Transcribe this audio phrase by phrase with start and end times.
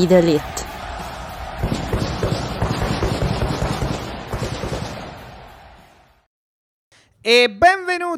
[0.00, 0.59] Be the elite.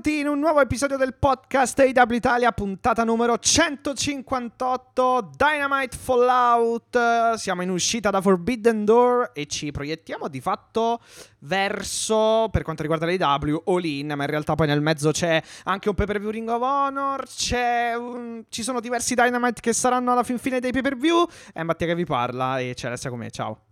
[0.02, 7.34] Benvenuti in un nuovo episodio del podcast AW Italia, puntata numero 158, Dynamite Fallout.
[7.34, 11.00] Siamo in uscita da Forbidden Door e ci proiettiamo di fatto
[11.40, 15.88] verso, per quanto riguarda l'AW, All In, ma in realtà poi nel mezzo c'è anche
[15.88, 17.24] un pay-per-view Ring of Honor,
[17.98, 18.44] un...
[18.48, 21.26] ci sono diversi Dynamite che saranno alla fin fine dei pay-per-view.
[21.52, 23.71] È Mattia che vi parla e c'è Alessia con me, ciao.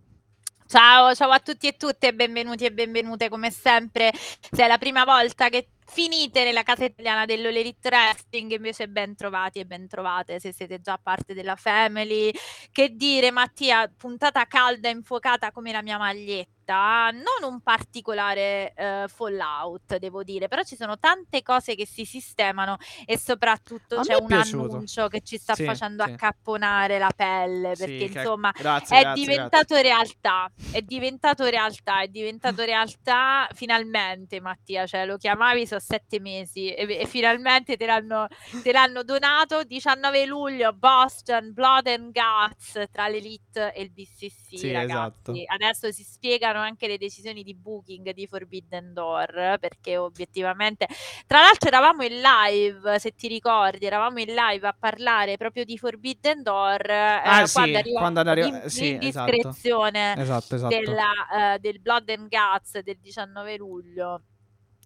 [0.71, 4.13] Ciao, ciao a tutti e tutte, benvenuti e benvenute come sempre.
[4.13, 9.13] Se è la prima volta che finite nella casa italiana dell'All Elite Wrestling, invece ben
[9.13, 12.31] trovati e ben trovate se siete già parte della family.
[12.71, 19.05] Che dire, Mattia, puntata calda e infuocata come la mia maglietta non un particolare eh,
[19.07, 24.27] fallout, devo dire, però ci sono tante cose che si sistemano e soprattutto c'è un
[24.27, 24.73] piaciuto.
[24.75, 26.11] annuncio che ci sta Sì, facendo sì.
[26.11, 32.01] accapponare la pelle, Sì, perché che- insomma grazie, è grazie, diventato realtà, è diventato realtà,
[32.01, 37.85] è diventato realtà finalmente Mattia, cioè lo chiamavi sono sette mesi e, e finalmente te
[37.85, 38.27] l'hanno,
[38.61, 44.71] te l'hanno donato 19 luglio Boston Blood and Guts tra l'Elite e il BCC Sì,
[44.71, 45.33] ragazzi esatto.
[45.53, 50.87] adesso si spiegano anche le decisioni di booking di Forbidden Door perché obiettivamente
[51.27, 55.77] tra l'altro eravamo in live se ti ricordi eravamo in live a parlare proprio di
[55.77, 59.31] Forbidden Door eh, Ah, sì, quando arriva quando arriva- sì, esatto.
[59.31, 60.75] l'indiscrezione Esatto, esatto.
[60.77, 64.21] della, eh, del Blood and Guts del 19 luglio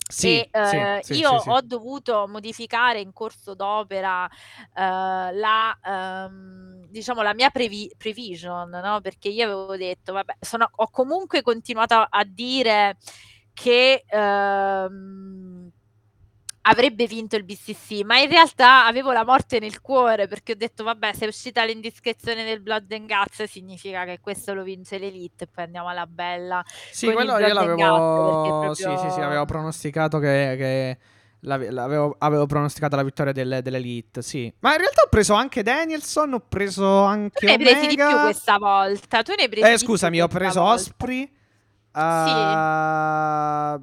[0.08, 4.32] Sì, e eh, sì, sì, io sì, ho dovuto modificare in corso d'opera eh,
[5.34, 9.02] la, ehm, diciamo, la mia previ- prevision, no?
[9.02, 12.98] perché io avevo detto, vabbè, sono- ho comunque continuato a, a dire
[13.54, 15.70] che ehm,
[16.68, 20.84] avrebbe vinto il BCC, ma in realtà avevo la morte nel cuore perché ho detto,
[20.84, 25.44] vabbè, se è uscita l'indiscrezione del Blood and Guts significa che questo lo vince l'Elite
[25.44, 26.64] e poi andiamo alla bella.
[26.92, 28.60] Sì, quello io l'avevo.
[28.62, 30.56] Perché Sì, sì, sì, proprio- avevo pronosticato che.
[30.58, 30.98] che
[31.42, 34.52] l'ave- l'avevo, avevo pronosticato la vittoria del- dell'Elite, sì.
[34.62, 37.40] Ma in realtà ho preso anche Danielson, ho preso anche.
[37.42, 39.22] Tu ne hai presi di più questa volta.
[39.22, 40.74] Tu ne hai presi Eh, scusami, ho preso volta.
[40.82, 41.32] Osprey.
[41.94, 43.80] Uh,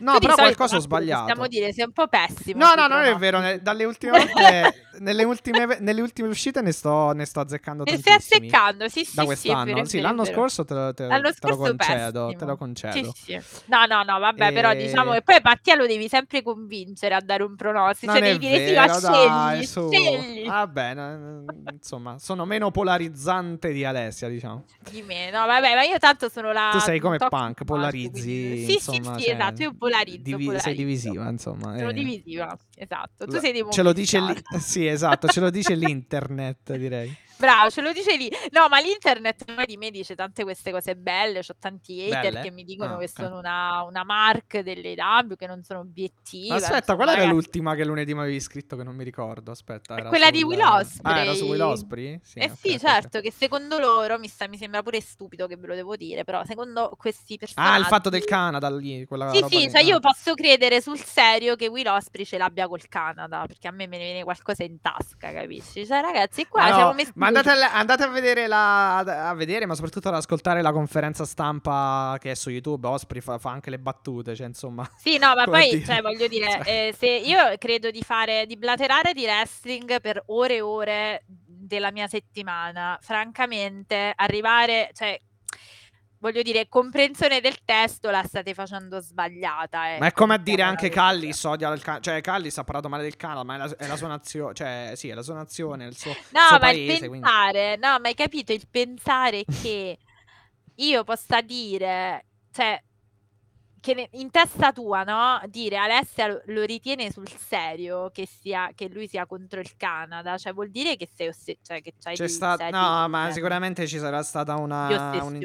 [0.00, 1.22] No, però qualcosa ho sbagliato.
[1.26, 2.58] Possiamo dire, sei un po' pessimo.
[2.64, 3.38] No, no, non è vero.
[3.40, 7.96] ne- dalle ultime volte, nelle, ultime, nelle ultime uscite ne sto, ne sto azzeccando E
[7.98, 9.64] stai azzeccando, sì, sì, Da quest'anno.
[9.64, 12.34] vero, sì, l'anno scorso te lo, te- te lo scorso concedo.
[12.36, 13.12] Te lo concedo.
[13.14, 13.40] Sì, sì.
[13.66, 17.20] No, no, no, vabbè, però E- diciamo che poi Mattia lo devi sempre convincere a
[17.20, 18.12] dare un pronostico.
[18.12, 19.88] Cioè, devi dire sì, ma dai, scegli, su.
[19.90, 24.64] scegli Vabbè, no, insomma, sono meno polarizzante di Alessia, diciamo.
[24.90, 25.30] di me.
[25.30, 29.02] No, vabbè, ma io tanto sono la Tu sei come punk, polarizzi, Sì, sì, sì,
[29.02, 29.89] cioè, esatto, io polarizzo,
[30.20, 30.58] divi- polarizzo.
[30.58, 31.76] sei divisiva, insomma.
[31.76, 31.92] Sono eh.
[31.92, 33.26] divisiva, esatto.
[33.26, 34.34] Tu La- sei dei Ce lo dice lì.
[34.58, 37.14] Sì, esatto, ce lo dice l'internet, direi.
[37.40, 38.30] Bravo, ce lo dice lì.
[38.50, 41.38] No, ma l'internet poi di me dice tante queste cose belle.
[41.38, 42.40] Ho tanti hater Belle?
[42.42, 43.10] che mi dicono Ah, che ok.
[43.10, 46.56] sono una, una mark delle AW, che non sono obiettiva.
[46.56, 47.32] Aspetta, qual era ragazzi.
[47.34, 49.52] l'ultima che lunedì mi avevi scritto che non mi ricordo?
[49.52, 51.16] Aspetta, È era quella di sul- Will Ospreay.
[51.16, 52.20] Ah, era su Will Osprey?
[52.22, 52.78] Sì, eh ok, sì, ok, ok.
[52.78, 56.24] certo, che secondo loro, mi, sta- mi sembra pure stupido che ve lo devo dire,
[56.24, 57.80] però secondo questi Ah, personaggi...
[57.80, 59.70] il fatto del Canada lì, quella Sì, sì, lì.
[59.70, 59.84] cioè Ah.
[59.84, 63.86] io posso credere sul serio che Will Osprey ce l'abbia col Canada, perché a me
[63.86, 65.86] me ne viene qualcosa in tasca, capisci?
[65.86, 67.12] Cioè ragazzi, qua Ma no, siamo messi...
[67.14, 71.24] ma andate, a, andate a vedere la a vedere, ma soprattutto ad ascoltare la conferenza
[71.24, 72.86] stampa che è su YouTube.
[72.86, 74.88] Osprey fa, fa anche le battute, cioè insomma.
[74.96, 76.88] Sì, no, ma poi, dire, cioè, voglio dire, cioè.
[76.88, 81.92] eh, se io credo di fare, di blaterare di wrestling per ore e ore della
[81.92, 85.18] mia settimana, francamente, arrivare, cioè,
[86.20, 89.78] voglio dire, comprensione del testo la state facendo sbagliata.
[89.78, 90.88] Ma è ecco, come a dire mettiamola anche.
[90.90, 92.02] Callis odia il Canada.
[92.04, 94.54] Cioè, Callis ha parlato male del Canada, ma è la, è la sua nazione.
[94.54, 97.08] Cioè, sì, è la sua nazione, il suo, il No, suo ma il paese.
[97.08, 99.98] quindi- pensare, no, ma hai capito il pensare che
[100.76, 102.82] io possa dire, cioè,
[103.80, 105.40] che ne- in testa tua, no?
[105.46, 110.52] Dire Alessia lo, ritiene sul serio che, sia, che lui sia contro il Canada, cioè
[110.52, 112.64] vuol dire che sei osse- cioè, che c'hai C'è dei- stata.
[112.64, 114.86] sei No, ma cioè, sicuramente ci sarà stata una.
[115.14, 115.38] ossessione.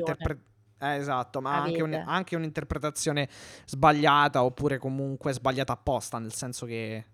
[0.94, 3.28] Eh, esatto, ma anche, un- anche un'interpretazione
[3.66, 7.06] sbagliata oppure comunque sbagliata apposta, nel senso che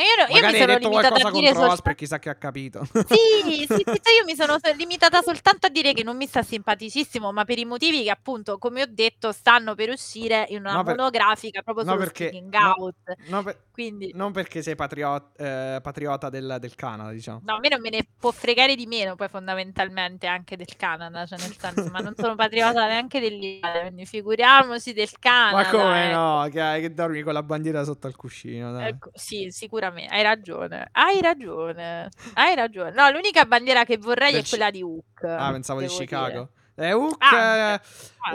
[0.00, 1.72] io, io mi sono limitata a dire soltanto...
[1.72, 2.84] Osprey, chissà che ha capito.
[3.06, 3.80] Sì, sì, sì,
[4.18, 7.58] io mi sono so- limitata soltanto a dire che non mi sta simpaticissimo, ma per
[7.58, 11.62] i motivi che appunto, come ho detto, stanno per uscire in una No, per- monografica
[11.62, 12.74] proprio no, perché- speaking no.
[12.76, 12.94] out.
[13.28, 17.40] No, per- Quindi non perché sei patrio- eh, patriota del, del Canada, diciamo.
[17.44, 21.26] No, a me non me ne può fregare di meno, poi fondamentalmente anche del Canada,
[21.26, 25.56] cioè nel senso, ma non sono patriota neanche dell'Italia, quindi figuriamoci del Canada.
[25.56, 26.16] Ma come ecco.
[26.16, 26.48] no?
[26.50, 28.88] Che, che dormi con la bandiera sotto al cuscino, dai.
[28.88, 32.90] Ecco, sì, sicuramente, hai ragione, hai ragione, hai ragione.
[32.92, 35.24] No, l'unica bandiera che vorrei Del è quella di Hook.
[35.24, 36.50] Ah, pensavo di Chicago.
[36.76, 37.80] Eh, Hook, Anche,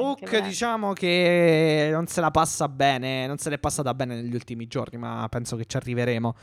[0.01, 4.68] anche, diciamo che non se la passa bene, non se l'è passata bene negli ultimi
[4.68, 6.36] giorni, ma penso che ci arriveremo.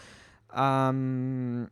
[0.56, 1.69] Ehm,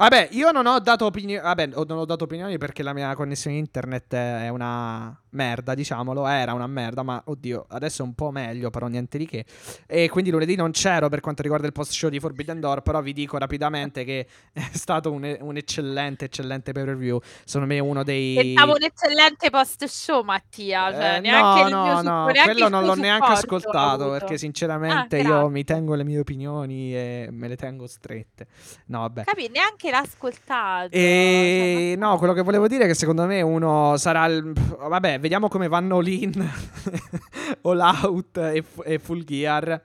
[0.00, 3.56] vabbè, io non ho dato opinioni, vabbè, non ho dato opinioni perché la mia connessione
[3.56, 8.70] internet è una merda, diciamolo, era una merda, ma oddio, adesso è un po' meglio,
[8.70, 9.44] però niente di che.
[9.86, 13.00] E quindi lunedì non c'ero per quanto riguarda il post show di Forbidden Door, però
[13.02, 17.20] vi dico rapidamente che è stato un, un eccellente, eccellente pay per view.
[17.44, 18.34] Secondo me uno dei...
[18.34, 20.90] Pensavo un eccellente post show, Mattia.
[20.92, 23.68] Cioè, Eh, neanche no, il no, mio no, suppo- neanche quello non l'ho neanche supporto
[23.68, 28.46] ascoltato perché sinceramente Ah, io mi tengo le mie opinioni e me le tengo strette.
[28.86, 29.24] No, vabbè.
[29.24, 30.88] Capi, neanche l'ha ascoltato.
[30.92, 34.52] E cioè, no, quello che volevo dire è che secondo me uno sarà il...
[34.52, 36.32] Vabbè, vediamo come vanno l'in,
[37.62, 39.82] All Out e, e Full Gear.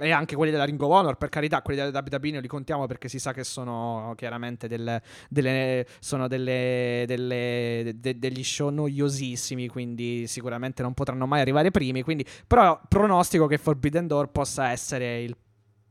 [0.00, 3.08] E anche quelli della Ring of Honor, per carità, quelli della WWE li contiamo perché
[3.08, 10.26] si sa che sono chiaramente del- delle, sono delle, delle- de- degli show noiosissimi, quindi
[10.26, 12.02] sicuramente non potranno mai arrivare primi.
[12.02, 15.36] Quindi, però pronostico che Forbidden Door possa essere il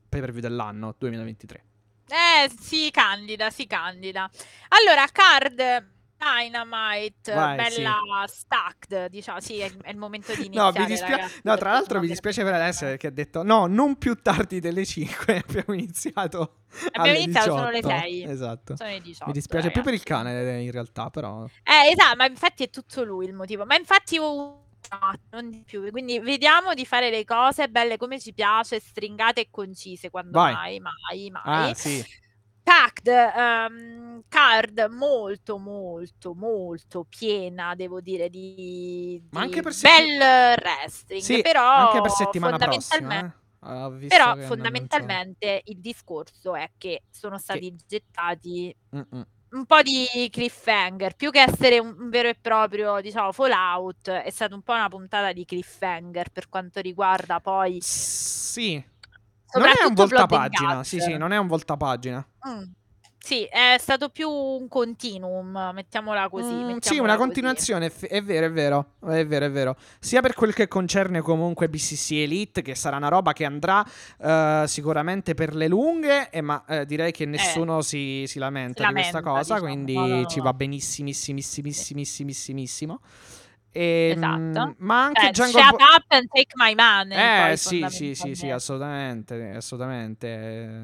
[0.09, 1.63] pay per view dell'anno 2023.
[2.11, 4.29] Eh, si candida, si candida.
[4.69, 5.89] Allora, card
[6.21, 7.95] Dynamite, Vai, bella
[8.27, 11.71] stacked, diciamo, sì, è, è il momento di No, iniziare, mi dispia- ragazzi, no, tra
[11.71, 15.73] l'altro mi dispiace per Alessia perché ha detto no, non più tardi delle 5, abbiamo
[15.73, 16.57] iniziato
[16.91, 17.99] Abbiamo iniziato, sono le 18.
[17.99, 18.23] 6.
[18.23, 18.75] Esatto.
[18.75, 20.33] Sono le 18, mi dispiace più per il ragazzi.
[20.33, 23.65] cane in realtà, però Eh, esatto, ma infatti è tutto lui il motivo.
[23.65, 25.89] Ma infatti io- no, non di più.
[25.91, 30.53] Quindi vediamo di fare le cose belle come ci piace, stringate e concise quando Vai.
[30.53, 31.69] mai, mai, mai.
[31.69, 32.03] Ah, sì.
[32.63, 40.17] Packed, ehm, card molto, molto, molto piena, devo dire, di, Ma di anche per setti-
[40.17, 41.21] bel wrestling.
[41.21, 44.07] Sì, però anche per settimana fondamentalmente, prossima, eh.
[44.07, 49.15] Però fondamentalmente il discorso è che sono stati gettati non so.
[49.15, 49.25] Mm-mm.
[49.51, 54.29] Un po' di cliffhanger, più che essere un, un vero e proprio, diciamo, fallout, è
[54.29, 58.83] stata un po' una puntata di cliffhanger per quanto riguarda poi Sì.
[59.53, 62.25] Non è un voltapagina, sì, sì, non è un voltapagina.
[62.47, 62.63] Mm.
[63.23, 66.53] Sì, è stato più un continuum, mettiamola così.
[66.53, 67.27] Mm, sì, mettiamola una così.
[67.27, 69.75] continuazione, è, è vero, è vero, è vero, è vero.
[69.99, 73.85] Sia per quel che concerne comunque BCC Elite, che sarà una roba che andrà
[74.19, 78.87] eh, sicuramente per le lunghe, e ma eh, direi che nessuno si, si lamenta si
[78.87, 79.71] di questa lamenta, cosa, diciamo.
[79.71, 82.99] quindi No, no, no, ci va benissimissimissimissimissimo.
[83.71, 84.39] E, Esatto.
[84.39, 87.17] mm, ma anche Cioè, Jungle shut Boy- up and take my money.
[87.17, 90.81] Eh poi, sì, sì, sì, sì, assolutamente, assolutamente, eh,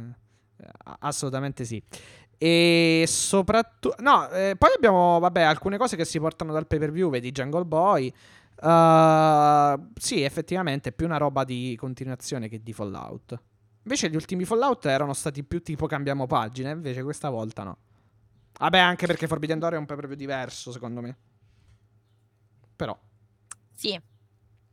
[0.99, 1.81] assolutamente sì.
[2.37, 6.91] E soprattutto, no, eh, poi abbiamo, vabbè, alcune cose che si portano dal pay per
[6.91, 8.13] view, vedi Jungle Boy.
[8.59, 13.39] Uh, sì, effettivamente è più una roba di continuazione che di Fallout.
[13.83, 17.77] Invece gli ultimi Fallout erano stati più tipo cambiamo pagina, invece questa volta no.
[18.59, 21.15] Vabbè, anche perché Forbidden Door è un pay per view diverso, secondo me.
[22.75, 22.97] Però,
[23.73, 23.99] Sì,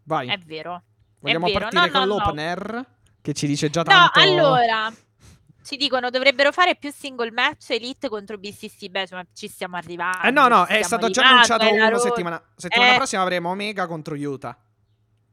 [0.04, 0.28] vai.
[0.28, 0.82] è vero.
[1.20, 1.68] Vogliamo è vero.
[1.68, 2.14] partire No, con no, no.
[2.24, 2.86] l'opener?
[3.20, 4.20] Che ci dice già No, tanto.
[4.20, 4.92] allora,
[5.64, 8.88] ci dicono dovrebbero fare più single match Elite contro BCC.
[8.88, 10.22] Beh, insomma, ci stiamo arrivando.
[10.26, 12.42] Eh no, no, è stato già annunciato uno road- settimana.
[12.54, 12.96] Settimana Eh.
[12.96, 14.56] prossima avremo Omega contro Utah.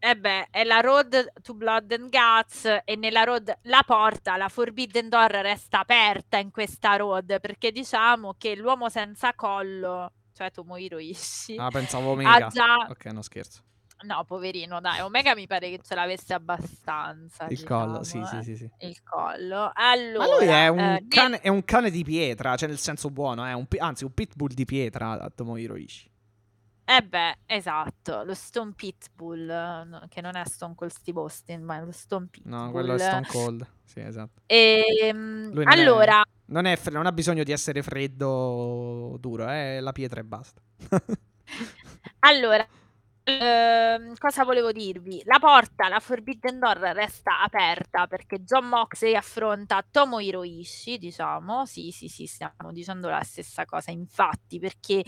[0.04, 4.50] Eh beh, è la road to blood and guts e nella road la porta, la
[4.50, 10.98] Forbidden Door resta aperta in questa road perché diciamo che l'uomo senza collo, cioè Tomohiro
[10.98, 12.48] Ishii, Ah, pensavo Omega.
[12.48, 12.76] ha già...
[12.90, 13.62] Ok, no scherzo.
[14.04, 17.46] No, poverino, dai, Omega mi pare che ce l'avesse abbastanza.
[17.50, 18.44] Il collo, diciamo, sì, eh.
[18.44, 18.88] sì, sì, sì.
[18.88, 19.72] Il collo.
[19.74, 23.10] Allora, Ma lui è un, eh, cane, è un cane di pietra, cioè nel senso
[23.10, 26.10] buono, è un anzi un pitbull di pietra Tomohiro Ishii.
[26.84, 31.78] Eh beh, esatto, lo Stone Pitbull, eh, che non è Stone Cold Steve Austin, ma
[31.78, 32.52] è lo Stone Pitbull.
[32.52, 33.68] No, quello è Stone Cold.
[33.86, 34.42] Sì, esatto.
[34.48, 35.14] Lui
[35.54, 40.20] non è- allora, Non, è non ha bisogno di essere freddo duro, è la pietra
[40.20, 40.62] e basta.
[42.20, 42.68] allora
[43.24, 45.22] ehm, cosa volevo dirvi?
[45.26, 51.66] La porta, la Forbidden Door resta aperta perché John Moxley affronta Tomohiro Ishii, diciamo.
[51.66, 55.04] Sì, sì, sì, stiamo dicendo la stessa cosa, infatti, perché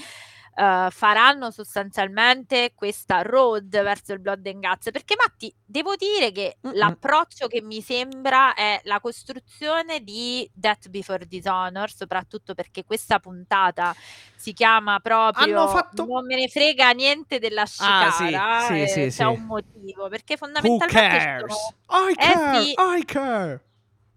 [0.55, 4.91] uh, faranno sostanzialmente questa road verso il Blood and Guts.
[4.91, 6.75] Perché Matti, devo dire che Mm-mm.
[6.75, 13.95] l'approccio che mi sembra è la costruzione di Death Before Dishonor, soprattutto perché questa puntata
[14.36, 18.27] si chiama proprio fatto- Non me ne frega niente della Ah, sì,
[18.67, 19.24] sì, eh, sì, c'è sì.
[19.24, 22.74] un motivo, perché fondamentalmente sono- I Eh, care, sì.
[22.77, 23.62] I care.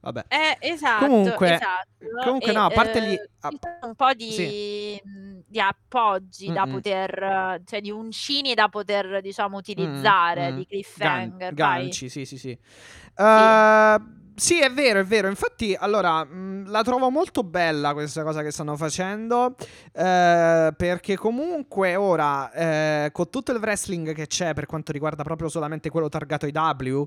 [0.00, 0.24] Vabbè.
[0.28, 1.88] Eh, esatto, Comunque- esatto.
[2.22, 5.35] comunque E, no, a parte eh, ah, sono un po' di, sì.
[5.56, 6.72] Di appoggi da Mm-mm.
[6.74, 10.56] poter, cioè di uncini da poter, diciamo, utilizzare, Mm, mm.
[10.56, 11.54] di Gan- cliffhanger.
[11.54, 11.80] vai.
[11.80, 12.50] ganci, sì, sì, sì.
[12.50, 13.96] Eh,
[14.36, 15.28] sì, è vero, è vero.
[15.28, 19.54] Infatti, allora, mh, la trovo molto bella questa cosa che stanno facendo.
[19.92, 25.48] eh, perché comunque ora, eh, con tutto il wrestling che c'è per quanto riguarda proprio
[25.48, 27.02] solamente quello targato ai W,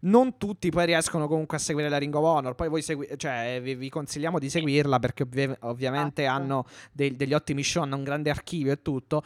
[0.00, 2.54] non tutti poi riescono comunque a seguire la Ring of Honor.
[2.54, 6.36] Poi voi segui- cioè, vi, vi consigliamo di seguirla perché ovvi- ovviamente Esatto.
[6.42, 9.22] hanno dei- degli ottimi show, hanno un grande archivio e tutto.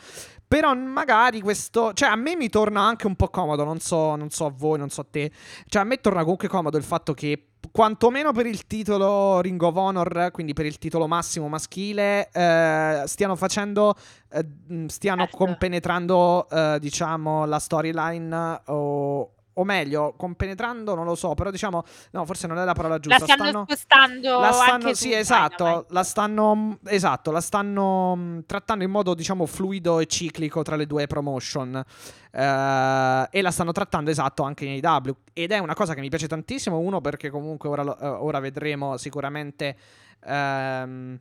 [0.49, 4.31] Però magari questo, cioè a me mi torna anche un po' comodo, non so, non
[4.31, 5.31] so a voi, non so a te.
[5.67, 9.77] Cioè a me torna comunque comodo il fatto che quantomeno per il titolo Ring of
[9.77, 13.95] Honor, quindi per il titolo massimo maschile, eh, stiano facendo,
[14.31, 14.47] eh,
[14.87, 15.37] stiano Certo.
[15.37, 19.33] compenetrando, eh, diciamo, la storyline o...
[19.59, 23.01] O meglio, compenetrando, non lo so, però diciamo, no, forse non è la parola La
[23.01, 23.25] giusta.
[23.25, 25.87] stanno, spostando La stanno, sì, esatto, Dynamite.
[25.95, 30.87] la stanno, esatto, la stanno mh, trattando in modo, diciamo, fluido e ciclico tra le
[30.87, 31.83] due promotion.
[32.31, 35.17] Eh, e la stanno trattando, esatto, anche in AW.
[35.33, 38.97] Ed è una cosa che mi piace tantissimo, uno perché comunque ora, eh, ora vedremo
[38.97, 39.77] sicuramente...
[40.25, 41.19] ehm,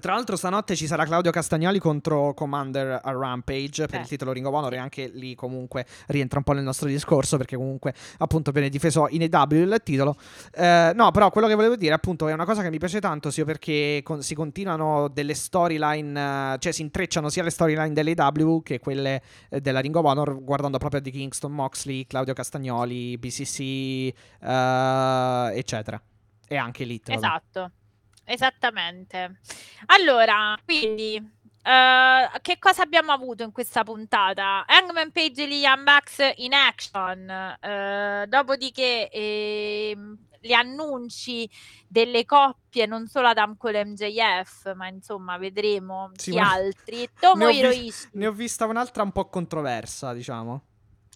[0.00, 4.02] tra l'altro stanotte ci sarà Claudio Castagnoli contro Commander a Rampage per Eh.
[4.02, 7.36] il titolo Ring of Honor e anche lì comunque rientra un po' nel nostro discorso
[7.36, 10.16] perché comunque appunto viene difeso in AW il titolo.
[10.52, 13.30] Eh, no, però quello che volevo dire appunto è una cosa che mi piace tanto
[13.30, 18.62] sia perché con- si continuano delle storyline, eh, cioè si intrecciano sia le storyline dell'AW
[18.62, 23.60] che quelle eh, della Ring of Honor guardando proprio di Kingston Moxley, Claudio Castagnoli, BCC,
[24.40, 26.00] eh, eccetera.
[26.46, 27.12] E anche Elite.
[27.16, 27.26] vabbè.
[28.24, 29.40] Esattamente.
[29.86, 34.64] Allora, quindi, eh, che cosa abbiamo avuto in questa puntata?
[34.66, 37.28] Hangman Page e Liam Bucks in action,
[37.60, 41.48] eh, dopodiché ehm, gli annunci
[41.88, 47.08] delle coppie, non solo Adam Cole e MJF, ma insomma vedremo Sì, ma- altri.
[47.34, 48.10] Ne ho vis-.
[48.12, 50.62] Ne ho vista un'altra un po' controversa, diciamo.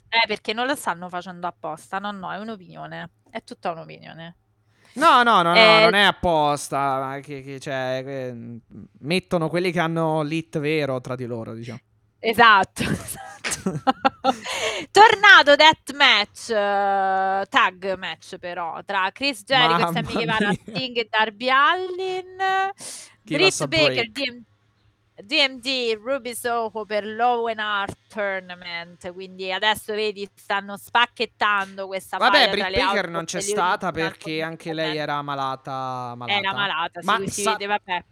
[0.09, 4.38] Eh, perché non lo stanno facendo apposta, no, no, è un'opinione, è tutta un'opinione.
[4.99, 7.19] No, no, no, no, Eh, non è apposta.
[7.23, 8.35] Che, che- cioè, che-
[9.01, 11.79] mettono quelli che hanno l'hit vero tra di loro, diciamo.
[12.21, 13.81] Esatto, esatto.
[14.91, 20.53] Tornato death match, eh, tag match però, tra Chris Jericho e Sammy Guevara.
[20.53, 22.37] Sting e Darby Allin,
[23.23, 24.11] Britt Baker.
[24.11, 24.43] DM
[25.23, 32.77] DMD, Ruby Soho per l'Owen Hart Tournament, quindi adesso vedi stanno spacchettando questa Vabbè, Britt
[32.77, 36.15] Baker non c'è stata perché anche lei era malata.
[36.17, 36.39] malata.
[36.39, 38.05] Era malata, Ma si, si sa- vede, vabbè.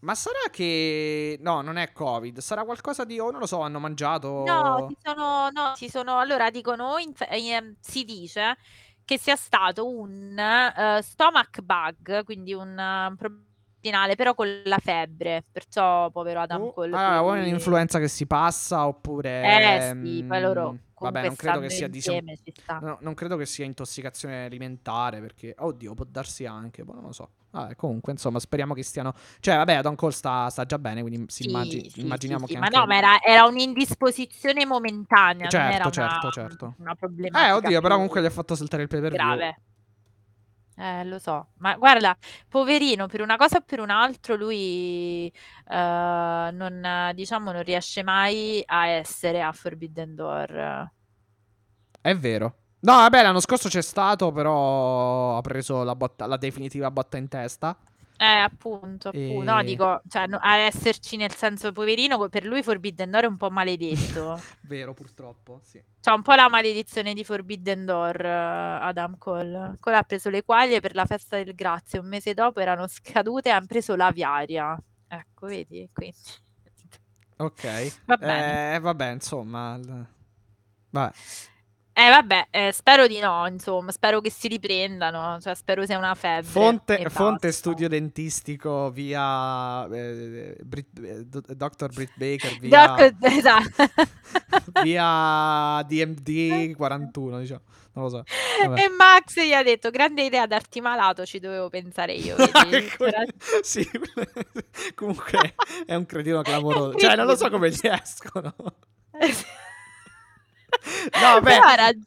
[0.00, 1.38] Ma sarà che.
[1.40, 2.38] No, non è Covid.
[2.38, 3.18] Sarà qualcosa di.
[3.18, 4.44] O non lo so, hanno mangiato.
[4.46, 8.56] No, ci sono, no, ci sono, allora dicono, inf- ehm, si dice
[9.04, 13.46] che sia stato un eh, stomach bug, quindi un eh, problema
[13.80, 16.96] intestinale, però con la febbre, perciò povero Adam Oh, Cole.
[16.96, 19.76] allora, o è un'influenza che si passa oppure.
[19.76, 22.84] Eh sì, poi loro mm, comunque Vabbè, non credo che sia diciamo, insieme, sta.
[22.86, 27.12] no, non credo che sia intossicazione alimentare perché oddio, può darsi anche, boh, non lo
[27.12, 27.28] so.
[27.50, 31.24] Vabbè, comunque, insomma, speriamo che stiano Cioè, vabbè, Adam Cole sta, sta già bene, quindi
[31.28, 34.66] si Sì, immagi- sì, immaginiamo sì, che sì, anche Ma no, ma era, era un'indisposizione
[34.66, 36.74] momentanea, non Certo, era una, certo, certo.
[36.76, 39.34] una problematica Eh, oddio, però comunque gli ha fatto saltare il pay per view.
[39.38, 39.60] grave.
[40.80, 42.16] Eh, lo so, ma guarda,
[42.48, 48.62] poverino, per una cosa o per un altro lui eh, non, diciamo, non riesce mai
[48.64, 50.90] a essere a Forbidden Door.
[52.00, 52.54] È vero.
[52.80, 57.26] No, vabbè, l'anno scorso c'è stato, però ha preso la, botta- la definitiva botta in
[57.26, 57.76] testa.
[58.20, 59.42] Eh, appunto, appunto.
[59.44, 63.26] No, E- dico, cioè, no- a esserci nel senso poverino, per lui Forbidden Door è
[63.26, 64.40] un po' maledetto.
[64.62, 65.80] Vero, purtroppo, sì.
[66.00, 69.76] C'ha un po' la maledizione di Forbidden Door, eh, Adam Cole.
[69.78, 73.50] Cole ha preso le quaglie per la festa del grazie, un mese dopo erano scadute
[73.50, 74.76] e hanno preso l'aviaria.
[75.06, 75.88] Ecco, vedi?
[75.92, 76.16] Quindi.
[77.36, 77.94] Ok.
[78.06, 78.74] Va bene.
[78.74, 79.76] Eh, vabbè, insomma.
[79.76, 80.06] il-
[80.90, 81.14] Vabbè.
[81.98, 86.14] Eh vabbè, eh, spero di no, insomma, spero che si riprendano, cioè spero sia una
[86.14, 86.48] febbre.
[86.48, 91.92] Fonte, fonte studio dentistico via eh, Brit- eh, Dr.
[91.92, 93.90] Britt Baker via, Doc- esatto.
[94.84, 97.62] via DMD 41, diciamo.
[97.94, 98.22] Non lo so.
[98.62, 98.80] Vabbè.
[98.80, 102.36] E Max gli ha detto, grande idea darti malato, ci dovevo pensare io.
[102.38, 102.76] vedi?
[102.76, 103.06] Ecco,
[103.60, 103.84] sì,
[104.94, 106.96] comunque è un cretino clamoroso.
[106.96, 108.54] Cioè, non lo so come gli escono.
[111.20, 111.58] No, beh,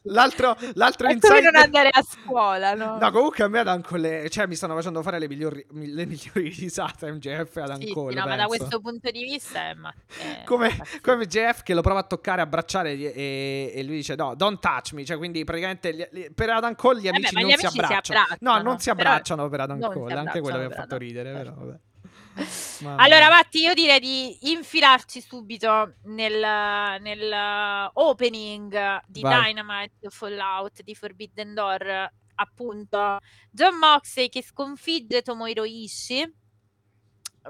[0.04, 1.42] l'altro, l'altro insight...
[1.42, 2.98] non andare a scuola, no?
[2.98, 6.48] No, comunque a me ad Ancole, cioè mi stanno facendo fare le migliori, le migliori
[6.50, 9.92] risate MJF ad Sì, sì, Ancole, no, ma da questo punto di vista è, ma-
[10.16, 14.34] è Come, come MJF che lo prova a toccare, abbracciare e, e- lui dice no,
[14.34, 17.40] don't touch me, cioè quindi praticamente gli- gli- per Adam Cole gli Eh amici ma
[17.40, 18.18] non gli si amici si abbracciano.
[18.18, 21.32] No, abbracciano, non si abbracciano per Adam si Cole, anche quello mi ha fatto ridere,
[21.32, 21.78] però vabbè.
[22.96, 23.28] Allora.
[23.28, 29.52] Matti, io direi di infilarci subito nel, nel opening di Vai.
[29.52, 32.12] Dynamite Fallout di Forbidden Door.
[32.34, 33.18] Appunto,
[33.50, 36.34] John Moxley che sconfigge Tomohiro Ishii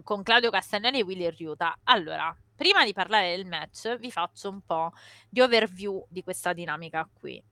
[0.03, 1.79] con Claudio Castagnoli e Willy Ryuta.
[1.85, 4.93] Allora, prima di parlare del match, vi faccio un po'
[5.29, 7.43] di overview di questa dinamica qui.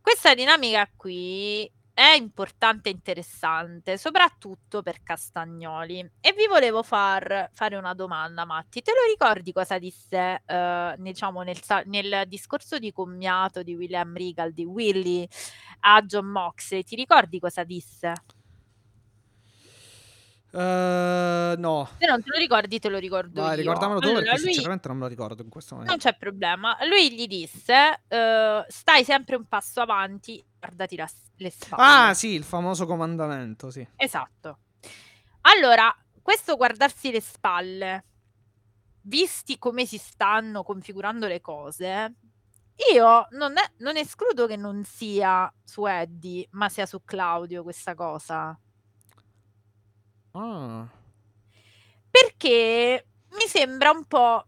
[0.00, 6.00] Questa dinamica qui è importante e interessante, soprattutto per Castagnoli.
[6.20, 8.82] E vi volevo far fare una domanda, Matti.
[8.82, 14.52] Te lo ricordi cosa disse, eh, diciamo, nel, nel discorso di commiato di William Regal,
[14.52, 15.26] di Willy
[15.80, 16.82] a John Moxley?
[16.82, 18.12] Ti ricordi cosa disse?
[20.56, 23.62] Eh, no, Se non te lo ricordi, te lo ricordo vai, io.
[23.62, 26.06] ricordamelo tu Allora, perché lui- sinceramente non me lo ricordo in questo Non momento.
[26.06, 26.76] c'è problema.
[26.86, 31.82] Lui gli disse: eh, Stai sempre un passo avanti, guardati la- le spalle.
[32.10, 33.84] Ah, sì, il famoso comandamento, sì.
[33.96, 34.58] Esatto.
[35.42, 35.92] Allora,
[36.22, 38.04] questo guardarsi le spalle,
[39.02, 42.14] visti come si stanno configurando le cose,
[42.92, 47.94] io non, è- non escludo che non sia su Eddie, ma sia su Claudio questa
[47.94, 48.56] cosa.
[50.34, 50.86] Ah.
[52.10, 54.44] Perché mi sembra un po'.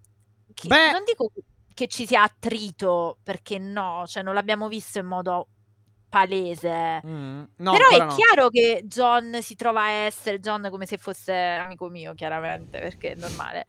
[0.54, 0.92] Che, Beh.
[0.92, 1.30] Non dico
[1.74, 5.48] che ci sia attrito, perché no, cioè non l'abbiamo visto in modo
[6.08, 7.02] palese.
[7.06, 8.14] Mm, No, Però è no.
[8.14, 13.12] chiaro che John si trova a essere John come se fosse amico mio, chiaramente, perché
[13.12, 13.66] è normale.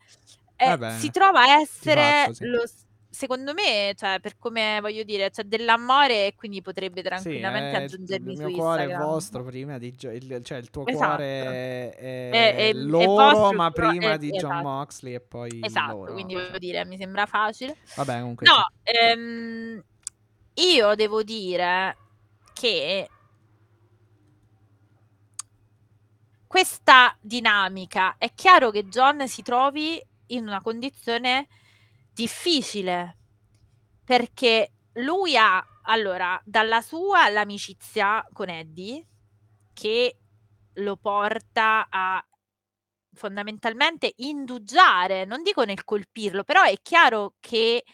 [0.56, 2.46] Eh, Vabbè, si trova a essere sì.
[2.46, 2.86] lo s-
[3.18, 7.82] secondo me, cioè, per come voglio dire, c'è dell'amore e quindi potrebbe Sì, tranquillamente è-
[7.82, 9.10] aggiungermi il su mio cuore è Instagram.
[9.10, 11.04] vostro prima di Gio- il, cioè il tuo Esatto.
[11.06, 14.68] cuore è, è È- è- è loro vostro, ma prima è- di John esatto.
[14.68, 16.42] Moxley e poi Esatto, loro quindi cioè.
[16.44, 17.76] voglio dire, mi sembra facile.
[17.96, 19.82] vabbè comunque No, ehm,
[20.54, 21.96] io devo dire
[22.52, 23.08] che
[26.46, 31.46] questa dinamica è chiaro che John si trovi in una condizione
[32.18, 33.16] difficile
[34.04, 39.06] perché lui ha allora dalla sua l'amicizia con Eddie
[39.72, 40.18] che
[40.74, 42.20] lo porta a
[43.14, 47.84] fondamentalmente indugiare, non dico nel colpirlo, però è chiaro che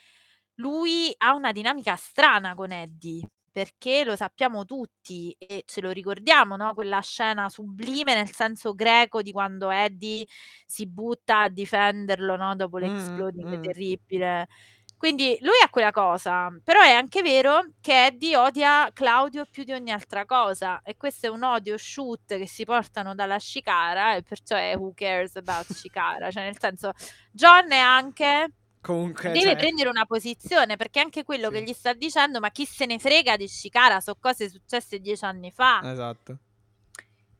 [0.55, 6.57] lui ha una dinamica strana con Eddie, perché lo sappiamo tutti e ce lo ricordiamo,
[6.57, 6.75] no?
[6.75, 10.27] Quella scena sublime nel senso greco di quando Eddie
[10.67, 12.57] si butta a difenderlo, no?
[12.57, 13.63] Dopo l'exploding mm.
[13.63, 14.49] terribile.
[14.97, 19.71] Quindi lui ha quella cosa, però è anche vero che Eddie odia Claudio più di
[19.71, 24.23] ogni altra cosa e questo è un odio shoot che si portano dalla Shikara e
[24.23, 26.91] perciò è who cares about Shikara, cioè nel senso
[27.31, 28.49] John è anche
[28.85, 31.55] comunque deve cioè, prendere una posizione perché anche quello Sì.
[31.55, 34.01] che gli sta dicendo ma chi se ne frega di Shikara?
[34.01, 35.81] Sono cose successe dieci anni fa.
[35.85, 36.39] Esatto.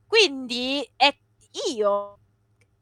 [0.07, 1.15] Quindi è
[1.77, 2.19] io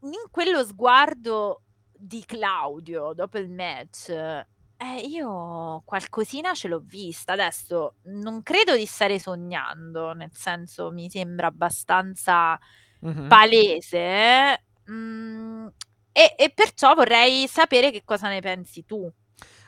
[0.02, 7.32] in quello sguardo di Claudio dopo il match eh, io qualcosina ce l'ho vista.
[7.34, 12.58] Adesso non credo di stare sognando nel senso mi sembra abbastanza
[13.00, 13.26] Mhm.
[13.28, 15.66] palese mm,
[16.12, 19.10] e, e perciò vorrei sapere che cosa ne pensi tu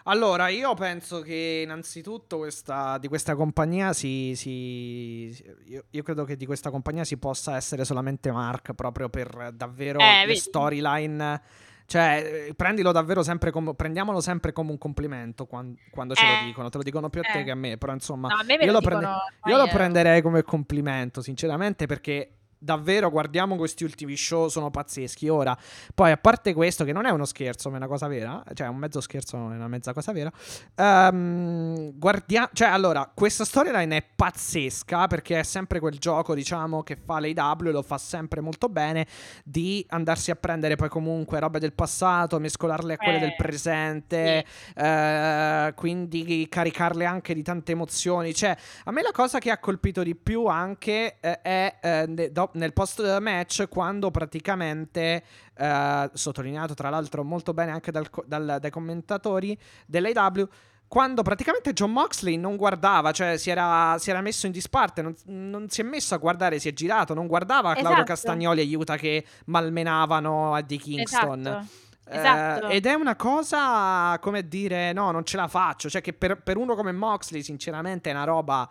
[0.07, 5.35] Allora, io penso che innanzitutto questa, di questa compagnia si, si-
[5.67, 9.99] io, io credo che di questa compagnia si possa essere solamente Mark proprio per davvero
[10.01, 11.41] Eh, le storyline.
[11.87, 16.29] Cioè, eh, prendilo davvero sempre come, prendiamolo sempre come un complimento quan- quando, ce Eh,
[16.41, 16.69] lo dicono.
[16.69, 17.45] Te lo dicono più a te eh.
[17.45, 19.07] che a me, però insomma, No, me me io lo lo, prende-
[19.45, 19.69] io lo eh.
[19.69, 25.29] prenderei come complimento, sinceramente, perché davvero guardiamo questi ultimi show, sono pazzeschi.
[25.29, 25.57] Ora,
[25.95, 28.69] poi a parte questo, che non è uno scherzo, ma è una cosa vera, cioè
[28.69, 30.31] un mezzo scherzo, non è una mezza cosa vera.
[30.77, 36.97] Um, guardia- cioè, allora, questa storyline è pazzesca perché è sempre quel gioco, diciamo, che
[36.97, 39.07] fa l'AW e lo fa sempre molto bene
[39.45, 44.45] di andarsi a prendere poi comunque robe del passato, mescolarle a quelle Eh, del presente,
[44.75, 48.35] eh, quindi caricarle anche di tante emozioni.
[48.35, 52.51] Cioè, a me la cosa che ha colpito di più anche eh, è ne- do-
[52.55, 55.23] nel post match quando praticamente,
[55.57, 60.49] eh, sottolineato tra l'altro molto bene anche dal dal- dai commentatori dell'AW,
[60.87, 65.15] quando praticamente John Moxley non guardava, cioè si era, si era messo in disparte, non,
[65.25, 68.05] non si è messo a guardare, si è girato, non guardava Claudio Esatto.
[68.05, 71.41] Castagnoli e Utah che malmenavano Eddie Kingston.
[71.41, 71.67] Esatto.
[72.07, 72.69] Eh, Esatto.
[72.69, 75.89] ed è una cosa come dire no, non ce la faccio.
[75.89, 78.71] Cioè, che per, per uno come Moxley, sinceramente, è una roba.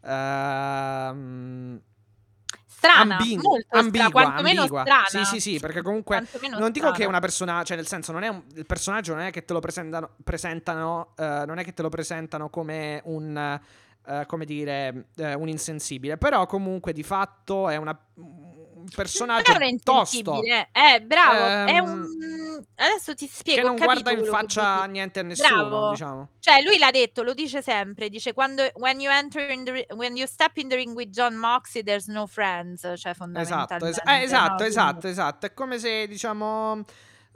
[0.00, 1.80] ehm,
[2.78, 4.80] Strana, ambigu- molto strana, ambigua, quantomeno ambigua.
[4.82, 5.04] strana.
[5.06, 6.24] Sì, sì, sì, perché comunque
[6.56, 7.08] non dico che è strana.
[7.08, 9.58] una persona, cioè nel senso non è un- il personaggio non è che te lo
[9.58, 13.60] presentano, presentano eh, non è che te lo presentano come un
[14.06, 18.57] eh, come dire eh, un insensibile, però comunque di fatto è una, un
[18.94, 22.06] personaggio Non è tosto eh, bravo, è Ehm, un...
[22.74, 25.90] Adesso ti spiego, che non guarda in faccia niente a nessuno, Bravo.
[25.90, 26.28] diciamo.
[26.40, 30.16] Cioè, lui l'ha detto, lo dice sempre, dice quando when you enter in the when
[30.16, 33.88] you step in the ring with John Moxley there's no friends, cioè Esatto, fondamentalmente.
[33.88, 34.54] es- eh, esatto, no?
[34.56, 35.46] Quindi- esatto, esatto.
[35.46, 36.84] È come se, diciamo,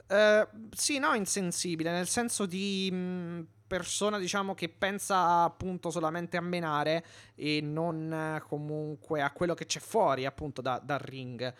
[0.07, 6.41] eh, sì, no, insensibile, nel senso di mh, persona, diciamo, che pensa appunto solamente a
[6.41, 7.03] menare
[7.35, 11.53] e non eh, comunque a quello che c'è fuori, appunto, da- dal ring.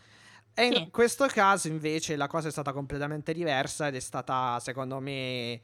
[0.53, 0.89] E in Sì.
[0.91, 5.61] questo caso, invece, la cosa è stata completamente diversa ed è stata, secondo me,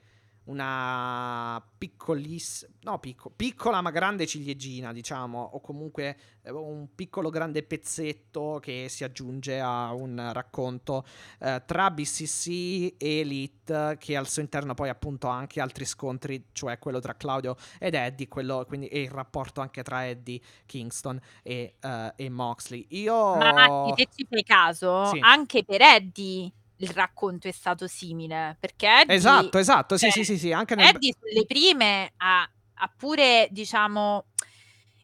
[0.50, 7.64] una piccolissima, no, picco- piccola ma grande ciliegina, diciamo, o comunque eh, un piccolo grande
[7.64, 11.06] pezzetto che si aggiunge a un racconto
[11.40, 16.48] eh, tra BCC e Elite che al suo interno poi appunto ha anche altri scontri,
[16.52, 21.20] cioè quello tra Claudio ed Eddie, quello, quindi, e il rapporto anche tra Eddie Kingston
[21.44, 22.88] e, eh, e Moxley.
[22.90, 23.36] Io...
[23.36, 25.20] Ma se ci fai caso, Sì.
[25.22, 30.24] anche per Eddie il racconto è stato simile, perché Eddie, Esatto, esatto, sì, cioè, sì,
[30.24, 30.88] sì, sì, anche nel...
[30.88, 34.28] Eddie sulle prime ha, ha pure, diciamo,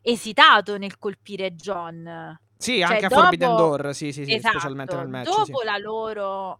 [0.01, 2.39] esitato nel colpire John.
[2.57, 5.25] Sì, cioè, anche a dopo- Forbidden Door, sì, sì, sì, Esatto, specialmente nel match.
[5.25, 5.65] dopo sì.
[5.65, 6.59] la loro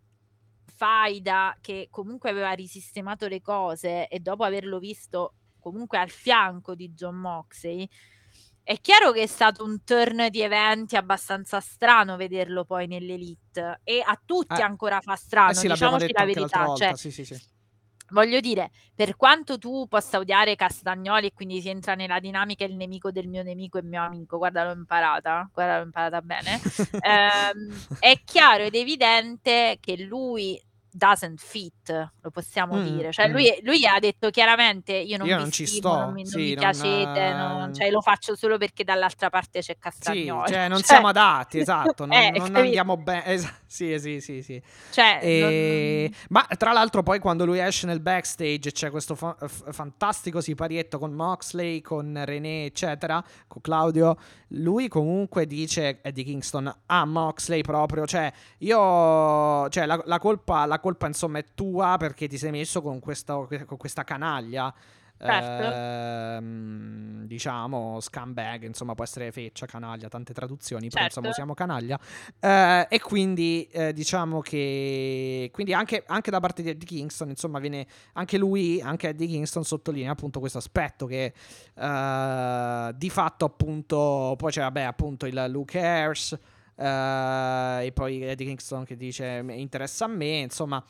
[0.75, 6.91] faida che comunque aveva risistemato le cose e dopo averlo visto comunque al fianco di
[6.93, 7.89] John Moxley,
[8.67, 14.01] è chiaro che è stato un turn di eventi abbastanza strano vederlo poi nell'elite e
[14.04, 17.39] a tutti Eh, ancora fa strano, Eh sì, diciamoci la verità, cioè sì, sì, sì.
[18.10, 22.75] voglio dire, per quanto tu possa odiare Castagnoli e quindi si entra nella dinamica il
[22.75, 26.60] nemico del mio nemico e mio amico, guarda l'ho imparata, guarda l'ho imparata bene,
[27.01, 30.60] ehm, è chiaro ed evidente che lui
[30.96, 33.32] doesn't fit, lo possiamo Mm, dire, cioè mm.
[33.32, 36.32] lui, lui ha detto chiaramente io non Io non ci stimo, sto, non mi, non
[36.32, 39.78] sì, mi non, piacete, eh, non- cioè lo faccio solo perché dall'altra parte c'è Sì,
[39.80, 40.52] Castagnoli.
[40.52, 43.26] cioè non Cioè- siamo adatti, esatto, non, Eh, non andiamo bene.
[43.28, 44.62] esa- sì, sì, sì, sì.
[44.92, 49.36] Cioè, E- non- Ma tra l'altro poi quando lui esce nel backstage c'è questo fa-
[49.38, 54.18] f- fantastico siparietto con Moxley, con René, eccetera, con Claudio.
[54.50, 60.80] Lui comunque dice Eddie Kingston a Moxley proprio, cioè io, cioè la, la colpa, la
[60.86, 64.71] colpa insomma è tua perché ti sei messo con questa, con questa canaglia.
[65.17, 65.74] Certo.
[65.74, 71.19] Ehm, diciamo scumbag, insomma, può essere feccia, canaglia, tante traduzioni, però Certo.
[71.19, 71.98] insomma usiamo canaglia.
[72.38, 77.60] Eh, e quindi eh, diciamo che quindi anche, anche da parte di Eddie Kingston, insomma,
[77.60, 81.34] viene anche lui, anche Eddie Kingston sottolinea appunto questo aspetto che
[81.74, 86.38] eh, di fatto appunto poi c'è vabbè appunto il Luke Ayers
[86.76, 90.84] eh, e poi Eddie Kingston che dice "Mi interessa a me, insomma,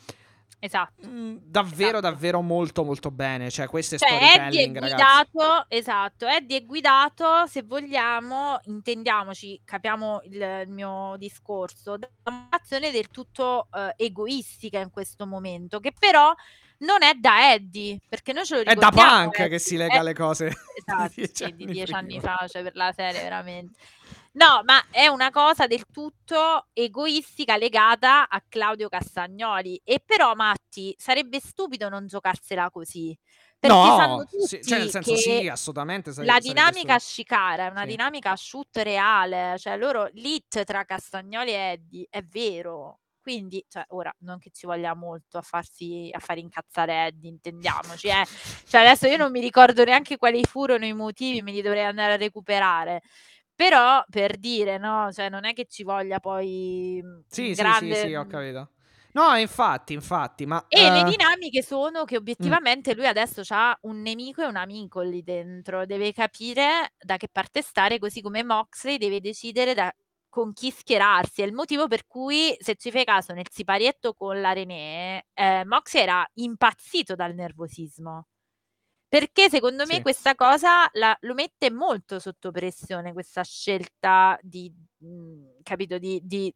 [0.58, 1.06] esatto.
[1.06, 2.00] mm, davvero Esatto.
[2.00, 5.30] davvero molto molto bene, cioè questo è Cioè, Eddie è storytelling, ragazzi.
[5.32, 10.34] guidato, esatto, Eddie è guidato, se vogliamo, intendiamoci, capiamo il,
[10.66, 16.34] il mio discorso, da un'azione del tutto eh, egoistica in questo momento, che però
[16.78, 19.22] non è da Eddie, perché noi ce lo È da ricordiamo.
[19.22, 20.46] Punk Eddie, che si lega è- le cose
[20.76, 23.78] Esatto, di dieci sì, di anni dieci anni fa, cioè per la serie veramente.
[24.36, 29.80] No, ma è una cosa del tutto egoistica legata a Claudio Castagnoli.
[29.82, 33.16] E però, Matti, sarebbe stupido non giocarsela così.
[33.58, 36.98] Perché No, sì, cioè nel senso sì, assolutamente sare- la dinamica.
[36.98, 37.86] Shikara è una Sì.
[37.88, 43.00] dinamica shoot reale, cioè loro l'hit tra Castagnoli e Eddie è vero.
[43.26, 48.06] Quindi, cioè, ora non che ci voglia molto a farsi a far incazzare Eddie, intendiamoci,
[48.06, 48.24] eh.
[48.68, 52.12] Cioè, adesso io non mi ricordo neanche quali furono i motivi, me li dovrei andare
[52.12, 53.00] a recuperare.
[53.58, 57.72] Però per dire, no, cioè non è che ci voglia poi mhmm, Sì, un sì,
[57.74, 58.70] grande sì, sì, ho capito.
[59.12, 61.04] No, infatti, infatti, ma E le uh...
[61.04, 62.56] dinamiche sono che Mh.
[62.56, 67.28] obiettivamente lui adesso c'ha un nemico e un amico lì dentro, deve capire da che
[67.30, 69.92] parte stare, così come Moxley deve decidere da
[70.28, 71.42] con chi schierarsi.
[71.42, 75.68] È il motivo per cui, se ci fai caso, nel siparietto con la Renée, ehm,
[75.68, 78.26] Moxley era impazzito dal nervosismo.
[79.12, 80.02] Perché secondo me Sì.
[80.02, 86.52] questa cosa la lo mette molto sotto pressione questa scelta di mhmm, capito, di di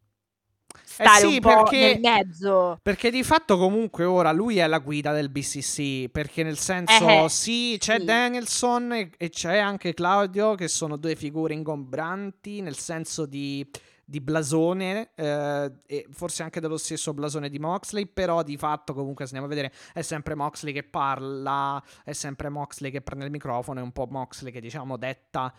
[0.99, 2.81] Eh stare sì, un po' perché nel mezzo.
[2.81, 7.29] perché di fatto comunque ora lui è la guida del BCC, perché nel senso Eh-eh,
[7.29, 8.01] sì, c'è sì.
[8.01, 13.67] Danielson e e c'è anche Claudio che sono 2 figure ingombranti nel senso di
[14.11, 19.25] di blasone, ehm, e forse anche dello stesso blasone di Moxley, però di fatto comunque
[19.25, 23.31] se andiamo a vedere è sempre Moxley che parla, è sempre Moxley che prende il
[23.31, 25.53] microfono, è un po' Moxley che diciamo detta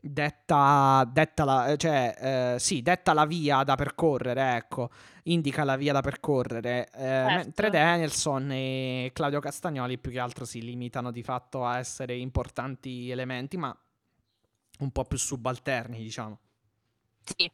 [0.00, 4.88] detta, detta la, cioè, eh, sì, detta la via da percorrere, ecco,
[5.24, 7.76] indica la via da percorrere, eh, mentre Certo.
[7.76, 13.58] Danielson e Claudio Castagnoli più che altro si limitano di fatto a essere importanti elementi,
[13.58, 13.76] ma
[14.78, 16.38] un po' più subalterni, diciamo.
[17.24, 17.50] Sì.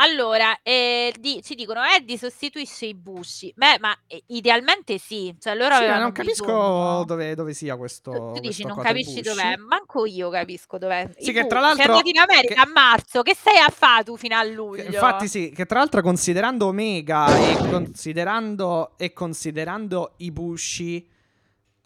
[0.00, 3.52] Allora, ehm, di ci dicono: "Eddie sostituisce i Bushi".
[3.56, 7.52] Beh, ma, ehm, idealmente sì, cioè loro Sì, ma avevano non capisco bisogno dove, dove
[7.54, 9.22] sia Tu questo, tu dici questo non capisci Bushi.
[9.22, 9.56] dov'è?
[9.56, 11.10] Manco io capisco dov'è.
[11.18, 13.68] Sì, I che tra sei l'altro andato in America che- a marzo, che stai a
[13.70, 14.82] fa tu fino a Che- luglio?
[14.84, 21.08] Infatti sì, che tra l'altro considerando Omega e considerando, e considerando i Bushi,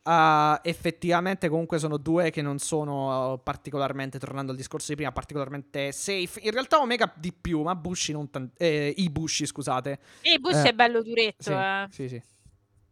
[0.05, 5.93] uh, effettivamente comunque sono due che non sono particolarmente, tornando al discorso di prima, particolarmente
[5.93, 6.41] safe.
[6.43, 9.99] In realtà Omega di più, ma Bushi non tan- eh, i Bushi scusate.
[10.23, 11.87] Eh, Bush Eh, è bello duretto, Sì, eh.
[11.91, 12.23] sì, sì.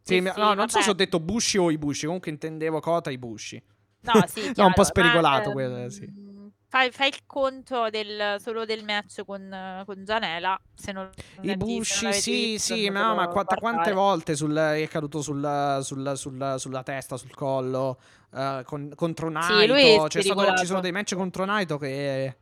[0.03, 0.81] Sì, Sì, no, non so vabbè.
[0.81, 3.61] se ho detto Bushi o i Bushi, comunque intendevo Kota i Bushi.
[4.01, 6.05] No, sì, no, un chiaro, po' spericolato ma, quello, sì.
[6.71, 11.09] Fai fai il conto del solo del match con con Gianela, se non
[11.41, 16.13] I Bushi, sì, visto, sì, andatelo ma, quanta- quante volte sul- è caduto sul- sul-
[16.15, 17.99] sul- sulla testa, sul collo,
[18.33, 20.07] eh, con- contro Sì, Naito.
[20.07, 22.37] C'è stato- ci sono dei match contro Naito che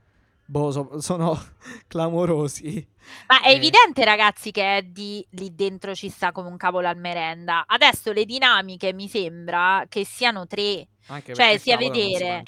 [0.46, 1.36] boh, so- sono
[1.88, 2.88] clamorosi.
[3.30, 3.56] Ma è Eh.
[3.56, 7.64] evidente, ragazzi, che Eddie lì dentro ci sta come un cavolo al merenda.
[7.66, 10.88] Adesso le dinamiche mi sembra che siano tre.
[11.08, 12.44] Anche Cioè, sia vedere.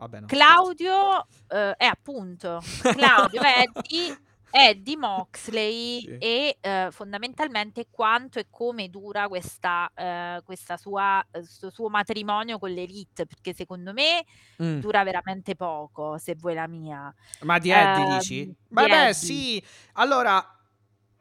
[0.00, 4.18] Vabbè, no, Claudio, eh, è appunto Claudio, Eddie,
[4.50, 6.16] Eddie Moxley Sì.
[6.18, 12.70] e eh, fondamentalmente quanto e come dura questa, eh, questa sua, questo suo matrimonio con
[12.70, 14.24] l'elite, perché secondo me.
[14.62, 14.80] Mm.
[14.80, 17.14] dura veramente poco, se vuoi la mia.
[17.42, 18.44] Ma di Eddie Ehm, dici?
[18.44, 19.14] di Vabbè, Eddie.
[19.14, 19.64] sì.
[19.92, 20.44] Allora,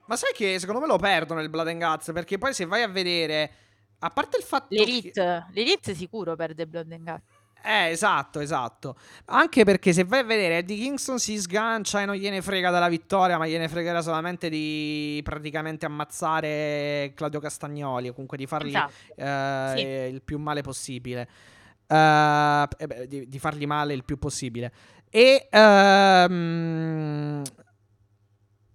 [0.08, 2.82] ma sai che secondo me lo perdono il Blood and Guts perché poi se vai
[2.82, 3.52] a vedere
[4.00, 7.24] a parte il fatto che L'elite, l'elite sicuro perde Blood and Guts.
[7.62, 8.96] Eh, esatto, esatto.
[9.26, 12.88] Anche perché se vai a vedere Eddie Kingston si sgancia e non gliene frega della
[12.88, 18.92] vittoria, ma gliene fregherà solamente di praticamente ammazzare Claudio Castagnoli o comunque di fargli Esatto.
[19.16, 20.14] eh, Sì.
[20.14, 21.28] il più male possibile.
[21.86, 24.72] Eh, eh beh, di, di fargli male il più possibile.
[25.10, 27.42] E, ehm,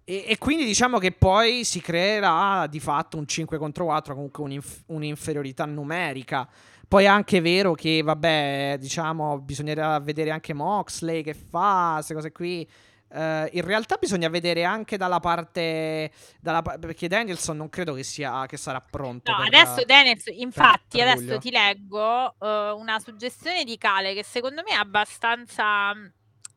[0.05, 4.43] e, e quindi diciamo che poi si creerà di fatto un 5 contro 4, comunque
[4.45, 6.47] un'inf- un'inferiorità numerica.
[6.87, 12.33] Poi è anche vero che, vabbè, diciamo, bisognerà vedere anche Moxley che fa queste cose
[12.33, 12.69] qui.
[13.09, 16.11] Eh, in realtà bisogna vedere anche dalla parte.
[16.41, 19.31] Dalla, perché Danielson non credo che, sia, che sarà pronto.
[19.31, 21.39] No, per- adesso Daniels, infatti, per adesso luglio.
[21.39, 25.95] ti leggo eh, una suggestione di Cale che secondo me è abbastanza.
[25.95, 26.07] mm,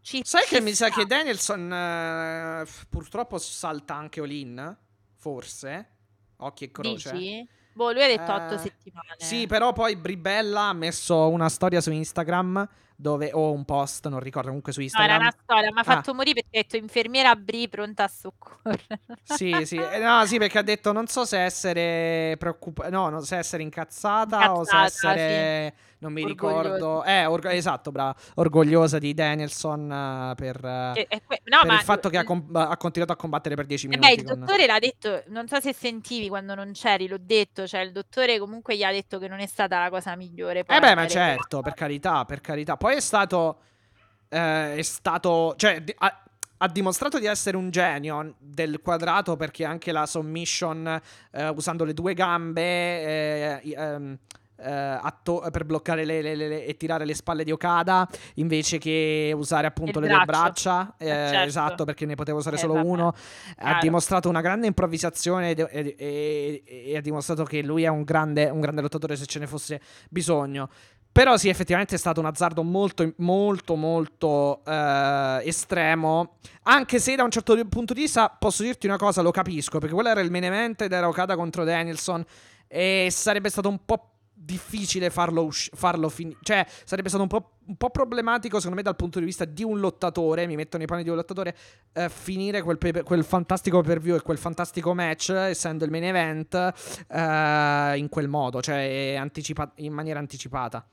[0.02, 0.96] Ci, Sai che ci mi sa sta.
[1.00, 4.76] che Danielson f- purtroppo salta anche Olin?
[5.16, 5.92] Forse?
[6.38, 7.12] Occhi e croce.
[7.12, 7.48] Dici?
[7.78, 9.16] Boh, lui ha detto otto Eh, settimane.
[9.18, 14.20] Sì, però poi Bribella ha messo una storia su Instagram dove o un post, non
[14.20, 15.22] ricordo, comunque su No, era Instagram.
[15.22, 15.84] una storia, mi ha Ah.
[15.84, 19.00] fatto morire perché ha detto infermiera Bri pronta a soccorrere.
[19.24, 23.20] Sì, sì, eh, no, sì, perché ha detto non so se essere preoccupata, no, non
[23.20, 28.16] so se essere incazzata, o se Incazzata, essere, non mi ricordo, eh, orgo- esatto, brava,
[28.36, 30.60] orgogliosa di Danielson eh, per,
[30.94, 33.56] Che- è que- no, per ma il fatto che ha, com- ha continuato a combattere
[33.56, 34.08] per 10 Eh minuti.
[34.08, 37.66] beh, il con- dottore l'ha detto, non so se sentivi quando non c'eri, l'ho detto,
[37.66, 40.60] cioè il dottore comunque gli ha detto che non è stata la cosa migliore.
[40.68, 42.78] Eh beh, ma certo, per carità, per carità.
[42.78, 43.60] Poi è stato.
[44.30, 45.54] eh, è stato.
[45.58, 46.22] Cioè, di- ha,
[46.60, 51.00] ha dimostrato di essere un genio del quadrato perché anche la submission
[51.32, 54.18] eh, usando le due gambe eh, ehm, eh,
[54.66, 59.68] atto- per bloccare le, le- le- e tirare le spalle di Okada invece che usare
[59.68, 60.96] appunto le due braccia.
[60.98, 61.48] Eh, eh, certo.
[61.48, 63.08] Esatto, perché ne poteva usare Eh, solo vabbè, uno.
[63.10, 63.14] Ha
[63.64, 63.80] chiaro.
[63.82, 68.50] dimostrato una grande improvvisazione ed- e, e- e ha dimostrato che lui è un grande,
[68.50, 70.70] un grande lottatore se ce ne fosse bisogno.
[71.12, 76.36] Però sì, effettivamente è stato un azzardo molto, molto, molto eh, estremo.
[76.64, 79.96] Anche se da un certo punto di vista posso dirti una cosa, lo capisco, perché
[79.96, 82.24] quello era il main event ed era Okada contro Danielson
[82.68, 84.17] e sarebbe stato un po'
[84.48, 86.40] difficile farlo, usci- farlo finire.
[86.42, 89.64] Cioè, sarebbe stato un po', un po', problematico, secondo me, dal punto di vista di
[89.64, 90.48] un lottatore.
[90.48, 91.56] Mi metto nei panni di un lottatore.
[91.92, 96.06] Eh, finire quel, pe- quel, fantastico per view e quel fantastico match, essendo il main
[96.06, 100.88] event, eh, in quel modo, cioè anticipa- in maniera anticipata.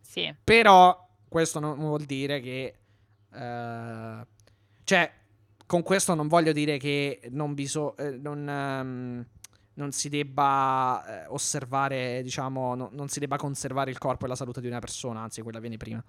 [0.00, 0.32] Sì.
[0.44, 2.74] Però questo non vuol dire che...
[3.32, 4.24] Uh,
[4.84, 5.10] cioè,
[5.66, 7.94] con questo non voglio dire che non bisogna...
[7.96, 9.26] Eh, um,
[9.74, 14.36] non, si debba eh, osservare, diciamo, no, non si debba conservare il corpo e la
[14.36, 16.02] salute di una persona, anzi quella viene prima.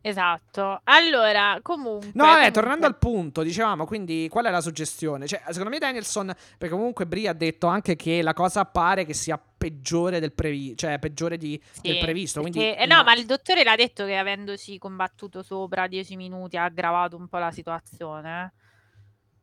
[0.00, 0.80] Esatto.
[0.84, 2.10] Allora, comunque.
[2.14, 5.26] No, vabbè, tornando al punto, dicevamo, quindi qual è la suggestione?
[5.26, 9.12] Cioè, secondo me Danielson, perché comunque Brie ha detto anche che la cosa pare che
[9.12, 12.40] sia peggiore del previsto, cioè peggiore di, sì, del previsto.
[12.40, 16.56] Quindi, perché, eh, no, ma il dottore l'ha detto che avendosi combattuto sopra 10 minuti
[16.56, 18.52] ha aggravato un po' la situazione.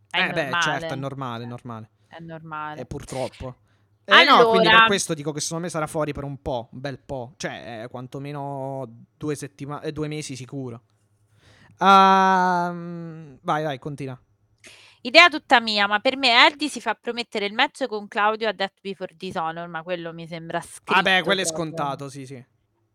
[0.10, 0.49] È eh, normale.
[0.49, 1.89] beh, certo, è normale, è normale.
[2.15, 2.82] È normale.
[2.82, 3.56] E purtroppo.
[4.06, 4.43] Eh, allora...
[4.43, 6.99] no, quindi per questo dico che secondo me sarà fuori per un po', un bel
[6.99, 7.34] po'.
[7.36, 10.84] Cioè, eh, quantomeno due settimane, eh, due mesi sicuro.
[11.78, 14.17] Uh, vai, vai, continua.
[15.01, 18.54] Idea tutta mia, ma per me Eddie si fa promettere il match con Claudio a
[18.54, 20.93] Death Before Dishonor, ma quello mi sembra scritto.
[20.93, 22.43] Vabbè, quello è scontato, sì, sì.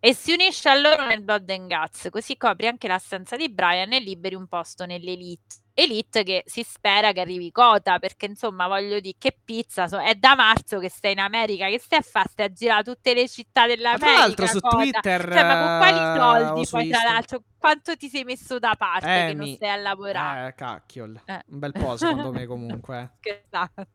[0.03, 3.93] E si unisce a loro nel Blood and Guts, così copri anche l'assenza di Brian
[3.93, 5.57] e liberi un posto nell'Elite.
[5.75, 10.15] Elite che si spera che arrivi cota, perché insomma voglio dire che pizza, so, è
[10.15, 12.29] da marzo che stai in America, che stai a fare?
[12.31, 14.07] Stai a girare tutte le città dell'America.
[14.07, 14.77] Ma tra l'altro su cota.
[14.77, 15.33] Twitter...
[15.33, 17.43] Cioè, ma con quali soldi uh, poi tra l'altro?
[17.59, 19.55] Quanto ti sei messo da parte eh, che non mi...
[19.55, 20.49] stai a lavorare?
[20.49, 21.13] Eh, cacchio.
[21.27, 21.43] Eh.
[21.47, 23.11] Un bel po' secondo me comunque.
[23.19, 23.87] Scherzando.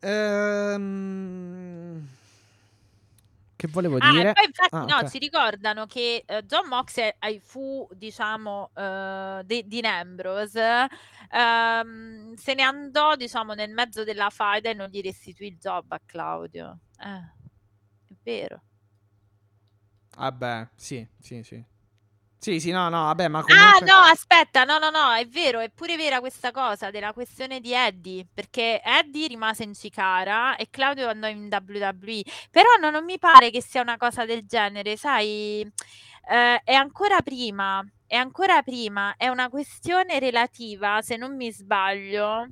[0.00, 0.96] Ehm...
[3.56, 4.32] Che volevo ah, dire?
[4.34, 5.08] poi infatti ah, no, okay.
[5.08, 10.86] si ricordano che uh, John Moxley fu, diciamo, uh, di, di Ambrose,
[11.32, 15.90] um, se ne andò, diciamo, nel mezzo della faida e non gli restituì il job
[15.90, 16.80] a Claudio.
[16.98, 18.62] Eh, è vero.
[20.16, 21.64] Vabbè, sì, sì, sì.
[22.38, 23.86] Sì, sì, no, no, vabbè, ma Ah, comunque...
[23.86, 27.72] no, aspetta, no, no, no, è vero, è pure vera questa cosa della questione di
[27.72, 33.18] Eddie, perché Eddie rimase in Cicara e Claudio andò in WWE, però no, non mi
[33.18, 35.60] pare che sia una cosa del genere, sai,
[36.28, 42.48] eh, è ancora prima, è ancora prima, è una questione relativa, se non mi sbaglio,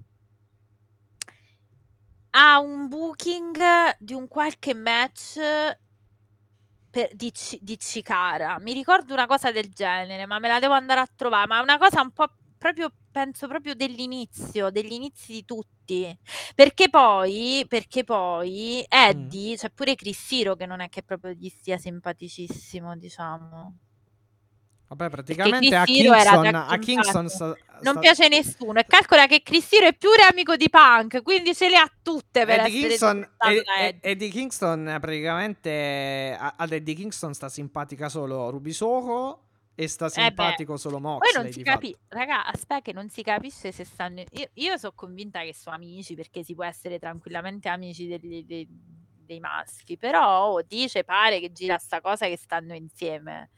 [2.36, 5.38] a un booking di un qualche match
[6.94, 8.60] per, di, di Cicara.
[8.60, 11.48] Mi ricordo una cosa del genere, ma me la devo andare a trovare.
[11.48, 16.16] Ma è una cosa un po' proprio, penso proprio dell'inizio, degli inizi di tutti.
[16.54, 19.56] Perché poi, perché poi Eddie, mm.
[19.56, 23.78] c'è pure Crissiro che non è che proprio gli stia simpaticissimo, diciamo.
[24.86, 27.80] Vabbè, praticamente a Kingston, a Kingston sta, sta...
[27.80, 28.78] non piace nessuno.
[28.78, 32.60] E calcola che Cristiro è pure amico di Punk, quindi ce le ha tutte per
[32.60, 39.40] Eddie Kingston, e, Eddie Kingston praticamente ad Eddie Kingston sta simpatica solo Rubisoco
[39.74, 41.32] e sta simpatico eh solo Moxley.
[41.32, 44.22] Poi non si capisce, raga, aspetta che non si capisce se stanno...
[44.32, 48.68] Io, io sono convinta che sono amici perché si può essere tranquillamente amici degli, dei,
[48.70, 53.50] dei maschi, però oh, dice, pare che gira sta cosa che stanno insieme.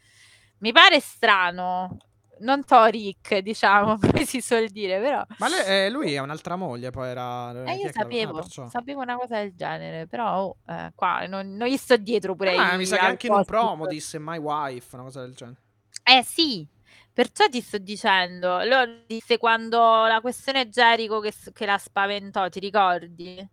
[0.59, 1.97] Mi pare strano,
[2.39, 5.25] non to Rick, diciamo, come si suol dire, però...
[5.39, 7.65] Ma lui, eh, lui è un'altra moglie, poi era...
[7.65, 11.69] Eh, io sapevo, ah, sapevo una cosa del genere, però oh, eh, qua non, non,
[11.69, 12.79] gli sto dietro pure ah, io.
[12.79, 15.61] Mi sa che anche in un promo disse My Wife, una cosa del genere.
[16.03, 16.67] Eh sì,
[17.13, 22.61] perciò ti sto dicendo, lo disse quando la questione Jericho che, che la spaventò, ti
[22.61, 23.51] ricordi?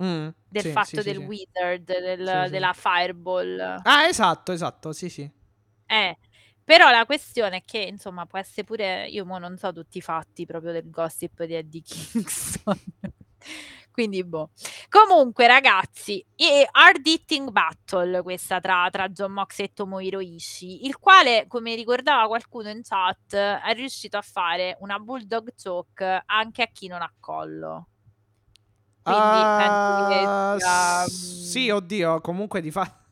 [0.00, 3.80] Mm, del sì, fatto sì, del sì, wizard, del, della fireball.
[3.82, 5.28] Ah, esatto, esatto, sì, sì.
[5.90, 6.18] Eh,
[6.62, 10.02] però la questione è che, insomma, può essere pure, io mo non so tutti i
[10.02, 12.78] fatti proprio del gossip di Eddie Kingston.
[13.90, 14.50] Quindi, boh.
[14.88, 16.24] Comunque, ragazzi,
[16.70, 22.28] Hard Hitting Battle, questa tra, tra John Mox e Tomohiro Ishii, il quale, come ricordava
[22.28, 27.12] qualcuno in chat, è riuscito a fare una Bulldog Choke anche a chi non ha
[27.18, 27.88] collo.
[29.02, 31.04] Quindi, uh, sia...
[31.08, 33.06] Sì, oddio, comunque di fatto...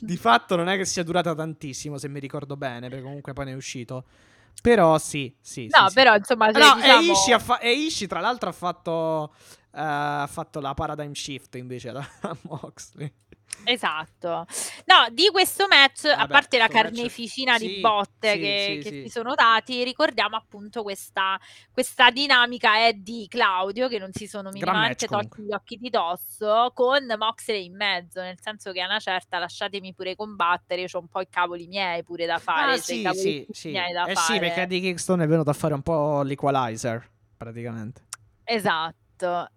[0.00, 3.46] di fatto non è che sia durata tantissimo, se mi ricordo bene, perché comunque poi
[3.46, 4.04] ne è uscito.
[4.60, 5.68] Però sì, sì.
[5.70, 6.18] No, sì, però sì.
[6.18, 6.52] insomma...
[6.52, 7.00] Se, no, diciamo...
[7.00, 11.54] e, Ishii fa- e Ishii, tra l'altro, ha fatto, uh, ha fatto la paradigm shift
[11.54, 12.08] invece da
[12.42, 13.12] Moxley.
[13.64, 14.46] Esatto.
[14.86, 18.38] No, di questo match, a Vabbè, parte la sto match- carneficina sì, di botte sì,
[18.38, 19.02] che, sì, che sì.
[19.02, 21.38] si sono dati, ricordiamo appunto questa,
[21.70, 25.90] questa dinamica Eddie Claudio che non si sono Gran minimamente match, tolti gli occhi di
[25.90, 30.98] dosso con Moxley in mezzo, nel senso che a una certa lasciatemi pure combattere, ho
[30.98, 33.68] un po' i cavoli miei pure da fare, Ah, cioè, i sì, sì, sì.
[33.70, 34.32] miei da Eh fare.
[34.32, 37.06] sì, perché Eddie Kingston è venuto a fare un po' l'equalizer,
[37.36, 38.02] praticamente.
[38.44, 38.96] Esatto.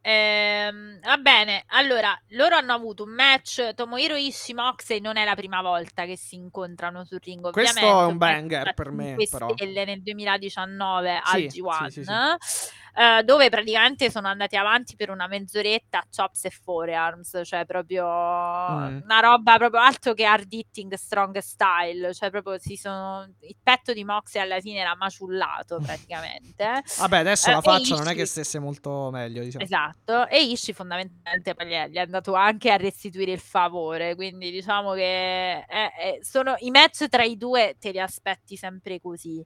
[0.02, 3.73] Ehm, va bene, allora loro hanno avuto un match.
[3.73, 7.52] Tomohiro Ishii Moxley non è la prima volta che si incontrano sul ring.
[7.52, 9.54] Questo è un banger per me, 5 però.
[9.54, 12.12] stelle nel 2019 al Sì, G1, sì, sì, sì.
[12.96, 18.06] Eh, dove praticamente sono andati avanti per una mezz'oretta a chops e forearms, cioè proprio
[18.12, 19.00] Mm.
[19.04, 23.94] una roba proprio altro che hard hitting strong style, cioè proprio si sono il petto
[23.94, 26.81] di Moxley alla fine era maciullato praticamente.
[27.00, 29.63] Vabbè, adesso Eh, la faccia non è che stesse molto meglio, diciamo.
[29.63, 34.15] Esatto, e Ishii fondamentalmente poi gli è, gli è andato anche a restituire il favore,
[34.15, 39.00] quindi diciamo che è- è- sono i match tra i due te li aspetti sempre
[39.00, 39.44] così.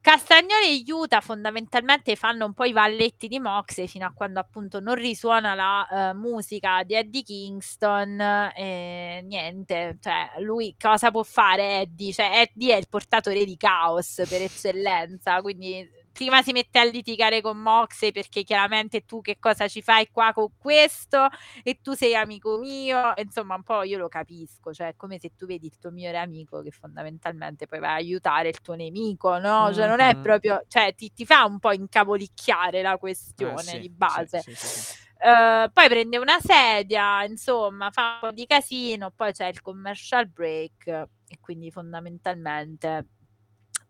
[0.00, 4.80] Castagnoli e Utah fondamentalmente fanno un po' i valletti di Moxley fino a quando appunto
[4.80, 11.80] non risuona la eh, musica di Eddie Kingston e niente, cioè lui cosa può fare
[11.80, 12.12] Eddie?
[12.12, 15.86] Cioè Eddie è il portatore di caos per eccellenza, quindi
[16.18, 20.32] prima si mette a litigare con Moxley perché chiaramente tu che cosa ci fai qua
[20.32, 21.28] con questo
[21.62, 25.30] e tu sei amico mio, insomma un po' io lo capisco, cioè è come se
[25.36, 29.38] tu vedi il tuo migliore amico che fondamentalmente poi va a aiutare il tuo nemico,
[29.38, 29.72] no?
[29.72, 32.98] Cioè non è proprio, cioè ti, ti fa un po' incapolicchiare la
[33.38, 34.40] Eh, questione sì, di base.
[34.40, 34.82] sì, sì.
[35.20, 40.28] Eh, poi prende una sedia, insomma, fa un po' di casino, poi c'è il commercial
[40.28, 43.06] break e quindi fondamentalmente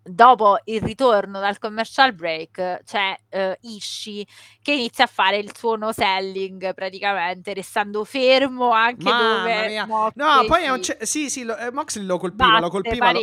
[0.09, 4.27] dopo il ritorno dal commercial break c'è eh, Ishii
[4.63, 9.87] che inizia a fare il suo no selling praticamente restando fermo anche Mamma dove mia.
[9.87, 13.13] Moxley No, poi è un ce- sì, sì, lo- eh, Moxley lo colpiva, lo colpiva.
[13.13, 13.21] lo-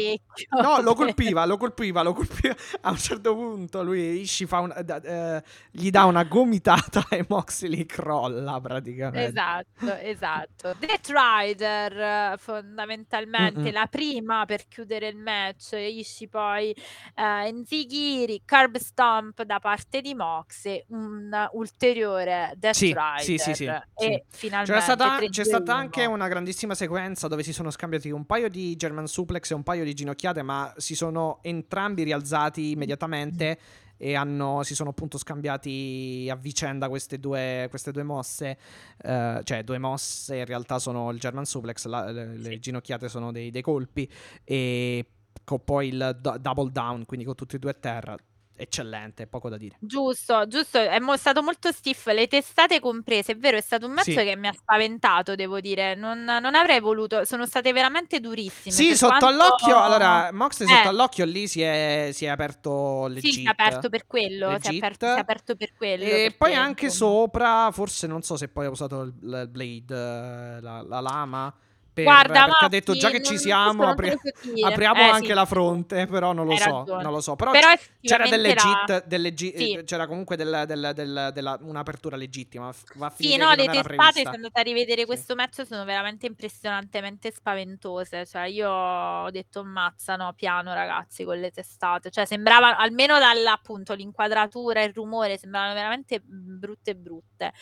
[0.61, 2.55] No, lo colpiva, lo colpiva, lo colpiva.
[2.81, 4.73] A un certo punto lui Ishii fa un-
[5.03, 9.27] eh, gli dà una gomitata e Moxley crolla praticamente.
[9.27, 10.75] Esatto, esatto.
[10.79, 13.71] Death Rider fondamentalmente Mm-mm.
[13.71, 16.74] la prima per chiudere il match, Ishii poi
[17.15, 23.53] eh, Enzigiri, Curb Stomp da parte di Moxley, un ulteriore Death Sì, Rider sì, sì,
[23.53, 25.29] sì, e finalmente C'è stata, 3-2-1.
[25.29, 29.51] c'è stata anche una grandissima sequenza dove si sono scambiati un paio di German suplex
[29.51, 33.59] e un paio di ginocchiate, ma si sono entrambi rialzati immediatamente
[33.97, 38.57] e hanno- si sono appunto scambiati a vicenda queste due, queste due mosse.
[39.01, 42.59] eh, cioè, due mosse in realtà sono il German suplex, la- le, le Sì.
[42.59, 44.09] ginocchiate sono dei, dei colpi
[44.43, 45.05] e
[45.45, 48.15] con poi il do- double down, quindi con tutti e due a terra.
[48.57, 49.75] Eccellente, poco da dire.
[49.81, 53.91] Giusto, giusto, è mo- stato molto stiff, le testate comprese, è vero, è stato un
[53.91, 54.15] match Sì.
[54.15, 58.73] che mi ha spaventato, devo dire, non, non avrei voluto, sono state veramente durissime.
[58.73, 59.77] Sì, sotto quanto- all'occhio.
[59.77, 60.87] Allora, sotto Eh.
[60.87, 63.25] all'occhio lì si è, si è aperto legit.
[63.33, 66.03] Sì, si è aperto per quello, si è aperto, si è aperto per quello.
[66.05, 70.61] E poi anche insomma, sopra, forse non so se poi ha usato il, il blade,
[70.61, 71.53] la, la lama.
[71.95, 74.13] Per, Guarda, perché ha ma detto già che ci siamo, apri-
[74.61, 75.33] apriamo Eh, anche sì.
[75.33, 77.37] la fronte, però non lo Hai so, non lo so.
[77.37, 77.67] Però, Però
[78.01, 79.71] c'era del effettivamente legit, la- del legit- Sì.
[79.75, 82.69] eh, c'era comunque del- del- del- della- un'apertura legittima.
[82.95, 85.05] Va Sì, no, le testate, se andate a rivedere Sì.
[85.05, 88.25] questo match, sono veramente impressionantemente spaventose.
[88.25, 92.11] Cioè, io ho detto, ammazza, no, piano, ragazzi, con le testate.
[92.11, 97.53] Cioè, sembrava, almeno dall'appunto l'inquadratura, il rumore, sembravano veramente mm, brutte brutte.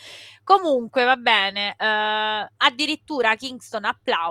[0.42, 1.76] Comunque, va bene.
[1.78, 4.22] eh, addirittura Kingston applaude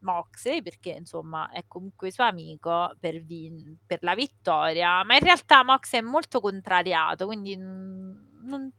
[0.00, 5.04] Moxley, perché, insomma, è comunque suo amico per, vin- per la vittoria.
[5.04, 8.70] Ma in realtà Moxley è molto contrariato, quindi non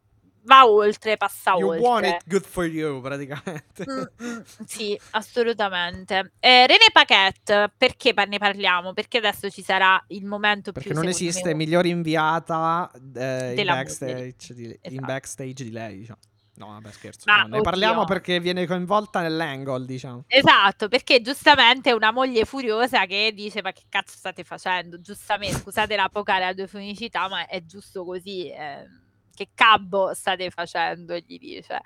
[0.45, 1.83] va oltre, passa You oltre.
[1.87, 3.85] want it, good for you, praticamente.
[3.89, 6.33] Mm, mm, sì, assolutamente.
[6.39, 8.93] Eh, René Paquette, perché ne parliamo?
[8.93, 13.55] Perché adesso ci sarà il momento Perché più non secondo esiste me, migliore inviata eh,
[13.57, 15.05] in, backstage di, in Esatto.
[15.05, 16.19] backstage di lei, diciamo.
[16.57, 17.21] No, vabbè, scherzo.
[17.25, 18.13] Ma, no, ne parliamo oddio.
[18.13, 20.23] perché viene coinvolta nell'angle, diciamo.
[20.27, 24.99] Esatto, perché giustamente è una moglie furiosa che dice: Ma che cazzo state facendo?
[25.01, 28.49] Giustamente, scusate la poca radiofonicità, ma è giusto così.
[28.49, 28.87] eh,
[29.35, 31.15] che cabbo state facendo?
[31.17, 31.81] Gli dice.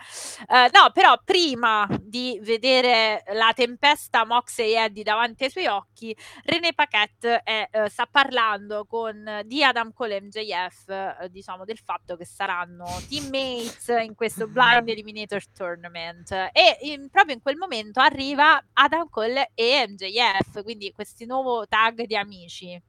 [0.48, 6.16] Eh, no, però prima di vedere la tempesta Moxley e Eddie davanti ai suoi occhi,
[6.46, 11.80] René Paquette è, eh, sta parlando con di Adam Cole e MJF, eh, diciamo, del
[11.80, 16.32] fatto che saranno teammates in questo Blind Eliminator Tournament.
[16.32, 22.04] E in- proprio in quel momento arriva Adam Cole e MJF, quindi questo nuovo tag
[22.04, 22.82] di amici.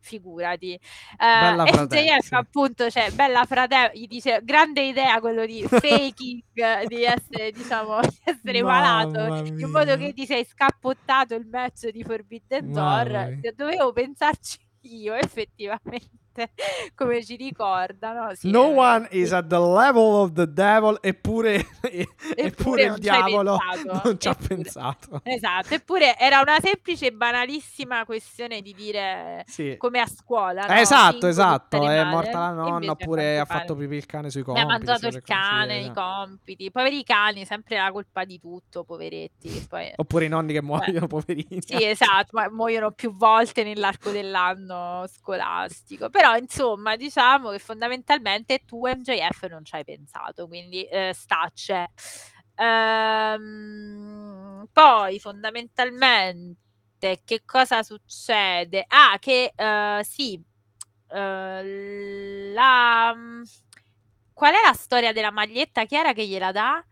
[0.00, 0.72] Figurati.
[0.72, 2.34] Eh, e fratello, MJF sì.
[2.34, 8.18] appunto, cioè, bella fratello, gli dice, grande idea quello di faking, di essere, diciamo, di
[8.24, 13.38] essere malato, in modo che ti sei scappottato il match di Forbidden Mamma Door.
[13.40, 13.52] mia.
[13.54, 16.19] Dovevo pensarci io, effettivamente,
[16.94, 18.34] come ci ricorda, no?
[18.34, 21.64] Sì, No eh, one is at the level of the devil, eppure,
[22.34, 23.58] eppure il ci hai diavolo
[24.02, 24.54] non ci ha eppure.
[24.56, 25.20] pensato.
[25.40, 29.76] Esatto, eppure era una semplice e banalissima questione di dire Sì.
[29.78, 30.80] come a scuola, Eh, no?
[30.80, 31.76] esatto, esatto.
[31.90, 34.66] È morta la nonna oppure ha fatto pipì il cane sui mi compiti.
[34.66, 35.84] ha mangiato queste il cane, eh.
[35.86, 36.70] i compiti.
[36.70, 39.66] Poveri cani, sempre la colpa di tutto, poveretti.
[39.68, 39.92] Poi...
[39.96, 41.60] Oppure i nonni che muoiono, poverini.
[41.60, 46.10] Sì, esatto, ma muoiono più volte nell'arco dell'anno scolastico.
[46.10, 51.90] Però, insomma, diciamo che fondamentalmente tu MJF non ci hai pensato, quindi eh, stacce.
[52.56, 58.84] Ehm, poi, fondamentalmente, che cosa succede?
[58.88, 60.40] Ah, che eh, sì,
[61.08, 63.14] eh, la...
[64.32, 65.84] Qual è la storia della maglietta?
[65.84, 66.82] Chi era che gliela dà?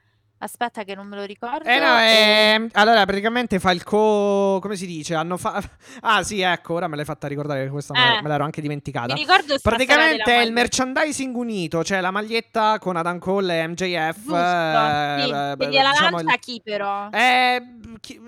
[0.41, 1.69] Aspetta che non me lo ricordo.
[1.69, 4.59] Eh no, Eh, ehm, allora praticamente fa il co...
[4.63, 5.15] come si dice?
[5.15, 5.61] Hanno fa...
[6.03, 8.23] Ah sì, ecco, ora me l'hai fatta ricordare questa me, Eh.
[8.23, 9.15] me l'ero anche mi dimenticata.
[9.15, 13.67] ricordo sta storia Praticamente è il merchandising unito, cioè la maglietta con Adam Cole e
[13.67, 14.15] MJF.
[14.17, 15.31] Giusto, eh, sì,
[15.65, 17.09] eh, gliela diciamo lancia il- chi però?
[17.11, 17.63] Eh,
[18.01, 18.21] chi,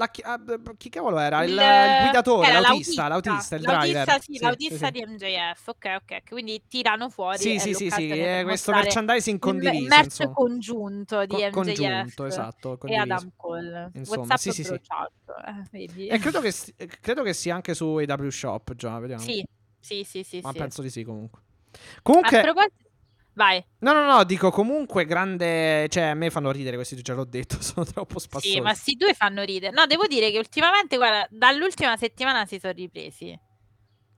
[0.00, 0.40] la chi- ah,
[0.78, 1.44] chi cavolo era?
[1.44, 4.06] Il, Il- il guidatore, era l'autista, l'autista, il driver.
[4.06, 7.90] L'autista, sì, Sì, l'autista sì, di MJF, ok, ok, quindi tirano fuori Sì, sì, sì,
[7.90, 10.32] sì, per questo merchandising il condiviso, merch insomma.
[10.32, 13.14] congiunto di MJF congiunto, esatto, e condiviso.
[13.14, 13.90] Adam Cole.
[13.94, 14.72] Insomma, WhatsApp sì, sì, sì.
[14.72, 16.14] eh?
[16.14, 19.22] E credo che, si- credo che sia anche su AW Shop, già, vediamo.
[19.22, 19.44] Sì,
[19.78, 21.40] sì, sì, sì, Ma penso di sì comunque.
[21.40, 22.89] A Comunque, proposito...
[23.40, 23.64] Vai.
[23.78, 27.56] no, no, no, dico comunque grande, cioè a me fanno ridere questi, già l'ho detto,
[27.62, 28.52] sono troppo spassosi.
[28.52, 29.72] Sì, ma sti due fanno ridere.
[29.72, 33.38] No, devo dire che ultimamente, guarda, dall'ultima settimana si sono ripresi.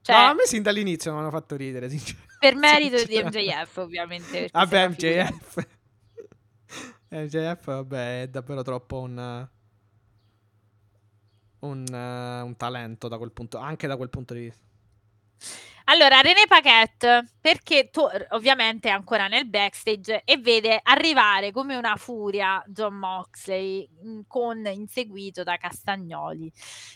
[0.01, 2.37] Cioè, No, a me sin dall'inizio mi hanno fatto ridere, sinceramente.
[2.41, 3.23] per merito di.
[3.23, 4.49] MJF, ovviamente.
[4.51, 4.89] Vabbè.
[4.89, 5.67] MJF.
[7.15, 9.49] MJF, vabbè, è davvero troppo un...
[11.61, 14.65] Un, eh, un talento da quel punto, anche da quel punto di vista.
[15.87, 21.97] Allora, René Paquette, perché to- ovviamente è ancora nel backstage e vede arrivare come una
[21.97, 26.51] furia John Moxley mh, con inseguito da Castagnoli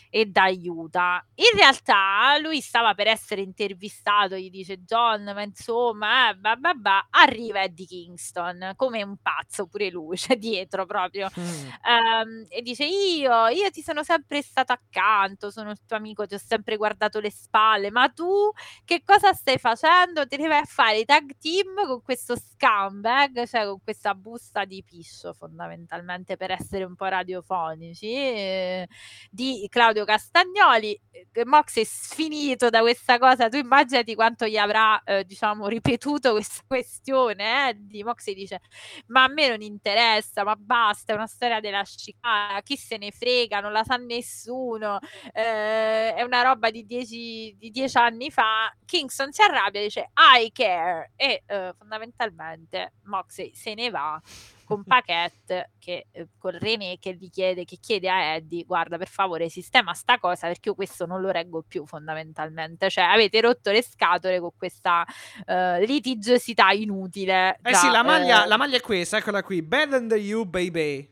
[0.09, 1.23] e da Aiuta.
[1.35, 6.73] In realtà lui stava per essere intervistato, gli dice John, ma insomma, eh, bah, bah,
[6.73, 11.29] bah", arriva Eddie Kingston come un pazzo pure lui, cioè dietro proprio.
[11.39, 11.67] Mm.
[11.87, 16.35] Ehm, e dice io, io ti sono sempre stato accanto, sono il tuo amico, ti
[16.35, 18.49] ho sempre guardato le spalle, ma tu
[18.87, 20.25] che cosa stai facendo?
[20.27, 24.63] Te ne vai a fare i tag team con questo scumbag, cioè con questa busta
[24.63, 28.87] di piscio fondamentalmente per essere un po' radiofonici, eh,
[29.29, 30.97] di Claudio Castagnoli.
[31.11, 36.31] Eh, Mox è sfinito da questa cosa, tu immaginati quanto gli avrà, eh, diciamo, ripetuto
[36.31, 37.73] questa questione, eh?
[37.77, 38.61] Di Mox dice
[39.07, 43.11] ma a me non interessa, ma basta, è una storia della scicata, chi se ne
[43.11, 44.99] frega, non la sa nessuno,
[45.33, 48.71] eh, è una roba di dieci, di dieci anni fa.
[48.85, 54.21] Kingston si arrabbia e dice I care e eh, fondamentalmente Moxley se ne va
[54.63, 59.07] con Paquette che eh, con René che gli chiede che chiede a Eddie guarda per
[59.07, 63.71] favore sistema sta cosa perché io questo non lo reggo più fondamentalmente cioè avete rotto
[63.71, 65.05] le scatole con questa
[65.45, 69.61] eh, litigiosità inutile Eh sì, la maglia, eh, la maglia è questa, eccola qui.
[69.61, 71.09] Better than you, baby.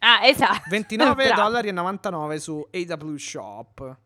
[0.00, 1.42] ah esatto 29 bravo.
[1.42, 3.96] dollari e 99 su AW Shop.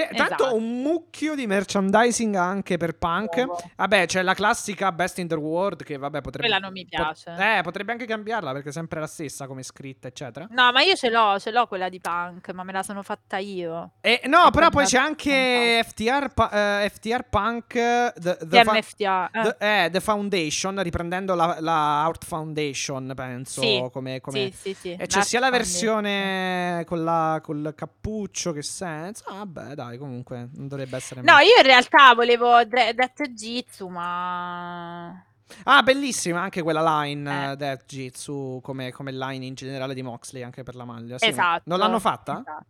[0.00, 0.54] Beh, tanto Esatto.
[0.56, 3.36] un mucchio di merchandising anche per Punk.
[3.36, 3.60] Nuovo.
[3.76, 7.34] Vabbè, c'è la classica Best in the World che vabbè potrebbe Quella non mi piace.
[7.38, 10.46] eh, potrebbe anche cambiarla perché è sempre la stessa come scritta, eccetera.
[10.50, 13.38] No, ma io ce l'ho, ce l'ho quella di Punk, ma me la sono fatta
[13.38, 13.92] io.
[14.00, 18.12] E, no, E però poi c'è anche FTR, eh, FTR Punk The,
[18.46, 19.30] the fa- TMFTA.
[19.32, 19.42] eh.
[19.42, 24.74] the- eh, The Foundation, riprendendo la, la Art Foundation, penso, Sì, come, come- Sì, sì,
[24.74, 24.92] sì.
[24.92, 29.24] E c'è Dark sia la versione con la, col cappuccio che senza.
[29.26, 31.44] Ah, vabbè, dai, comunque non dovrebbe essere No, male.
[31.46, 35.24] io in realtà volevo Death Jitsu, ma...
[35.64, 37.56] Ah, bellissima anche quella line Eh.
[37.56, 41.18] Death Jitsu come, come line in generale di Moxley anche per la maglia.
[41.18, 41.62] Sì, Esatto.
[41.66, 42.40] Non l'hanno fatta?
[42.40, 42.64] esatto.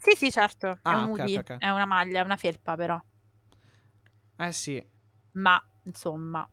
[0.00, 0.68] Sì, sì, certo.
[0.70, 1.58] È Ah, un ok, hoodie, ok, ok.
[1.60, 3.00] è una maglia, è una felpa però.
[4.36, 4.84] Eh sì.
[5.32, 6.48] Ma, insomma,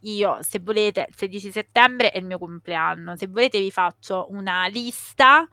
[0.00, 3.16] io, se volete, il 16 settembre è il mio compleanno.
[3.16, 5.46] Se volete vi faccio una lista,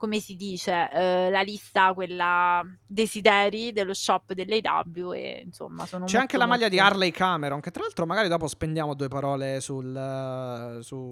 [0.00, 6.16] come si dice, eh, la lista, quella desideri dello shop dell'AW e insomma sono C'è
[6.16, 9.08] anche molto, la maglia di molto- Harley Cameron, che tra l'altro magari dopo spendiamo due
[9.08, 11.10] parole sul, eh, su,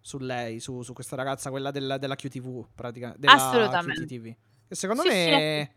[0.00, 3.26] su lei, su, su questa ragazza, quella della, della QTV, praticamente.
[3.26, 4.04] Assolutamente.
[4.04, 4.34] QTV.
[4.68, 5.74] Che secondo Sì, me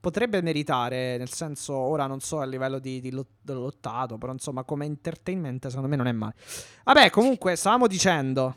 [0.00, 4.64] potrebbe meritare, nel senso, ora non so a livello di, di lot- lottato, però insomma
[4.64, 6.34] come entertainment secondo me non è male.
[6.82, 8.56] Vabbè, comunque, stavamo dicendo...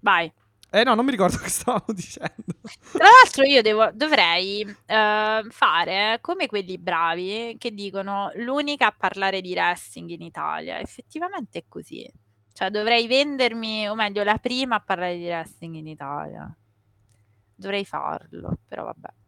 [0.00, 0.32] Vai.
[0.74, 2.54] Eh no, non mi ricordo che stavamo dicendo.
[2.92, 9.42] Tra l'altro io devo, dovrei eh, fare come quelli bravi che dicono l'unica a parlare
[9.42, 10.80] di wrestling in Italia.
[10.80, 12.10] Effettivamente è così.
[12.54, 16.56] Cioè dovrei vendermi, o meglio, la prima a parlare di wrestling in Italia.
[17.54, 19.21] Dovrei farlo, però vabbè.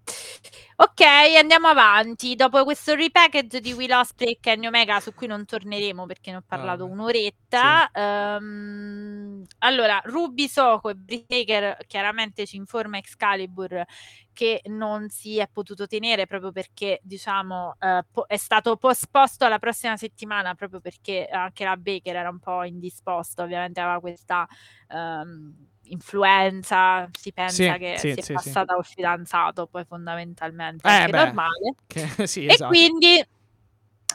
[0.76, 1.01] Ok,
[1.38, 2.34] andiamo avanti.
[2.34, 6.38] Dopo questo repackage di Will Ospreay e Kenny Omega, su cui non torneremo perché ne
[6.38, 6.92] ho parlato Vabbè.
[6.92, 7.90] un'oretta.
[7.92, 13.84] ehm, allora, Ruby Soko e Britt Baker chiaramente ci informa Excalibur
[14.32, 19.61] che non si è potuto tenere proprio perché, diciamo, eh, po- è stato posposto alla
[19.61, 24.45] prossima settimana proprio perché anche la Baker era un po' indisposta, ovviamente aveva questa
[24.88, 28.32] ehm, influenza, si pensa Sì, che sì, si è sì, sì.
[28.32, 31.24] passata col fidanzato, poi fondamentalmente Eh, anche beh.
[31.24, 31.74] normale.
[31.87, 32.68] Che- sì, E esatto.
[32.68, 33.24] quindi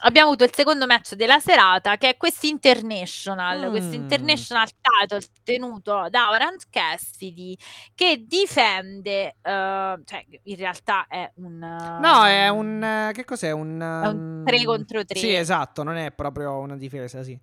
[0.03, 4.01] abbiamo avuto il secondo match della serata che è questo International, questo Mm.
[4.01, 7.55] International title tenuto da Orange Cassidy
[7.93, 11.57] che difende, eh, cioè in realtà è un...
[11.59, 12.81] No, è un...
[12.83, 13.51] eh, che cos'è?
[13.51, 13.79] Un...
[13.79, 15.19] È un um, 3 contro 3.
[15.19, 17.37] Sì, esatto, non è proprio una difesa, sì.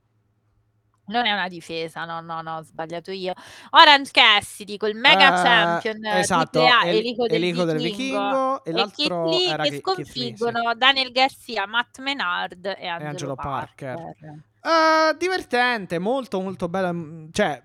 [1.09, 3.33] Non è una difesa, no, no, no, ho sbagliato io.
[3.71, 8.71] Orange Cassidy col mega Eh, champion esatto, AAA, El- Elico del Elico del Vichingo, e
[8.71, 10.37] e l'altro Keith Lee era che Keith- Keith Lee, sì.
[10.37, 13.95] sconfiggono Daniel Garcia, Matt Menard e Angelo, Angelo Parker.
[13.95, 14.39] Parker.
[14.63, 16.93] Eh, divertente, molto molto bello.
[16.93, 17.63] mm, Cioè,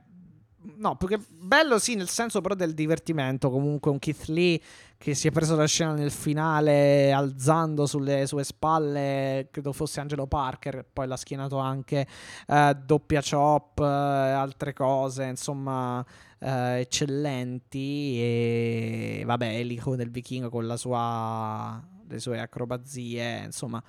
[0.77, 3.49] no, perché bello sì, nel senso però del divertimento.
[3.49, 4.61] Comunque un Keith Lee
[5.01, 10.27] che si è preso la scena nel finale alzando sulle sue spalle, credo fosse Angelo
[10.27, 12.05] Parker, poi l'ha schienato anche
[12.45, 16.05] eh, doppia chop, eh, altre cose, insomma,
[16.37, 18.19] eh, eccellenti.
[18.19, 23.81] E vabbè, Elico del Vichingo con la sua, le sue acrobazie, insomma.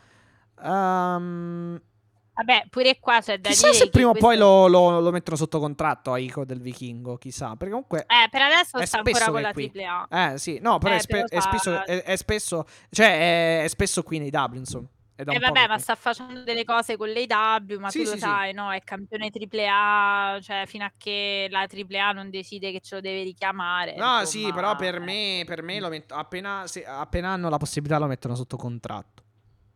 [0.65, 1.79] Ehm,
[2.35, 5.37] Vabbè, pure qua c'è da Chissà se prima o questo- poi lo, lo- lo mettono
[5.37, 7.57] sotto contratto a Ico del Vichingo, chissà.
[7.57, 8.07] Perché comunque.
[8.09, 9.53] Eh, per adesso sta ancora con la.
[9.55, 10.33] AAA.
[10.33, 12.65] Eh sì, no, però, Eh, è, spe- è spesso, è, è spesso.
[12.91, 14.87] Cioè, è, spesso qui nei W, insomma.
[15.15, 18.05] Da Eh un po' vabbè, ma sta facendo delle cose con l'AW, ma Sì, tu
[18.07, 18.25] lo sì, sì.
[18.25, 18.73] sai, no?
[18.73, 23.23] È campione AAA, cioè fino a che la AAA non decide che ce lo deve
[23.23, 23.95] richiamare.
[23.95, 24.99] No, insomma, sì, però per eh.
[25.01, 29.23] me, per me lo metto, appena, se- appena hanno la possibilità lo mettono sotto contratto.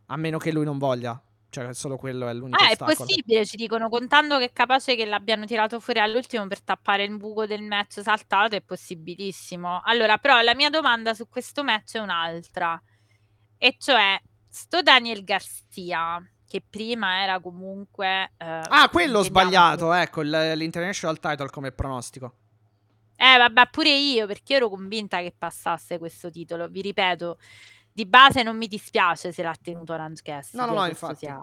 [0.07, 1.21] A meno che lui non voglia.
[1.63, 2.95] Cioè, solo quello è l'unico Ah, è ostacolo.
[2.97, 7.17] possibile, ci dicono, contando che è capace che l'abbiano tirato fuori all'ultimo per tappare il
[7.17, 9.81] buco del match saltato, è possibilissimo.
[9.83, 12.79] Allora, però la mia domanda su questo match è un'altra.
[13.57, 18.33] E cioè, sto Daniel Garcia, che prima era comunque...
[18.37, 22.35] eh, Ah, quello ho sbagliato, ecco, il- l'International Title come pronostico.
[23.19, 26.67] Eh, vabbè, pure io, perché ero convinta che passasse questo titolo.
[26.67, 27.39] Vi ripeto,
[27.97, 31.15] di base non mi dispiace se l'ha tenuto Cassidy, No, no, no, infatti.
[31.25, 31.41] Sia,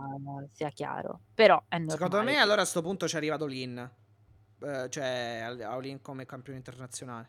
[0.53, 1.23] sia chiaro.
[1.35, 1.99] Però è normale.
[1.99, 3.91] Secondo me, allora a sto punto ci è arrivato Lin.
[4.63, 7.29] Eh, cioè, al- a Lin come campione internazionale.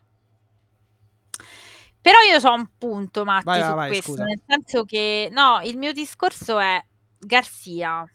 [2.00, 4.24] Però io ho un punto, Matti, Vai, su vai, questo, scusa.
[4.26, 6.80] nel senso che, no, il mio discorso è
[7.18, 8.08] Garcia.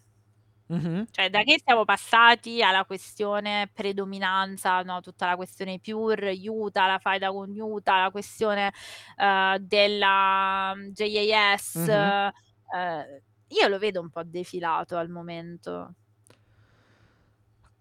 [0.71, 1.07] Mhm.
[1.11, 5.01] Cioè, da che siamo passati alla questione predominanza, no?
[5.01, 8.71] tutta la questione pure, Utah, la faida con Utah, la questione
[9.17, 12.31] eh, della mm, JAS, Mhm.
[12.73, 15.95] eh, io lo vedo un po' defilato al momento.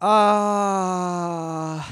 [0.03, 1.85] Ah,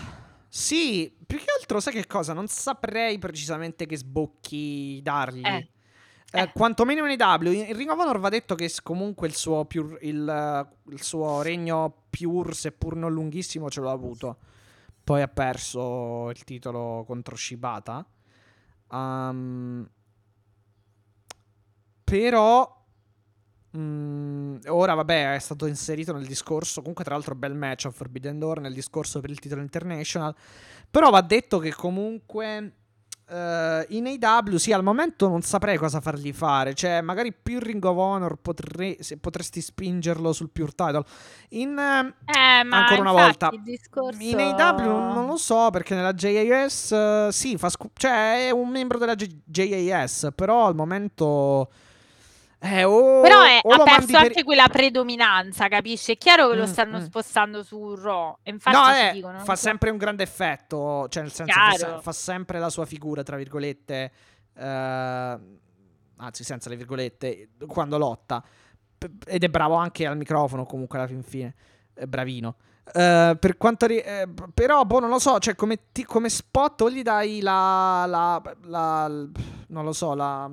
[0.48, 2.32] sì, più che altro sai che cosa?
[2.32, 5.44] Non saprei precisamente che sbocchi dargli.
[5.46, 5.56] Eh.
[5.56, 5.68] Eh,
[6.30, 6.50] Eh.
[6.52, 7.48] quantomeno nei W.
[7.50, 11.42] In Ring of Honor va detto che comunque il suo, pure- il, eh, il suo
[11.42, 14.36] regno pure, seppur non lunghissimo, ce l'ha avuto.
[15.02, 18.06] Poi ha perso il titolo contro Shibata.
[18.92, 19.88] Ehm,
[22.04, 22.86] però
[23.76, 28.38] mm, ora vabbè è stato inserito nel discorso comunque tra l'altro bel match a Forbidden
[28.38, 30.34] Door nel discorso per il titolo international
[30.90, 32.77] però va detto che comunque
[33.28, 36.74] eh, in AW sì al momento non saprei cosa fargli fare.
[36.74, 41.04] Cioè magari più Ring of Honor potrei- se potresti spingerlo sul Pure Title.
[41.50, 44.18] In eh, Eh, ma Ancora una volta, discorso...
[44.20, 44.78] in AW
[45.12, 49.14] non, lo so perché nella JAS eh, sì, fa scu- cioè è un membro della
[49.14, 51.70] J- JAS, però al momento
[52.60, 56.12] eh, o, Però è- o ha perso per- anche quella predominanza, capisci?
[56.12, 57.02] È chiaro che lo Mm, stanno mm.
[57.02, 58.36] spostando su Raw.
[58.44, 62.00] Infatti No, eh, dicono, fa so- sempre un grande effetto, cioè nel senso fa, Chiaro.
[62.00, 64.12] fa sempre la sua figura, tra virgolette,
[64.56, 65.38] eh,
[66.20, 68.42] anzi senza le virgolette, quando lotta.
[69.26, 71.54] Ed è bravo anche al microfono comunque alla fin fine,
[71.94, 72.56] è bravino.
[72.92, 76.80] Eh, per quanto ri- eh, però boh non lo so cioè come, ti- come spot
[76.80, 79.30] o gli dai la, la, la- l-
[79.68, 80.50] non lo so la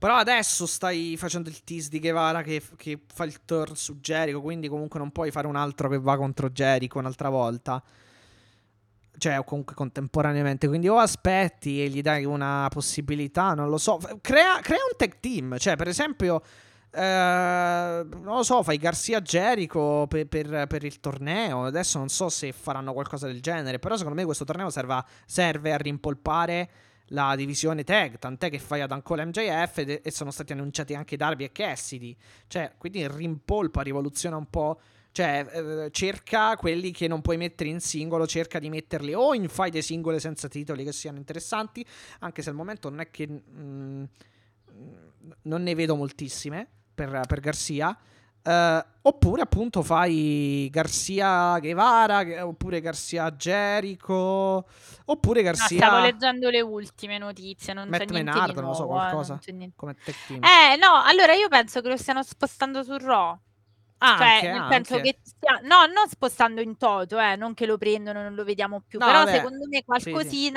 [0.00, 4.40] Però adesso stai facendo il tease di Guevara che, che fa il turn su Jericho,
[4.40, 7.82] quindi comunque non puoi fare un altro che va contro Jericho un'altra volta.
[9.18, 10.68] Cioè, o comunque contemporaneamente.
[10.68, 13.98] Quindi o aspetti e gli dai una possibilità, non lo so.
[14.22, 15.58] Crea, crea un tag team.
[15.58, 16.42] Cioè, per esempio...
[16.92, 21.66] Eh, non lo so, fai Garcia Jericho per, per, per, il torneo.
[21.66, 23.78] Adesso non so se faranno qualcosa del genere.
[23.78, 26.70] Però secondo me questo torneo serve, serve a rimpolpare
[27.10, 28.18] la divisione tag.
[28.18, 32.16] Tant'è che fai ad Ancora MJF e, e, sono stati annunciati anche Darby e Cassidy.
[32.46, 34.80] Cioè, quindi rimpolpa, rivoluziona un po'.
[35.12, 39.48] Cioè, eh, cerca quelli che non puoi mettere in singolo, cerca di metterli o in
[39.48, 41.84] fight singole senza titoli che siano interessanti.
[42.20, 43.26] Anche se al momento non è che.
[43.28, 44.04] Mm,
[45.42, 47.98] non ne vedo moltissime per, per Garcia.
[48.42, 54.66] Uh, oppure appunto fai Garcia Guevara oppure Garcia Jericho
[55.04, 58.74] oppure Garcia no, stavo leggendo le ultime notizie non Matt c'è niente Menard, nuovo, non
[58.74, 62.82] so qualcosa eh, come tech team eh no allora io penso che lo stiano spostando
[62.82, 63.38] su Raw
[64.02, 64.74] Ah, cioè, anche, anche.
[64.74, 65.60] senso che stia...
[65.64, 69.04] no, non spostando in toto, eh, non che lo prendono, non lo vediamo più, No,
[69.04, 69.36] però vabbè.
[69.36, 70.52] secondo me Sì, sì.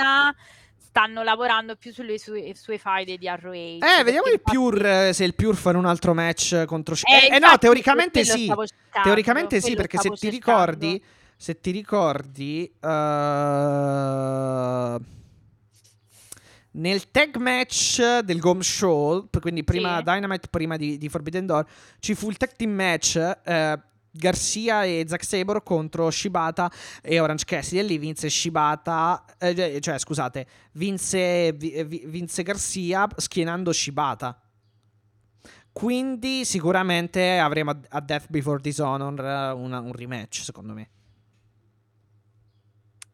[0.94, 3.52] Stanno lavorando più sulle sue, sue faide di ROH.
[3.52, 7.30] Eh, vediamo il infatti- Pure se il Pure fa un altro match contro Sh- Eh,
[7.32, 8.46] eh, eh, no, teoricamente sì.
[8.46, 8.66] cercando,
[9.02, 10.66] Teoricamente sì, perché se stavo ti cercando.
[10.72, 11.04] ricordi,
[11.36, 14.98] se ti ricordi, eh,
[16.76, 20.04] nel tag match del Gom Show, quindi prima Sì.
[20.04, 21.66] Dynamite, prima di, di Forbidden Door,
[22.00, 23.16] ci fu il tag team match.
[23.44, 23.80] eh,
[24.16, 29.98] Garcia e Zack Sabre contro Shibata e Orange Cassidy e lì vinse Shibata eh, cioè
[29.98, 34.40] scusate vinse, vi- vi- vinse Garcia schienando Shibata
[35.72, 40.88] quindi sicuramente avremo a- Death Before Dishonor eh, una- un rematch, secondo me.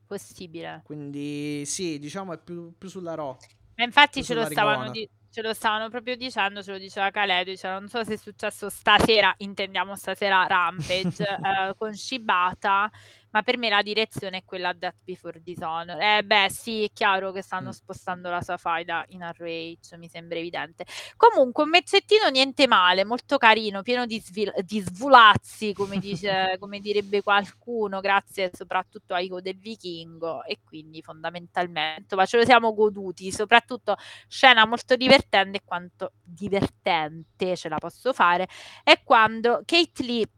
[0.06, 0.82] Possibile.
[0.84, 3.38] Quindi sì, diciamo è più, più sulla Raw.
[3.76, 4.92] Infatti ce lo, stavano Honor.
[4.92, 8.18] di- ce lo stavano proprio dicendo, ce lo diceva Khaled, diceva, non so se è
[8.18, 12.90] successo stasera, intendiamo stasera Rampage, eh, con Shibata,
[13.32, 16.00] ma per me la direzione è quella Death Before Dishonor.
[16.02, 17.72] Eh beh sì, è chiaro che stanno Mm.
[17.72, 20.86] spostando la sua faida in ROH, mi sembra evidente.
[21.16, 26.80] Comunque un mezzettino niente male, molto carino, pieno di, svil- di svulazzi, come, dice, come
[26.80, 32.74] direbbe qualcuno, grazie soprattutto a Ico del Vichingo e quindi fondamentalmente ma ce lo siamo
[32.74, 33.96] goduti, soprattutto
[34.28, 38.48] scena molto divertente quanto divertente ce la posso fare
[38.84, 40.30] è quando Kate Lee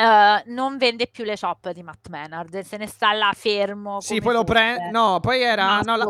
[0.00, 4.00] eh, non vende più le chop di Matt Menard, se ne sta là fermo.
[4.00, 4.90] Sì, poi lo prende.
[4.90, 5.80] No, poi era.
[5.80, 6.08] No, la-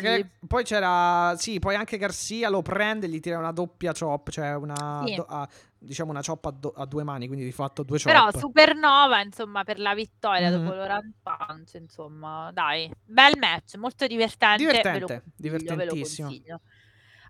[0.00, 1.34] che poi c'era.
[1.38, 4.28] Sì, poi anche Garcia lo prende e gli tira una doppia chop.
[4.30, 5.02] Cioè una.
[5.06, 5.14] Sì.
[5.14, 5.48] do- a-
[5.78, 7.26] diciamo una chop a, do- a due mani.
[7.26, 8.12] Quindi di fatto due chop.
[8.12, 10.56] Però Supernova, insomma, per la vittoria Mhm.
[10.64, 14.64] dopo l'Oran Punch, insomma, dai, bel match, molto divertente.
[14.64, 16.28] Divertente, divertentissimo.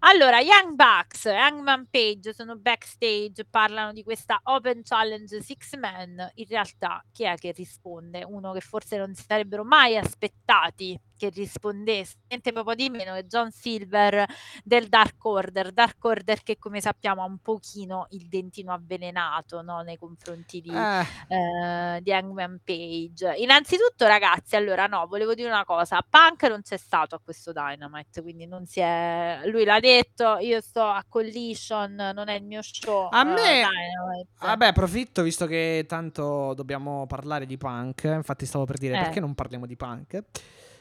[0.08, 6.30] Allora, Young Bucks e Hangman Page sono backstage, parlano di questa Open Challenge Six Man.
[6.34, 8.22] In realtà, chi è che risponde?
[8.24, 13.26] Uno che forse non si sarebbero mai aspettati che rispondesse, niente proprio di meno che
[13.26, 14.26] John Silver
[14.62, 15.72] del Dark Order.
[15.72, 19.80] Dark Order che, come sappiamo, ha un pochino il dentino avvelenato no?
[19.82, 23.34] nei confronti di, Eh, eh, di Hangman Page.
[23.36, 28.22] Innanzitutto, ragazzi, allora no, volevo dire una cosa: Punk non c'è stato a questo Dynamite,
[28.22, 29.40] quindi non si è.
[29.46, 33.08] Lui l'ha detto, io sto a Collision, non è il mio show.
[33.10, 34.28] A eh, me- Dynamite.
[34.40, 38.04] Vabbè, approfitto visto che tanto dobbiamo parlare di punk.
[38.04, 39.02] Infatti, stavo per dire Eh.
[39.02, 40.22] perché non parliamo di punk.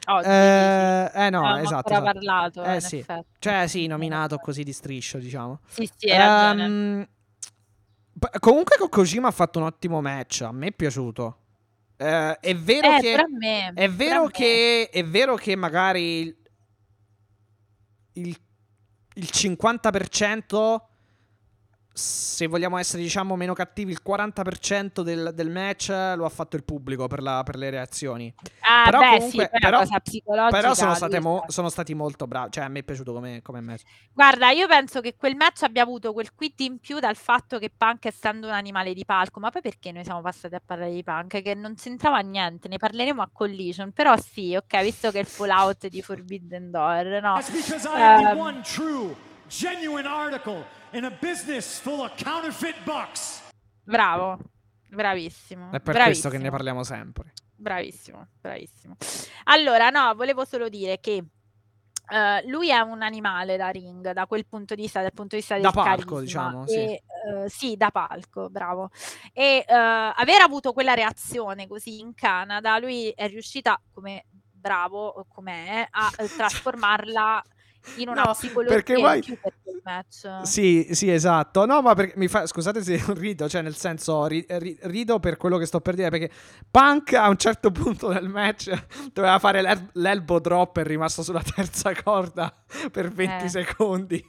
[0.08, 0.36] Oggi, sì, sì.
[0.36, 1.88] Eh, eh, no, Avevamo esatto.
[1.90, 2.02] esatto.
[2.04, 2.98] parlato, Eh, sì.
[2.98, 3.26] effetti.
[3.38, 5.60] Cioè, sì, nominato così di striscio, diciamo.
[5.68, 6.08] Sì, sì,
[8.18, 11.38] p- comunque con Kojima ha fatto un ottimo match, a me è piaciuto.
[11.96, 16.36] Eh, è vero Eh, che me, è vero che è vero che magari il,
[18.14, 18.36] il,
[19.14, 20.80] il 50%
[21.98, 26.62] se vogliamo essere diciamo meno cattivi, il 40% del, del match lo ha fatto il
[26.62, 28.32] pubblico per, la- per le reazioni.
[28.60, 30.60] Ah, però beh, comunque- sì, però- una cosa psicologica.
[30.60, 32.50] Però sono, state mo- sono stati molto bravi.
[32.50, 33.82] Cioè, a me è piaciuto come, come match.
[34.12, 37.70] Guarda, io penso che quel match abbia avuto quel quid in più dal fatto che
[37.74, 41.02] Punk essendo un animale di palco, ma poi perché noi siamo passati a parlare di
[41.02, 41.40] Punk?
[41.40, 45.26] Che non c'entrava niente, ne parleremo a Collision, però sì, ok, visto che è il
[45.26, 47.34] fallout di Forbidden Door, no?
[47.40, 49.14] That's because I am the Um, one true,
[49.48, 53.42] genuine article in a business full of counterfeit bucks.
[53.82, 54.38] Bravo,
[54.88, 55.66] bravissimo.
[55.68, 56.04] È per bravissimo.
[56.04, 57.32] questo che ne parliamo sempre.
[57.54, 58.96] Bravissimo, bravissimo.
[59.44, 61.24] Allora, no, volevo solo dire che
[62.08, 65.40] eh, lui è un animale da ring da quel punto di vista, dal punto di
[65.40, 66.20] vista del Da palco, carisma.
[66.20, 66.74] diciamo, sì.
[66.74, 67.02] E,
[67.44, 68.90] eh, sì, da palco, bravo.
[69.32, 75.86] E eh, aver avuto quella reazione così in Canada, lui è riuscita, come bravo com'è,
[75.90, 77.42] a trasformarla
[77.96, 80.40] in una No, psicologia perché poi- per match.
[80.42, 81.64] Sì, sì, esatto.
[81.64, 85.36] No, ma perché mi fa scusate se rido, cioè nel senso ri- ri- rido per
[85.36, 86.30] quello che sto per dire perché
[86.70, 88.70] Punk a un certo punto del match
[89.12, 92.52] doveva fare l'el- l'elbow drop e è rimasto sulla terza corda
[92.90, 93.48] per 20 Eh.
[93.48, 94.24] secondi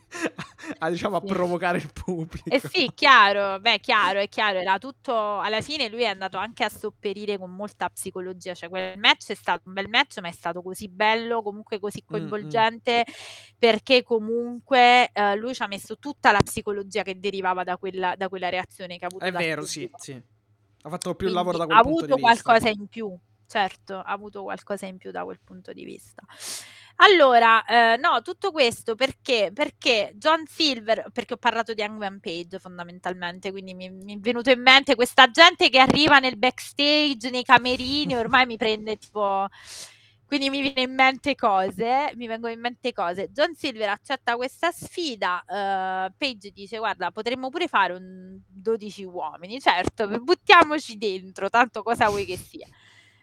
[0.80, 1.34] a diciamo a Sì.
[1.34, 2.50] provocare il pubblico.
[2.50, 6.64] Eh sì, chiaro, beh, chiaro, è chiaro, era tutto, alla fine lui è andato anche
[6.64, 10.32] a sopperire con molta psicologia, cioè quel match è stato un bel match, ma è
[10.32, 13.06] stato così bello, comunque così Mm, coinvolgente,
[13.58, 18.30] perché comunque eh, lui ci ha messo tutta la psicologia che derivava da quella, da
[18.30, 20.12] quella reazione che ha avuto È vero, sì, sì.
[20.14, 22.42] Ha fatto più Quindi lavoro da quel ha punto avuto di vista.
[22.42, 26.24] qualcosa in più, certo, ha avuto qualcosa in più da quel punto di vista.
[27.00, 29.52] Allora, eh, no, tutto questo perché?
[29.54, 34.50] Perché John Silver, perché ho parlato di Hangman Page fondamentalmente, quindi mi, mi è venuto
[34.50, 39.48] in mente questa gente che arriva nel backstage, nei camerini, ormai mi prende tipo...
[40.28, 43.30] Quindi mi viene in mente cose, mi vengono in mente cose.
[43.32, 49.60] John Silver accetta questa sfida, eh, Page dice guarda potremmo pure fare un 12 uomini,
[49.62, 52.68] certo, buttiamoci dentro, tanto cosa vuoi che sia.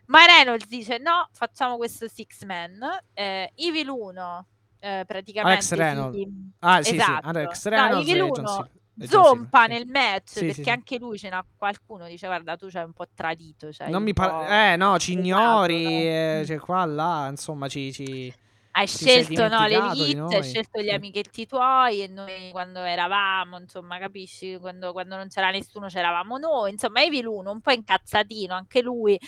[0.07, 2.80] Ma Reynolds dice no, facciamo questo six man.
[3.12, 4.46] Eh, Evil 1
[4.78, 6.16] eh, praticamente Alex Reynolds.
[6.16, 6.28] si-
[6.61, 7.20] Ah, sì, esatto.
[7.20, 8.70] sì, Alex No, Reynolds Evil e 1
[9.01, 12.84] Zompa nel match Sì, perché sì, anche lui ce n'ha qualcuno dice guarda tu c'hai
[12.84, 14.72] un po' tradito cioè Non mi po' pare...
[14.72, 15.90] Eh, no, ci ignori, no?
[15.90, 16.45] eh, Mm.
[16.45, 17.92] cioè qua, là, insomma, ci...
[17.92, 18.32] ci...
[18.72, 20.34] hai scelto no, l'elite, noi.
[20.34, 24.59] hai scelto gli amichetti tuoi e noi quando eravamo, insomma, capisci?
[24.61, 29.18] Quando, quando non c'era nessuno c'eravamo noi, insomma, Evil 1 un po' incazzatino, anche lui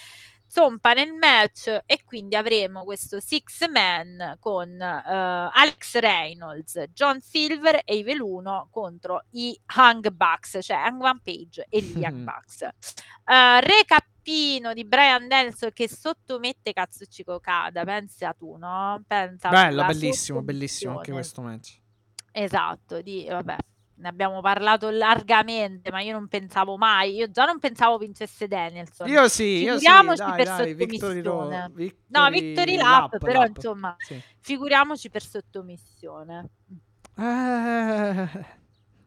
[0.49, 7.83] zompa nel match e quindi avremo questo six man con eh, Alex Reynolds, John Silver
[7.85, 12.63] e Evil 1 contro i Hung Bucks, cioè Hangman Page e gli Young Bucks.
[12.63, 19.03] Eh, recappino di Brian Danielson che sottomette Katsuchi Okada, pensa tu, no?
[19.07, 21.79] Pensa Bello, bellissimo, bellissimo anche questo match.
[22.33, 23.57] Esatto, di, vabbè,
[23.99, 29.09] ne abbiamo parlato largamente, ma io non pensavo mai, io già non pensavo vincesse Danielson.
[29.09, 31.71] Io sì, io sì, Figuriamoci dai, per dai, Victory Ro-.
[31.73, 33.57] Victory No, Victory Lap, Lap, però Lap.
[33.57, 34.21] insomma, Sì.
[34.41, 36.49] figuriamoci per sottomissione.
[37.19, 38.29] Eh,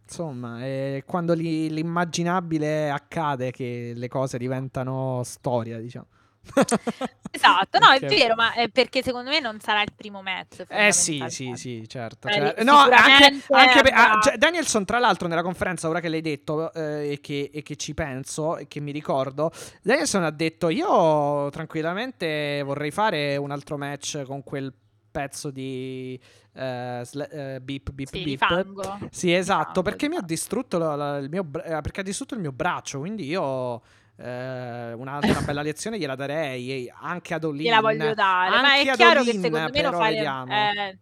[0.03, 6.07] insomma, è quando l'i- l'immaginabile accade che le cose diventano storia, diciamo.
[7.31, 10.63] Esatto, no, è vero, ma è perché secondo me non sarà il primo match.
[10.67, 12.27] Eh sì, sì, sì, certo.
[12.27, 12.63] Certo.
[12.63, 16.73] No, anche, anche per- ah, cioè, Danielson, tra l'altro, nella conferenza, ora che l'hai detto
[16.73, 19.51] eh, e, che, e che ci penso e che mi ricordo,
[19.83, 24.73] Danielson ha detto: Io tranquillamente vorrei fare un altro match con quel
[25.11, 26.19] pezzo di
[26.53, 29.09] eh, sla- eh, beep, beep, Sì, beep.
[29.11, 32.33] Sì, esatto, fango, perché mi ha distrutto la- la- il mio bra- perché ha distrutto
[32.33, 33.81] il mio braccio, quindi io
[34.21, 37.63] eh, un'altra bella lezione gliela darei anche ad Olin.
[37.63, 40.13] Gliela voglio dare, ma Anche è ad chiaro che Olin, secondo me lo fare...
[40.13, 40.53] vediamo.
[40.53, 40.97] Eh,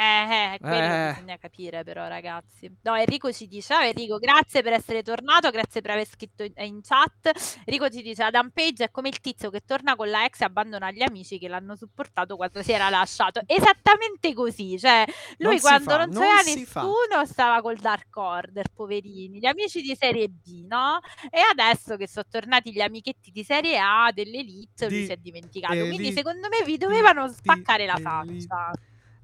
[0.00, 1.12] eh, eh, quello Eh.
[1.14, 2.72] bisogna capire però ragazzi.
[2.82, 6.52] No, Enrico ci dice, ciao Enrico, grazie per essere tornato, grazie per aver scritto in,
[6.56, 7.32] in chat.
[7.64, 10.44] Enrico ci dice, Adam Page è come il tizio che torna con la ex e
[10.44, 13.40] abbandona gli amici che l'hanno supportato quando si era lasciato.
[13.46, 15.04] Esattamente così, cioè
[15.38, 16.82] lui si quando fa, non non c'era si fa.
[16.82, 21.00] nessuno stava col Dark Order, poverini, gli amici di Serie B, no?
[21.30, 25.16] E adesso che sono tornati gli amichetti di Serie A, dell'Elite, lui Di si è
[25.16, 25.74] dimenticato.
[25.74, 28.70] Quindi Elite, secondo me vi dovevano spaccare la faccia.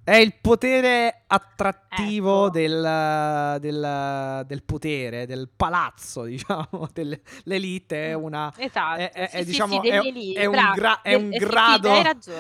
[0.05, 2.51] È il potere attrattivo Ecco.
[2.51, 6.91] del, del, del potere, del palazzo, diciamo.
[6.93, 8.53] del- l'elite è una.
[8.55, 9.01] Esatto.
[9.01, 11.33] È, è- sì, è, sì, diciamo, sì, è, dell'Elite, è un, gra- un eh, sì,
[11.33, 11.93] sì, grado.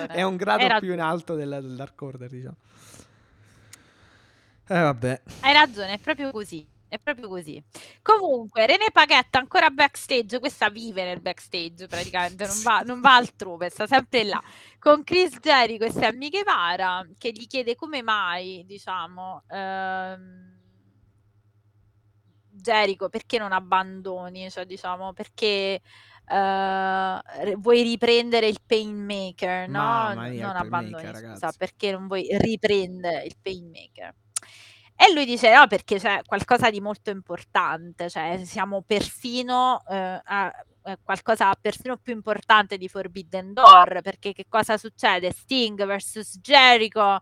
[0.08, 2.56] È un grado più in alto del, del Dark Order, diciamo.
[4.66, 5.22] Eh, vabbè.
[5.40, 6.66] Hai ragione, è proprio così.
[6.94, 7.60] È proprio così.
[8.02, 10.38] Comunque, René Paquetta ancora backstage.
[10.38, 14.40] Questa vive nel backstage praticamente, non va, non va altrove, sta sempre là.
[14.78, 20.52] Con Chris Jericho e Sammy Guevara che gli chiede come mai, diciamo, ehm,
[22.50, 25.80] Jericho perché non abbandoni, cioè diciamo perché
[26.26, 30.12] re- vuoi riprendere il Painmaker, no?
[30.30, 34.14] Mia, non abbandoni, scusa, perché non vuoi riprendere il Painmaker.
[34.96, 40.52] E lui dice: No, perché c'è qualcosa di molto importante, cioè siamo persino eh, a
[40.86, 44.02] eh, qualcosa persino più importante di Forbidden Door.
[44.02, 45.32] Perché che cosa succede?
[45.32, 47.20] Sting vs Jericho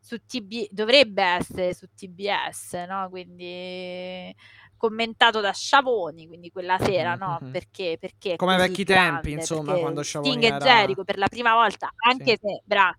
[0.00, 3.08] su TB dovrebbe essere su TBS, no?
[3.10, 4.34] Quindi
[4.76, 7.38] commentato da Sciavoni, quindi quella sera, no?
[7.42, 7.50] Mhm.
[7.50, 11.28] Perché, perché Come vecchi grande, tempi, insomma, quando Sciavoni Sting e era- Jericho per la
[11.28, 12.48] prima volta, anche Sì.
[12.48, 12.96] se bra-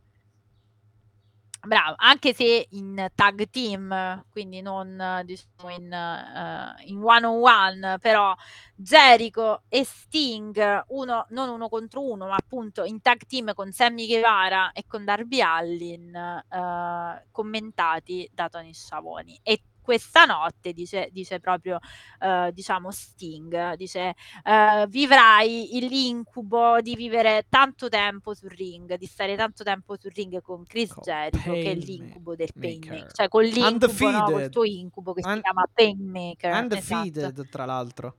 [1.63, 7.97] Bravo, anche se in tag team, quindi non diciamo in, uh, in one on one,
[7.99, 8.35] però
[8.75, 14.07] Jericho e Sting, uno, non uno contro uno, ma appunto in tag team con Sammy
[14.07, 19.37] Guevara e con Darby Allin, uh, commentati da Tony Schiavone.
[19.43, 21.77] E questa notte, dice, dice proprio,
[22.21, 24.15] uh, diciamo, Sting, dice,
[24.45, 30.39] uh, vivrai l'incubo di vivere tanto tempo sul ring, di stare tanto tempo sul ring
[30.41, 32.79] con Chris Con Jericho, che è Pain l'incubo del Maker.
[32.79, 36.53] Painmaker, cioè con l'incubo, no, col tuo incubo che si Un- chiama Painmaker.
[36.53, 38.15] Undefeated, Esatto, tra l'altro.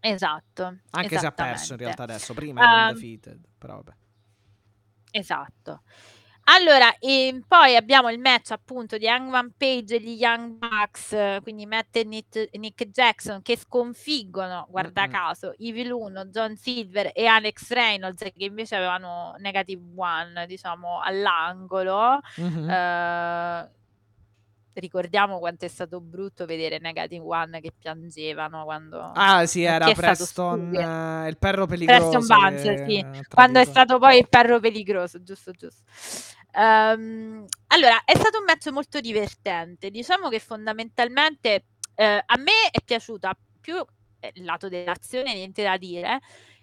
[0.00, 0.78] esatto.
[0.92, 2.32] Anche se ha perso in realtà adesso.
[2.32, 3.92] Prima era Ehm, undefeated, però vabbè.
[5.10, 5.82] Esatto.
[6.52, 11.64] Allora, e poi abbiamo il match appunto di Hangman Page e gli Young Bucks, quindi
[11.64, 15.12] Matt e Nick, Nick Jackson che sconfiggono, guarda Mm-mm.
[15.12, 22.18] caso, Evil 1, John Silver e Alex Reynolds che invece avevano negative one, diciamo, all'angolo.
[22.36, 22.68] Mhm.
[22.68, 23.70] Eh,
[24.74, 29.12] ricordiamo quanto è stato brutto vedere Negative One che piangevano quando...
[29.14, 32.10] Ah, sì, era Preston, eh, il perro peligroso.
[32.10, 35.82] Preston che sì, quando è stato poi il perro peligroso, giusto, giusto.
[36.52, 39.90] Ehm, allora, è stato un match molto divertente.
[39.90, 43.76] Diciamo che fondamentalmente eh, a me è piaciuta più
[44.20, 46.20] eh, il lato dell'azione, niente da dire,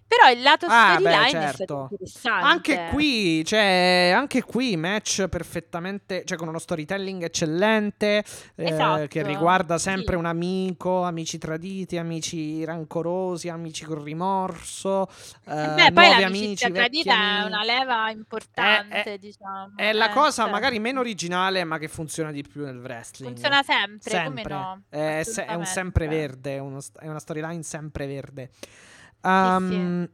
[0.07, 1.53] però il lato Ah, storyline è certo.
[1.63, 2.45] stato interessante.
[2.47, 8.23] Anche qui, cioè, anche qui match perfettamente, cioè con uno storytelling eccellente
[8.55, 9.89] eh, Esatto, che riguarda sì.
[9.89, 15.07] sempre un amico, amici traditi, amici rancorosi, amici con rimorso,
[15.45, 17.47] eh, Eh beh, poi l'amicizia amici, tradita è amici.
[17.47, 19.73] una leva importante, è- diciamo.
[19.75, 23.33] È la eh, cosa cioè, magari meno originale, ma che funziona di più nel wrestling.
[23.33, 24.43] Funziona sempre, Sempre.
[24.43, 24.81] come no?
[24.89, 28.49] È, se- è un sempreverde, è, uno è una storyline sempreverde.
[29.23, 30.07] Um,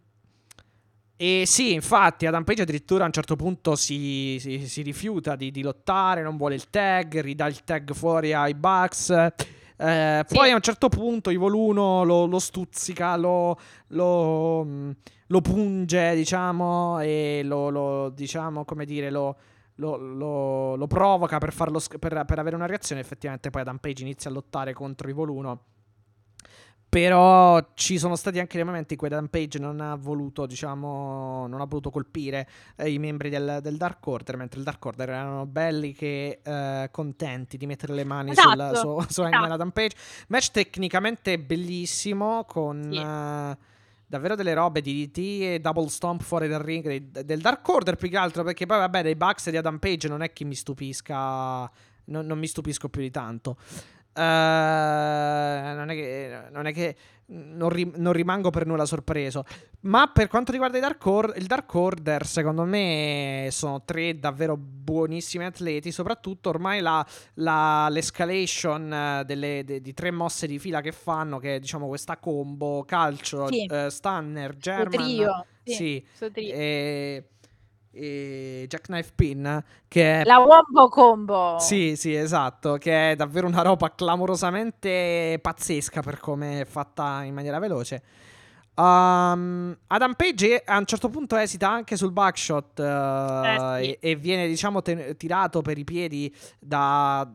[1.15, 5.51] E sì, infatti, Adam Page addirittura a un certo punto si, si- si rifiuta di,
[5.51, 9.09] di lottare, non vuole il tag, ridà il tag fuori ai Bucks.
[9.09, 10.35] Eh, Sì.
[10.35, 14.91] Poi a un certo punto Evil 1 lo, lo stuzzica, lo, lo, mm,
[15.27, 19.35] lo punge, diciamo, e lo, lo, diciamo, come dire, lo,
[19.75, 23.01] lo, lo- lo provoca per, farlo per, per avere una reazione.
[23.01, 25.61] Effettivamente poi Adam Page inizia a lottare contro Evil 1.
[26.93, 31.47] Però ci sono stati anche dei momenti in cui Adam Page non ha voluto, diciamo,
[31.47, 35.09] non ha voluto colpire eh, i membri del, del Dark Order, mentre il Dark Order
[35.09, 39.53] erano belli che eh, contenti di mettere le mani sul, Esatto, su, su Hangman esatto.
[39.55, 39.95] Adam Page.
[40.27, 42.97] Match tecnicamente bellissimo con Sì.
[42.99, 43.57] eh,
[44.05, 47.95] davvero delle robe di DT e double stomp fuori dal ring dei- del Dark Order
[47.95, 50.53] più che altro perché poi vabbè dei Bucks di Adam Page non è che mi
[50.53, 51.61] stupisca,
[52.05, 53.57] non, non mi stupisco più di tanto.
[54.15, 56.95] Eh, non è che, non, è che
[57.27, 59.43] non, ri- non rimango per nulla sorpreso.
[59.81, 64.55] Ma per quanto riguarda i Dark Or- il Dark Order, secondo me sono tre davvero
[64.57, 65.91] buonissimi atleti.
[65.91, 67.05] Soprattutto ormai la,
[67.35, 71.87] la- l'escalation eh, delle, de- di tre mosse di fila che fanno, che è diciamo
[71.87, 73.65] questa combo calcio, Sì.
[73.65, 74.89] eh, stunner, German.
[74.89, 77.23] trio, sì, sì, e,
[77.93, 81.59] e Jackknife Pin, che è La Wombo Combo.
[81.59, 87.33] sì, sì, esatto, che è davvero una roba clamorosamente pazzesca per come è fatta in
[87.33, 88.03] maniera veloce.
[88.75, 92.83] Um, Adam Page a un certo punto esita anche sul backshot uh,
[93.45, 93.91] Eh, sì.
[93.91, 97.29] e, e viene diciamo ten- tirato per i piedi da,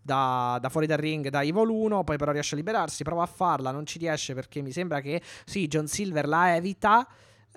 [0.00, 3.26] da, da fuori dal ring da Evil 1, poi però riesce a liberarsi, prova a
[3.26, 7.06] farla, non ci riesce perché mi sembra che sì, John Silver la evita.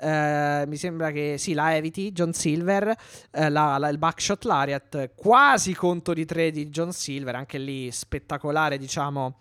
[0.01, 2.95] Eh, mi sembra che sì, la eviti John Silver
[3.31, 7.91] eh, la- la- il backshot Lariat, quasi conto di 3 di John Silver, anche lì
[7.91, 9.39] spettacolare, diciamo,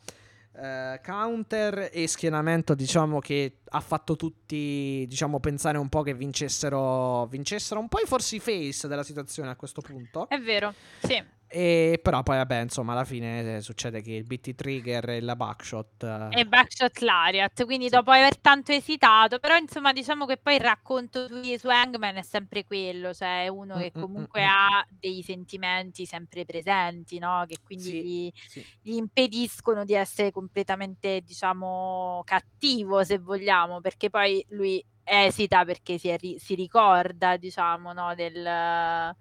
[0.56, 7.26] eh, counter e schienamento, diciamo, che ha fatto tutti, diciamo, pensare un po' che vincessero,
[7.26, 10.28] vincessero un po' i forse face della situazione a questo punto.
[10.28, 11.22] È vero, sì.
[11.52, 15.34] E però poi, vabbè, insomma, alla fine eh, succede che il BT Trigger e la
[15.36, 16.02] backshot...
[16.04, 17.96] eh, E Backshot Lariat, quindi Sì.
[17.96, 22.64] dopo aver tanto esitato, però insomma diciamo che poi il racconto su, Hangman è sempre
[22.64, 24.46] quello, cioè è uno che Mm, mm, comunque mm, mm.
[24.46, 27.44] ha dei sentimenti sempre presenti, no?
[27.48, 28.64] Che quindi Sì, gli, sì.
[28.80, 36.16] gli impediscono di essere completamente, diciamo, cattivo, se vogliamo, perché poi lui esita perché si,
[36.16, 39.12] ri- si ricorda, diciamo, no, del,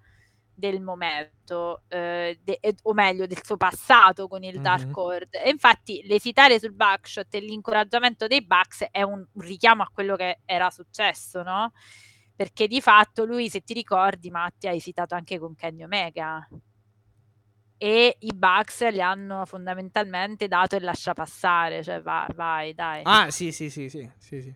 [0.60, 4.92] del momento, eh, de- e- o meglio, del suo passato con il Dark Mhm.
[4.94, 5.42] Order.
[5.44, 10.14] E infatti l'esitare sul backshot e l'incoraggiamento dei Bucks è un, un richiamo a quello
[10.14, 11.72] che era successo, no?
[12.36, 16.46] Perché di fatto lui, se ti ricordi, Matti, ha esitato anche con Kenny Omega
[17.82, 23.02] e i Bucks gli hanno fondamentalmente dato il lascia passare, cioè va- vai, dai.
[23.04, 24.54] Ah, sì, sì, sì, sì, sì, sì.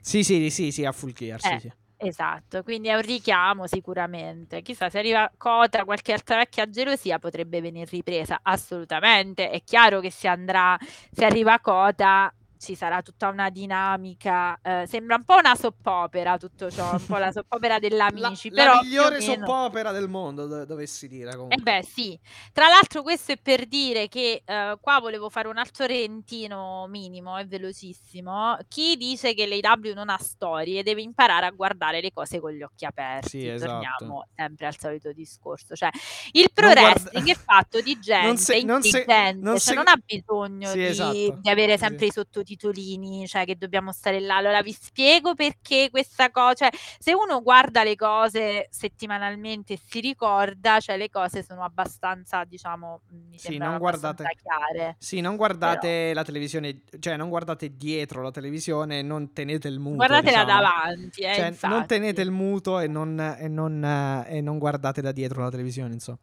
[0.00, 1.72] Sì, sì, sì, sì, a full gear, sì, Eh, sì.
[2.04, 4.60] Esatto, quindi è un richiamo sicuramente.
[4.62, 8.40] Chissà se arriva Cota, qualche altra vecchia gelosia potrebbe venir ripresa.
[8.42, 9.50] Assolutamente.
[9.50, 10.76] È chiaro che se andrà,
[11.12, 12.32] se arriva Cota
[12.62, 14.56] ci sarà tutta una dinamica.
[14.62, 18.50] Eh, sembra un po' una soppopera tutto ciò, un po' la soppopera dell'Amici.
[18.50, 21.30] La, però la migliore soppopera del mondo, do- dovessi dire.
[21.30, 21.60] Eh Comunque.
[21.60, 22.18] beh, sì.
[22.52, 27.36] Tra l'altro questo è per dire che eh, qua volevo fare un altro rentino minimo
[27.36, 28.56] e velocissimo.
[28.68, 32.62] Chi dice che l'AW non ha storie deve imparare a guardare le cose con gli
[32.62, 33.28] occhi aperti.
[33.40, 33.72] Sì, esatto.
[33.98, 35.74] Torniamo sempre al solito discorso.
[35.74, 35.90] Cioè,
[36.32, 39.52] il pro Non guarda- wrestling è fatto di gente Non se- non se- intelligente, non
[39.58, 41.38] cioè se- non ha bisogno Sì, di, esatto.
[41.40, 42.06] di avere sempre sì.
[42.06, 42.12] i
[42.56, 44.36] sottotitolini, cioè che dobbiamo stare là.
[44.36, 50.00] Allora vi spiego perché questa cosa, cioè se uno guarda le cose settimanalmente e si
[50.00, 54.96] ricorda, cioè le cose sono abbastanza, diciamo, mi Sì, non guardate- chiare.
[54.98, 59.96] Sì, non guardate la televisione, cioè non guardate dietro la televisione, non tenete il muto.
[59.96, 60.60] Guardatela diciamo.
[60.60, 65.00] davanti, eh, Cioè, non tenete il muto e non, e non, eh, e non guardate
[65.00, 66.18] da dietro la televisione, insomma.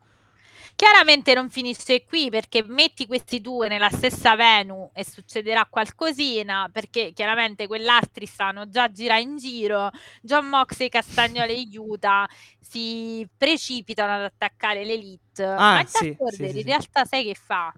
[0.75, 7.11] Chiaramente non finisce qui perché metti questi due nella stessa venue e succederà qualcosina perché
[7.13, 9.89] chiaramente quell'altri stanno già a girare in giro,
[10.21, 12.27] John Moxley, Castagnoli e Utah
[12.59, 15.43] si precipitano ad attaccare l'elite.
[15.43, 17.73] Ah, Ma sì, sì, sì, in realtà sai che fa?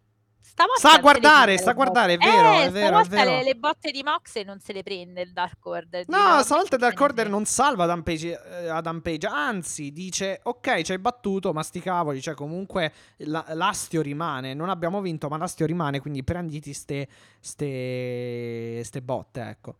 [0.52, 2.64] Stavolta Sta a non se le guardare, prende sta a le guardare, è vero, Eh,
[2.64, 3.38] è vero, è stavolta vero.
[3.38, 6.06] Le, le botte di Moxley non se le prende il Dark Order.
[6.10, 10.42] No, dice, stavolta "Ma Dark Order non salva Adam Page, eh, Adam Page, anzi dice
[10.44, 15.30] ok ci hai battuto ma sti cavoli, cioè comunque la- l'astio rimane, non abbiamo vinto
[15.30, 17.08] ma l'astio rimane quindi prenditi ste,
[17.40, 19.76] ste, ste botte, ecco.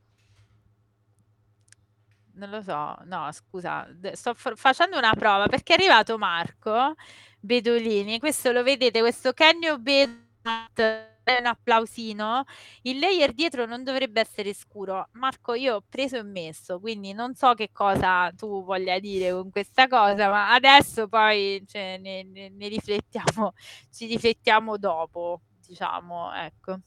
[2.36, 6.96] Non lo so, no, scusa, sto fa- facendo una prova perché è arrivato Marco
[7.42, 8.20] Bedolini.
[8.20, 12.44] Questo lo vedete, questo Bedat è un applausino.
[12.84, 15.08] Il layer dietro non dovrebbe essere scuro.
[15.14, 19.50] Marco, io ho preso e messo, quindi non so che cosa tu voglia dire con
[19.52, 23.54] questa cosa, ma adesso poi cioè, ne, ne- ne riflettiamo,
[23.92, 26.80] ci riflettiamo dopo, diciamo, ecco.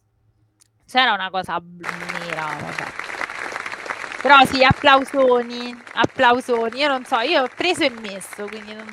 [0.86, 3.23] C'era una cosa nera, vabbè.
[4.24, 6.78] Però sì, applausoni, applausoni.
[6.78, 8.86] Io non so, io ho preso e messo, quindi non,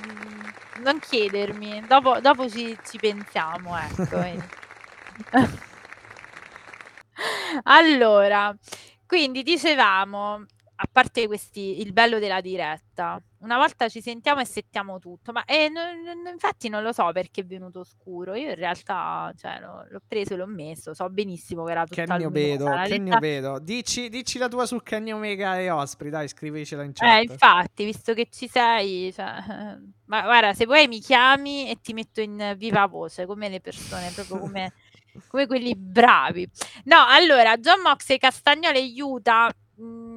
[0.79, 1.85] non chiedermi.
[1.87, 4.19] Dopo, dopo ci, ci pensiamo, ecco.
[7.63, 8.53] allora,
[9.07, 10.47] quindi dicevamo,
[10.83, 15.45] a parte questi, il bello della diretta, una volta ci sentiamo e settiamo tutto, ma
[15.45, 18.33] eh, non- non- infatti non lo so perché è venuto scuro.
[18.33, 22.03] Io in realtà cioè, l'ho, l'ho preso e l'ho messo, so benissimo che era tutta
[22.03, 22.23] Kenny.
[22.23, 23.59] Obedo, Kenny Obedo.
[23.59, 27.07] Dici, dici la tua su Kenny Omega e Osprey, dai, scrivicela in chat.
[27.07, 29.35] Eh, infatti, visto che ci sei, cioè,
[30.05, 34.09] ma guarda, se vuoi mi chiami e ti metto in viva voce, come le persone,
[34.15, 34.73] proprio come,
[35.29, 36.49] come quelli bravi.
[36.85, 37.81] No, allora, John
[38.17, 40.10] Castagnolo e Utah mh,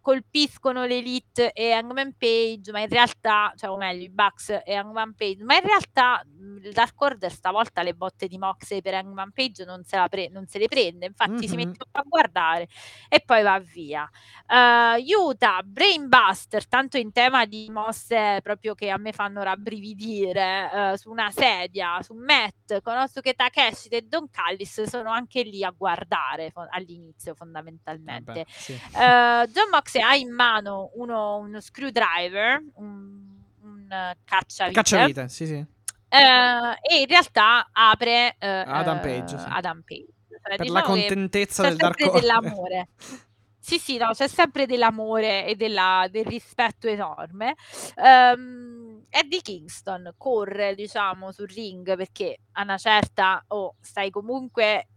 [0.00, 5.14] colpiscono l'Elite e Hangman Page, ma in realtà, cioè, o meglio, i Bucks e Hangman
[5.14, 9.32] Page, ma in realtà mh, il Dark Order stavolta le botte di Moxley per Hangman
[9.32, 11.62] Page non se, pre- non se le prende, infatti si Mhm.
[11.68, 12.68] mette a guardare
[13.08, 14.08] e poi va via.
[14.48, 20.98] Uh, Utah, Brainbuster, tanto in tema di mosse proprio che a me fanno rabbrividire, eh,
[20.98, 25.70] su una sedia, su Matt, con Osuke Takeshi e Don Callis sono anche lì a
[25.76, 28.32] guardare fo- all'inizio fondamentalmente.
[28.32, 28.72] Vabbè, sì.
[28.72, 35.46] Eh, John Moxley ha in mano uno, uno screwdriver, un, un eh, cacciavite, Cacciavite, sì,
[35.46, 35.54] sì.
[35.54, 39.46] eh, e in realtà apre eh, Adam eh, Page, sì.
[39.48, 40.06] Adam Page.
[40.28, 42.88] Cioè, Per la diciamo che contentezza del Dark dell'amore.
[43.62, 47.54] Sì, sì, no, c'è sempre dell'amore e della- del rispetto enorme.
[47.94, 54.88] Ehm, Eddie Kingston corre, diciamo, sul ring perché a una certa, oh, stai comunque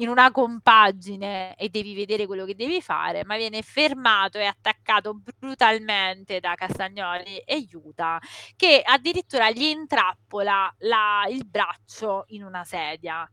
[0.00, 5.20] in una compagine e devi vedere quello che devi fare, ma viene fermato e attaccato
[5.38, 8.18] brutalmente da Castagnoli e Utah,
[8.56, 13.28] che addirittura gli intrappola la- il braccio in una sedia.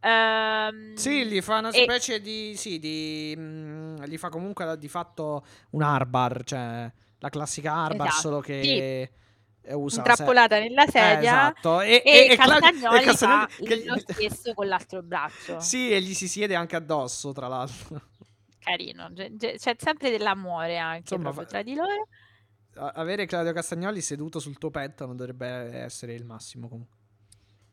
[0.00, 2.54] Ehm, Sì, gli fa una e- specie di.
[2.56, 3.34] Sì, di.
[3.36, 8.60] mm, gli fa comunque di fatto un arbar, cioè la classica arbar, Esatto, solo che
[8.60, 9.10] eh,
[9.74, 9.98] usa.
[9.98, 11.80] intrappolata nella Eh, sedia esatto.
[11.80, 15.60] E, e, e Castagnoli e Castagnoli fa che- lo stesso con l'altro braccio.
[15.60, 18.00] Sì, e gli si siede anche addosso, tra l'altro.
[18.58, 22.08] Carino, c'è, c'è- sempre dell'amore anche Insomma, fa- tra di loro.
[22.78, 26.95] Avere Claudio Castagnoli seduto sul tuo petto non dovrebbe essere il massimo comunque.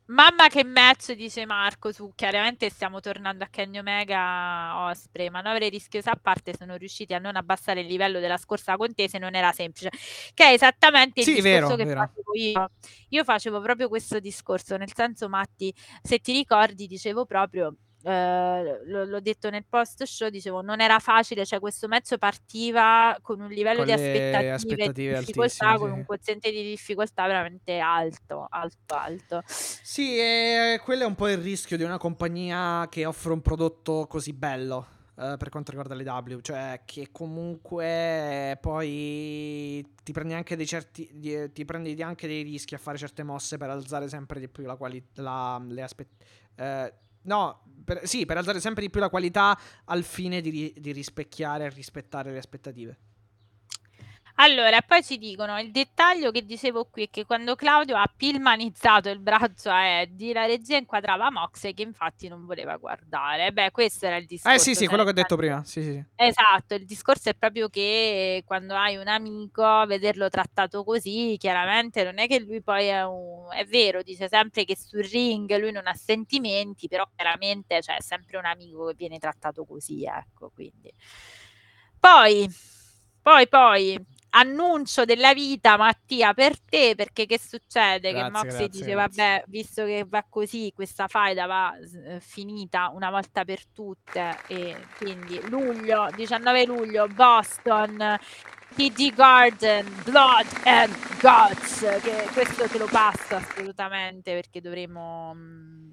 [0.10, 6.10] Mamma che match, dice Marco, su chiaramente stiamo tornando a Kenny Omega Osprey, manovre rischiose
[6.10, 9.54] a parte sono riusciti a non abbassare il livello della scorsa contesa e non era
[9.54, 9.90] semplice,
[10.34, 11.94] che è esattamente il Sì, discorso vero, che vero.
[11.94, 12.70] facevo io.
[13.10, 17.74] Io facevo proprio questo discorso, nel senso Matti, se ti ricordi, dicevo proprio
[18.04, 23.18] eh, l- l'ho detto nel post show, dicevo, non era facile, cioè questo match partiva
[23.22, 25.94] con un livello Con di aspettative, aspettative di difficoltà, con sì.
[25.94, 29.42] un quoziente di difficoltà veramente alto, alto, alto.
[29.82, 34.08] Sì, e quello è un po' il rischio di una compagnia che offre un prodotto
[34.08, 40.56] così bello eh, per quanto riguarda le W, cioè che comunque poi ti prendi anche
[40.56, 44.40] dei certi di- ti prendi anche dei rischi a fare certe mosse per alzare sempre
[44.40, 49.10] di più la qualità le aspettative no, per- sì, per alzare sempre di più la
[49.10, 52.98] qualità al fine di, di rispecchiare e rispettare le aspettative.
[54.44, 59.08] Allora, poi ci dicono il dettaglio che dicevo qui è che quando Claudio ha pilmanizzato
[59.08, 63.54] il braccio a Eddie, la regia inquadrava Moxley che infatti non voleva guardare.
[63.54, 64.54] Beh, questo era il discorso.
[64.54, 65.64] Eh sì, sì, cioè, quello che ho detto prima.
[65.64, 66.04] Sì, sì.
[66.14, 72.20] Esatto, il discorso è proprio che quando hai un amico, vederlo trattato così, chiaramente non
[72.20, 73.48] è che lui poi è un...
[73.50, 78.02] è vero, dice sempre che sul ring lui non ha sentimenti, però chiaramente cioè, è
[78.02, 80.92] sempre un amico che viene trattato così, ecco, quindi.
[81.98, 82.54] Poi,
[83.22, 88.12] poi, poi, annuncio della vita, Mattia, per te, perché che succede?
[88.12, 89.24] che Grazie, Moxley grazie, dice, grazie.
[89.24, 94.76] vabbè, visto che va così, questa faida va eh, finita una volta per tutte, e
[94.98, 98.18] quindi luglio, 19 luglio, Boston,
[98.76, 105.34] TD Garden, Blood and Guts, che questo te lo passo assolutamente, perché dovremo...
[105.36, 105.93] mm,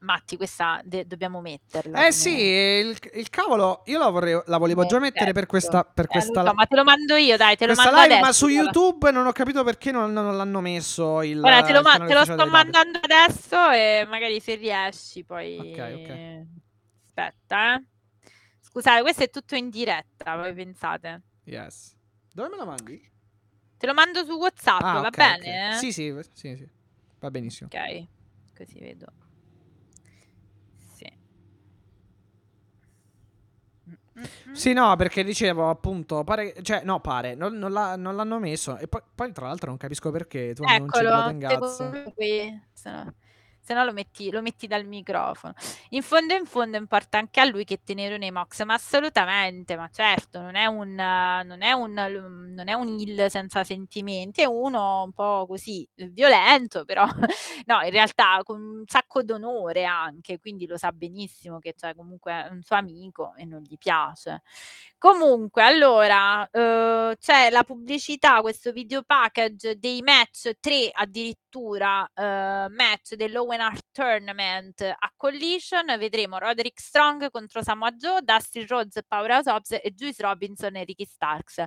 [0.00, 1.98] Matti, questa de- dobbiamo metterla.
[1.98, 5.84] Eh come- sì, il, il cavolo, io la, vorrei, la volevo già mettere per questa,
[5.84, 8.04] per Eh, questa, lo so, ma te lo mando io, dai, te lo mando live,
[8.04, 8.24] adesso.
[8.24, 8.48] ma su.
[8.48, 12.14] YouTube non ho capito perché non, non l'hanno messo il Guarda, te lo, ma- te
[12.14, 15.58] lo sto mandando adesso e magari se riesci poi...
[15.58, 16.46] Ok, ok.
[17.08, 17.84] Aspetta, eh.
[18.62, 21.22] Scusate, questo è tutto in diretta, voi pensate.
[21.44, 21.94] Yes.
[22.32, 23.10] Dove me la mandi?
[23.78, 25.68] Te lo mando su WhatsApp, Ah, va ok, bene?
[25.72, 25.78] ok.
[25.78, 26.68] Sì, sì, sì, sì.
[27.18, 27.68] Va benissimo.
[27.72, 28.06] Ok,
[28.56, 29.06] così vedo.
[30.96, 31.10] Sì.
[34.20, 34.54] Mm-mm.
[34.54, 38.76] Sì, no, perché dicevo appunto, pare, cioè, no, pare, non, non l'ha- non l'hanno messo.
[38.76, 42.14] E poi, poi, tra l'altro, non capisco perché tu annunci Blood Eccolo, and Guts.
[42.14, 43.14] qui, se no,
[43.70, 45.54] se no lo, metti, lo metti dal microfono.
[45.90, 49.88] In fondo in fondo importa anche a lui che tenere nei Mox, ma assolutamente, ma
[49.92, 55.04] certo, non è un, non è un, non è un heel senza sentimenti, è uno
[55.04, 57.06] un po' così, violento, però
[57.66, 62.48] no, in realtà con un sacco d'onore anche, quindi lo sa benissimo che c'è comunque
[62.50, 64.42] un suo amico e non gli piace.
[64.98, 73.14] Comunque, allora, eh, c'è la pubblicità, questo video package dei match, tre addirittura eh, match
[73.14, 75.86] dell'Owen Hart Tournament a Collision.
[75.98, 81.04] Vedremo Roderick Strong contro Samoa Joe, Dustin Rhodes, Powerhouse Hobbs e Juice Robinson e Ricky
[81.04, 81.64] Starks.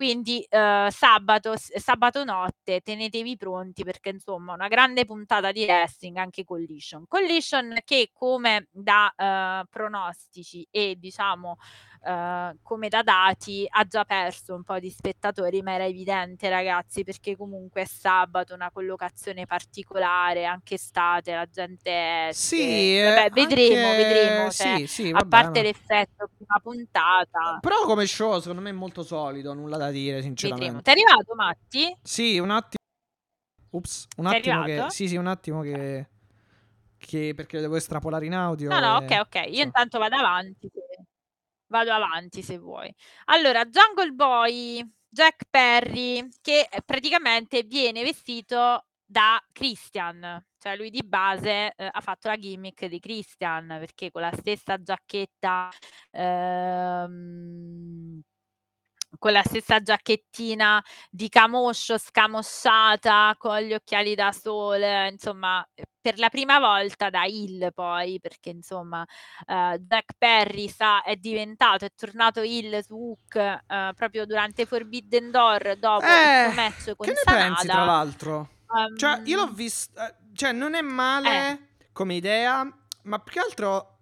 [0.00, 6.42] Quindi eh, sabato, sabato notte tenetevi pronti perché insomma una grande puntata di wrestling anche
[6.42, 7.04] Collision.
[7.06, 11.58] Collision che come da eh, pronostici e diciamo
[12.02, 17.04] eh, come da dati ha già perso un po' di spettatori, ma era evidente, ragazzi,
[17.04, 22.30] perché comunque è sabato, una collocazione particolare, anche estate, la gente.
[22.32, 24.50] Sì, eh, Vabbè, vedremo, anche- vedremo.
[24.50, 28.70] cioè, Sì, sì, a vabbè, parte ma- l'effetto prima puntata, Però come show, secondo me
[28.70, 30.36] è molto solido, nulla da dire, vedremo.
[30.36, 30.82] sinceramente.
[30.82, 31.96] Ti è arrivato, Matti?
[32.02, 32.78] Sì, un attimo.
[33.70, 34.86] Ups, un attimo che...
[34.88, 36.08] Sì, sì, un attimo che...
[36.98, 38.68] che perché devo estrapolare in audio.
[38.68, 39.34] No, no, e- ok, ok.
[39.34, 39.64] Io insomma.
[39.64, 40.70] intanto vado avanti.
[41.70, 42.92] Vado avanti se vuoi.
[43.26, 50.44] Allora, Jungle Boy, Jack Perry, che eh, praticamente viene vestito da Christian.
[50.58, 54.82] Cioè lui di base eh, ha fatto la gimmick di Christian perché con la stessa
[54.82, 55.70] giacchetta
[56.10, 58.20] ehm,
[59.20, 66.18] con la stessa giacchettina di camoscio scamosciata con gli occhiali da sole, insomma, eh, per
[66.18, 69.04] la prima volta da Hill poi, perché insomma
[69.46, 75.30] eh, Jack Perry sa, è diventato, è tornato Hill su Hook eh, proprio durante Forbidden
[75.30, 77.26] Door dopo il Eh, suo match con Che ne Sanada.
[77.26, 78.48] pensi, tra l'altro?
[78.94, 79.98] Cioè, io l'ho Ehm, visto.
[80.00, 82.64] eh, Cioè, non è male come idea,
[83.04, 83.99] ma più che altro.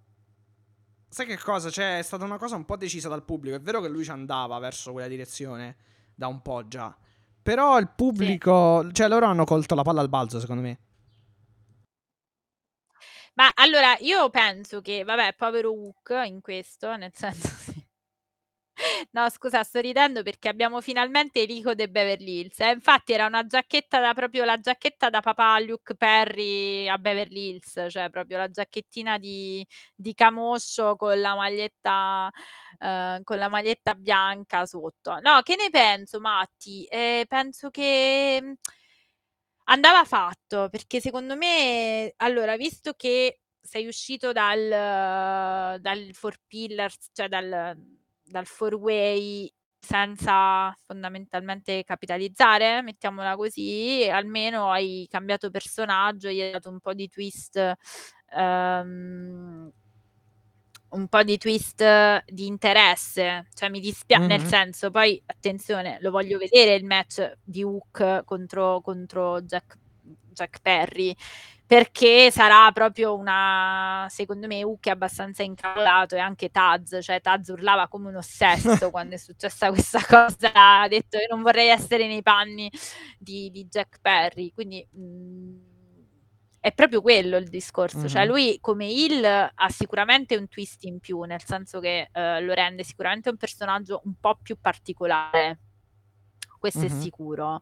[1.10, 1.70] Sai che cosa?
[1.70, 3.56] Cioè, è stata una cosa un po' decisa dal pubblico.
[3.56, 5.76] È vero che lui ci andava verso quella direzione
[6.14, 6.94] da un po' già.
[7.43, 8.90] Però il pubblico.
[8.93, 10.78] Cioè, loro hanno colto la palla al balzo, secondo me.
[13.35, 17.68] Ma allora io penso che, vabbè, povero Hook in questo, nel senso sì.
[19.12, 22.60] No, scusa, sto ridendo perché abbiamo finalmente Rico de Beverly Hills.
[22.60, 22.70] eh.
[22.70, 27.86] Infatti era una giacchetta da proprio la giacchetta da papà Luke Perry a Beverly Hills,
[27.90, 32.30] cioè proprio la giacchettina di, di camoscio con la maglietta
[32.78, 35.18] eh, con la maglietta bianca sotto.
[35.20, 36.84] No, che ne penso, Matti?
[36.84, 38.52] Eh, penso che mh,
[39.64, 47.28] andava fatto perché secondo me, allora, visto che sei uscito dal, dal Four Pillars, cioè
[47.28, 47.76] dal,
[48.28, 56.68] dal Four Way senza fondamentalmente capitalizzare, mettiamola così, almeno hai cambiato personaggio, gli hai dato
[56.68, 57.74] un po' di twist.
[58.34, 59.72] Um,
[60.90, 64.30] un po' di twist di interesse, cioè mi dispiace, mm-hmm.
[64.30, 69.76] nel senso, poi attenzione, lo voglio vedere il match di Hook contro, contro Jack,
[70.32, 71.14] Jack Perry,
[71.69, 77.49] perché sarà proprio una secondo me Hook è abbastanza incavolato e anche Taz, cioè Taz
[77.49, 82.07] urlava come un ossesso quando è successa questa cosa, ha detto che non vorrei essere
[82.07, 82.73] nei panni
[83.19, 85.57] di, di Jack Perry, quindi mh, mm,
[86.59, 88.07] è proprio quello il discorso, mm-hmm.
[88.07, 92.55] cioè lui come Hill ha sicuramente un twist in più, nel senso che uh, lo
[92.55, 95.59] rende sicuramente un personaggio un po' più particolare,
[96.59, 96.99] questo mm-hmm.
[96.99, 97.61] è sicuro.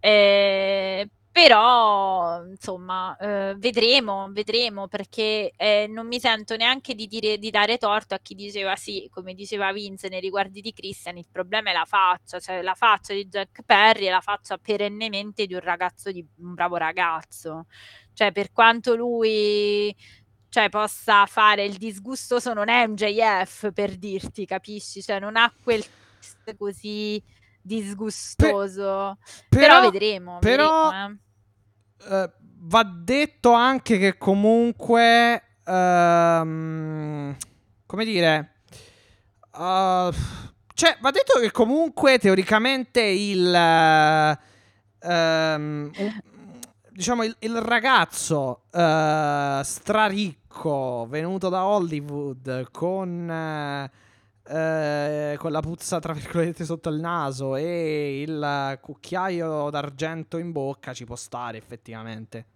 [0.00, 7.50] Eh, però, insomma, eh, vedremo, vedremo, perché eh, non mi sento neanche di, dire, di
[7.50, 11.68] dare torto a chi diceva sì, come diceva Vince nei riguardi di Christian, il problema
[11.68, 15.60] è la faccia, cioè la faccia di Jack Perry è la faccia perennemente di un
[15.60, 17.66] ragazzo, di un bravo ragazzo.
[18.14, 19.94] Cioè, per quanto lui
[20.48, 25.02] cioè, possa fare il disgustoso, non è MJF per dirti, capisci?
[25.02, 25.84] Cioè, non ha quel
[26.56, 27.22] così
[27.60, 29.18] disgustoso.
[29.50, 30.38] Per, però, però, vedremo.
[30.38, 30.84] Però...
[30.84, 31.24] vedremo eh
[32.08, 35.72] uh, va detto anche che comunque, uh,
[37.86, 38.52] come dire,
[39.52, 40.10] uh,
[40.74, 44.38] cioè va detto che comunque teoricamente il,
[45.00, 45.90] um,
[46.90, 48.62] diciamo il, il ragazzo
[49.62, 53.90] straricco venuto da Hollywood con
[54.48, 60.92] eh, con la puzza tra virgolette sotto il naso e il cucchiaio d'argento in bocca
[60.92, 62.46] ci può stare effettivamente.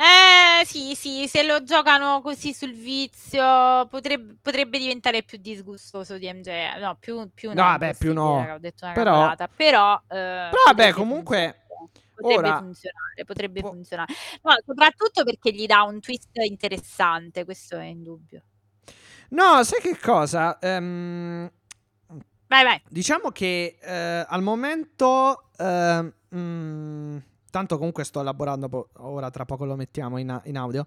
[0.00, 6.32] Eh sì, sì, se lo giocano così sul vizio potrebbe, potrebbe diventare più disgustoso di
[6.32, 6.78] MJ.
[6.80, 7.76] No, più, più no.
[7.78, 8.60] Beh, più no.
[8.94, 11.64] Però, però, eh, però vabbè, comunque
[12.20, 14.12] potrebbe Ora, funzionare, potrebbe po- funzionare.
[14.42, 18.42] No, soprattutto perché gli dà un twist interessante, questo è indubbio.
[19.30, 20.58] No, sai che cosa?
[20.62, 21.50] Um,
[22.46, 22.82] vai, vai.
[22.88, 25.50] Diciamo che uh, al momento...
[25.58, 27.16] Uh, mm,
[27.50, 30.86] tanto comunque sto elaborando, po- ora tra poco lo mettiamo in, in audio.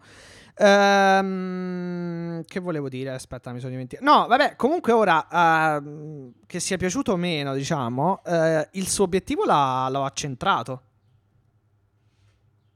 [0.55, 3.11] Ehm, che volevo dire?
[3.11, 4.09] Aspetta, mi sono dimenticato.
[4.09, 9.43] No, vabbè, comunque ora, uh, che sia piaciuto o meno, diciamo, uh, il suo obiettivo
[9.45, 10.83] l'ha, l'ha centrato.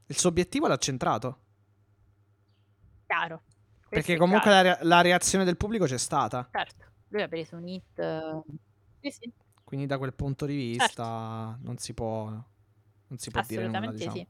[0.06, 1.38] Il suo obiettivo l'ha centrato.
[3.06, 3.42] Chiaro.
[3.88, 6.48] Perché comunque la, re- la, reazione del pubblico c'è stata.
[6.50, 7.98] Certo, lui ha preso un hit.
[7.98, 8.44] Uh...
[9.00, 9.32] Sì, sì.
[9.64, 11.58] Quindi da quel punto di vista certo.
[11.62, 14.14] non si può, non si può dire nulla, diciamo.
[14.16, 14.26] sì.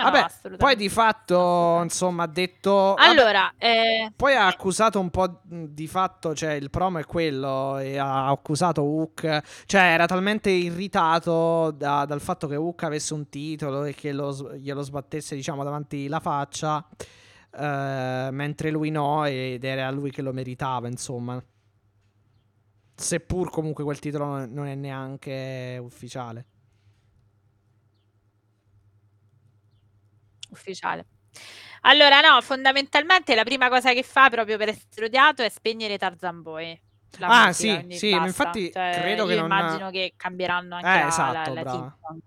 [0.00, 2.94] Ah, Vabbè, no, poi di fatto, insomma, ha detto...
[2.94, 4.12] Allora, eh...
[4.14, 8.82] poi ha accusato un po' di fatto, cioè il promo è quello, e ha accusato
[8.82, 14.12] Hook, cioè era talmente irritato da, dal fatto che Hook avesse un titolo e che
[14.12, 16.86] lo, glielo sbattesse, diciamo, davanti la faccia,
[17.50, 21.42] eh, mentre lui no, ed era lui che lo meritava, insomma.
[22.94, 26.44] Seppur comunque quel titolo non è neanche ufficiale.
[30.48, 31.06] Ufficiale.
[31.82, 36.42] Allora, no, fondamentalmente la prima cosa che fa proprio per essere odiato è spegnere Tarzan
[36.42, 36.80] Boy.
[37.20, 38.26] ah, musica, sì, sì, basta.
[38.26, 39.44] infatti cioè, credo che non...
[39.44, 42.22] immagino che cambieranno anche eh, la, esatto, la, la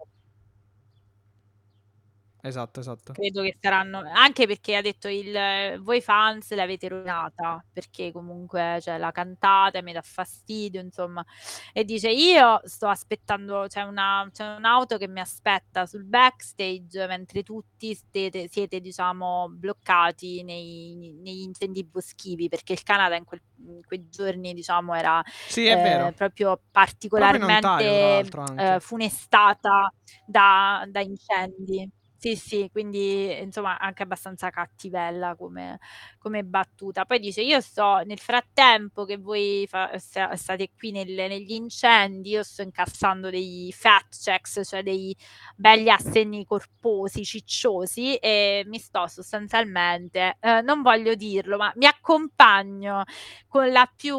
[2.44, 3.14] Esatto, esatto.
[3.14, 8.98] Credo che saranno anche perché ha detto il voi fans l'avete rovinata, perché comunque cioè,
[8.98, 11.24] la cantate, mi dà fastidio, insomma.
[11.72, 17.44] E dice io sto aspettando, c'è, una, c'è un'auto che mi aspetta sul backstage mentre
[17.44, 23.82] tutti siete, siete diciamo, bloccati nei, negli incendi boschivi, perché il Canada in, quel, in
[23.86, 29.94] quei giorni, diciamo, era sì, eh, proprio particolarmente proprio eh, funestata
[30.26, 32.00] da, da incendi.
[32.24, 35.80] Sì, sì, quindi insomma anche abbastanza cattivella come,
[36.20, 37.04] come battuta.
[37.06, 42.44] Poi dice: Io sto nel frattempo che voi fa- state qui nel- negli incendi, io
[42.44, 45.16] sto incassando dei fat checks, cioè dei
[45.56, 53.04] belli assegni corposi, cicciosi, e mi sto sostanzialmente, eh, non voglio dirlo, ma mi accompagno
[53.48, 54.16] con la più,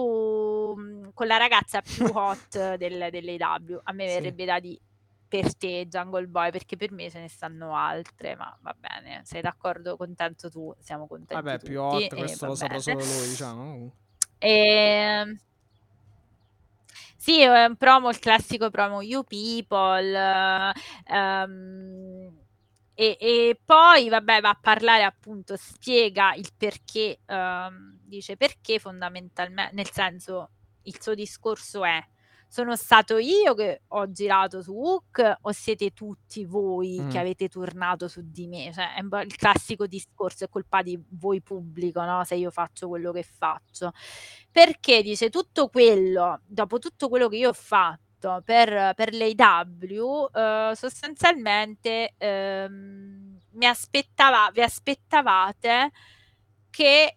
[1.15, 3.81] con la ragazza più hot del, dell'AW.
[3.85, 4.15] A me Sì.
[4.15, 4.81] verrebbe da dire
[5.33, 9.41] per te Jungle Boy, perché per me ce ne stanno altre, ma va bene, sei
[9.41, 11.71] d'accordo, contento tu, siamo contenti Vabbè, tutti.
[11.71, 13.93] più hot, questo lo saprà solo lui, diciamo.
[14.37, 14.51] E...
[14.51, 15.39] Ehm,
[17.17, 20.75] Sì, è un promo, il classico promo You People.
[21.07, 22.41] ehm,
[22.95, 29.75] e, e poi, vabbè, va a parlare appunto, spiega il perché, ehm, dice perché fondamentalmente,
[29.75, 30.51] nel senso,
[30.83, 32.05] il suo discorso è
[32.53, 37.09] sono stato io che ho girato su Hook o siete tutti voi Mm.
[37.09, 38.71] che avete tornato su di me?
[38.75, 38.89] Cioè,
[39.25, 42.25] il classico discorso, è colpa di voi pubblico, no?
[42.25, 43.93] Se io faccio quello che faccio.
[44.51, 50.73] Perché dice tutto quello, dopo tutto quello che io ho fatto per, per l'AW, eh,
[50.75, 55.91] sostanzialmente ehm, mi aspettava, vi aspettavate
[56.69, 57.17] che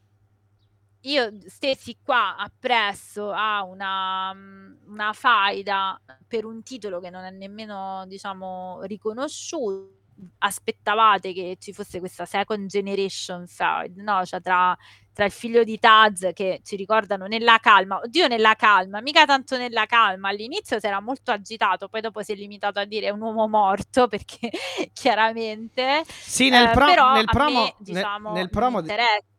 [1.05, 7.31] io stessi qua appresso a una, mm, una faida per un titolo che non è
[7.31, 9.93] nemmeno, diciamo, riconosciuto.
[10.37, 14.23] Aspettavate che ci fosse questa second generation side, no?
[14.23, 14.73] Cioè tra,
[15.11, 19.57] tra il figlio di Taz che ci ricordano nella calma, oddio nella calma, mica tanto
[19.57, 23.19] nella calma, all'inizio si era molto agitato, poi dopo si è limitato a dire un
[23.19, 24.49] uomo morto perché
[24.93, 29.34] chiaramente Sì, nel, eh, pro- però nel promo, me, nel- diciamo, nel promo mi interessa.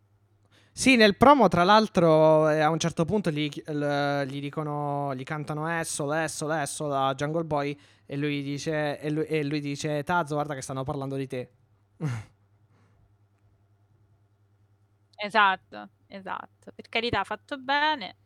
[0.76, 5.22] Sì, nel promo, tra l'altro, eh, a un certo punto gli, l- gli dicono, gli
[5.22, 7.74] cantano Esso, Esso, Esso da Jungle Boy
[8.04, 11.50] e lui dice, e lui, e lui dice, Taz, guarda che stanno parlando di te.
[15.18, 16.72] Esatto, esatto.
[16.74, 18.16] Per carità, fatto bene.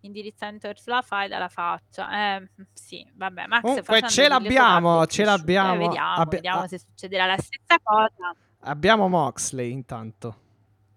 [0.00, 2.36] Indirizzamento verso la fai dalla faccia.
[2.36, 5.74] Eh, sì, vabbè, Max Comunque, ce l'abbiamo, ce l'abbiamo.
[5.74, 6.66] Eh, vediamo, Abbi- vediamo ah.
[6.66, 8.34] se succederà la stessa cosa.
[8.62, 10.45] Abbiamo Moxley intanto.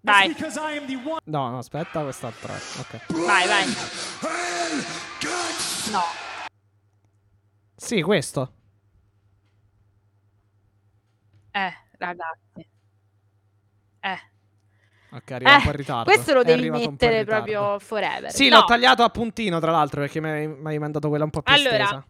[0.02, 0.34] Vai.
[1.24, 2.54] No, no, aspetta, quest'altra.
[2.54, 3.24] Ok.
[3.26, 3.66] vai, vai.
[5.92, 6.02] No,
[7.76, 8.54] Sì, questo.
[11.52, 12.68] eh, ragazzi.
[14.02, 14.18] Eh,
[15.12, 16.04] Ok, arriva un eh, po' in ritardo.
[16.04, 18.30] questo lo È devi un mettere proprio forever.
[18.30, 21.42] Sì, No, l'ho tagliato a puntino, tra l'altro, perché mi hai mandato quella un po'
[21.42, 22.06] più Allora, estesa.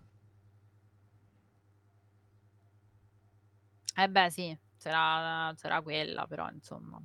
[3.96, 7.00] Eh beh, sì, c'era, c'era quella, però insomma.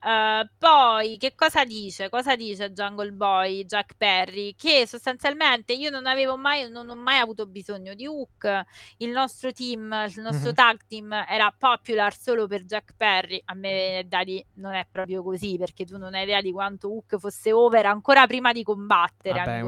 [0.00, 2.08] Eh, poi che cosa dice?
[2.08, 4.54] Cosa dice Jungle Boy, Jack Perry?
[4.54, 8.62] Che sostanzialmente io non avevo mai, non ho mai avuto bisogno di Hook.
[8.98, 10.54] Il nostro team, il nostro Mhm.
[10.54, 13.42] tag team era popular solo per Jack Perry.
[13.46, 16.52] A me viene da dire non è proprio così, perché tu non hai idea di
[16.52, 19.38] quanto Hook fosse over ancora prima di combattere.
[19.40, 19.62] Vabbè,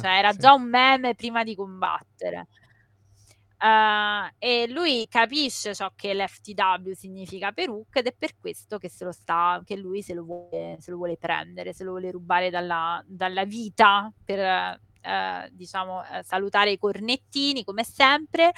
[0.00, 0.38] Cioè, era sì.
[0.38, 2.48] già un meme prima di combattere.
[3.58, 8.88] Eh, e lui capisce ciò che l'FTW significa per Hook ed è per questo che,
[8.90, 12.10] se lo sta, che lui se lo, vuole, se lo vuole prendere, se lo vuole
[12.10, 14.38] rubare dalla, dalla vita per
[15.06, 18.52] eh, diciamo eh, salutare i cornettini come sempre.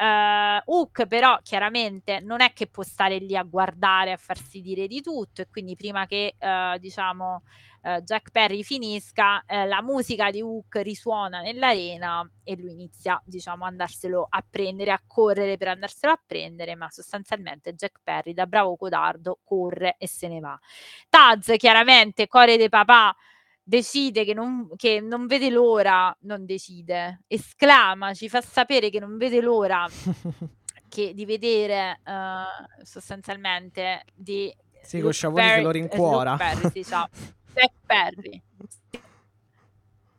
[0.00, 4.86] Eh, Hook però chiaramente non è che può stare lì a guardare a farsi dire
[4.86, 7.42] di tutto e quindi prima che eh, diciamo
[7.82, 13.64] eh, Jack Perry finisca, eh, la musica di Hook risuona nell'arena e lui inizia, diciamo,
[13.64, 18.46] a andarselo a prendere, a correre per andarselo a prendere, ma sostanzialmente Jack Perry, da
[18.46, 20.58] bravo codardo, corre e se ne va.
[21.08, 23.14] Taz, chiaramente, core de papà,
[23.62, 29.16] decide che non, che non vede l'ora, non decide, esclama, ci fa sapere che non
[29.16, 29.86] vede l'ora
[30.88, 36.36] che, di vedere eh, sostanzialmente di Sì, con Sciavoni che lo eh, rincuora.
[36.36, 37.08] Perry, sì, ciao.
[37.54, 38.42] Jack Perry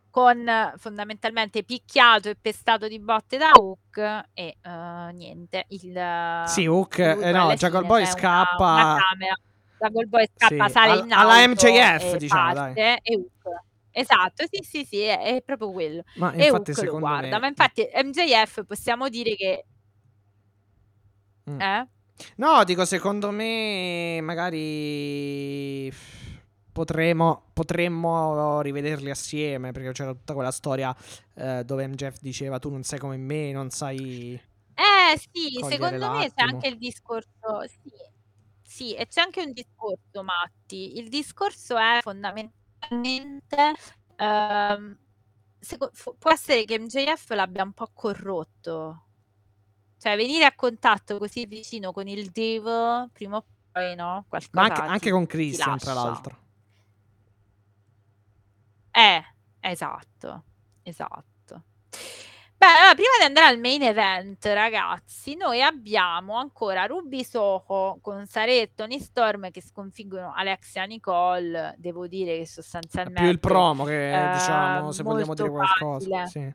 [0.09, 0.45] con
[0.75, 3.97] fondamentalmente picchiato e pestato di botte da Hook
[4.33, 9.35] e eh, niente il Sì, Hook, eh, no, fine Boy una- scappa- una camera.
[9.81, 13.63] Jungle Boy scappa Sì, sale al- in alla MJF, e diciamo, parte, e Hook
[13.93, 17.27] esatto sì sì sì è, è proprio quello Ma e infatti, Hook lo secondo guarda
[17.35, 17.39] me...
[17.39, 19.65] ma infatti MJF possiamo dire che
[21.49, 21.59] Mm.
[21.59, 21.87] eh?
[22.35, 25.91] No, dico, secondo me magari
[26.71, 30.95] potremo, potremmo rivederli assieme, perché c'era tutta quella storia
[31.33, 34.39] eh, dove MJF diceva tu non sei come me, non sai...
[34.75, 37.29] Eh sì, secondo me c'è anche il discorso,
[37.67, 37.89] sì,
[38.71, 40.97] sì, e c'è anche un discorso, Matti.
[40.97, 43.73] Il discorso è fondamentalmente,
[44.15, 44.97] ehm,
[45.59, 49.07] seco- fu- può essere che MJF l'abbia un po' corrotto.
[49.97, 54.25] Cioè, venire a contatto così vicino con il Devo, prima o poi, no?
[54.29, 55.93] Qualcosa Ma anche, ti- anche con ti Christian, tra lascia.
[55.93, 56.37] l'altro.
[58.93, 59.21] Eh,
[59.61, 60.45] esatto,
[60.83, 61.30] esatto.
[62.61, 68.27] Beh, allora, prima di andare al main event, ragazzi, noi abbiamo ancora Ruby Soho con
[68.27, 71.73] Sare e Tony Storm che sconfiggono Alexia Nicole.
[71.79, 76.07] Devo dire che sostanzialmente Più il promo che eh, diciamo, se vogliamo dire qualcosa.
[76.07, 76.27] facile.
[76.27, 76.53] Sì.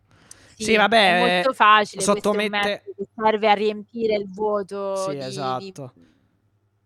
[0.54, 2.00] Sì, Sì, vabbè, è molto facile.
[2.00, 5.92] è sottomette- che serve a riempire il vuoto Sì, di- esatto.
[5.92, 6.02] di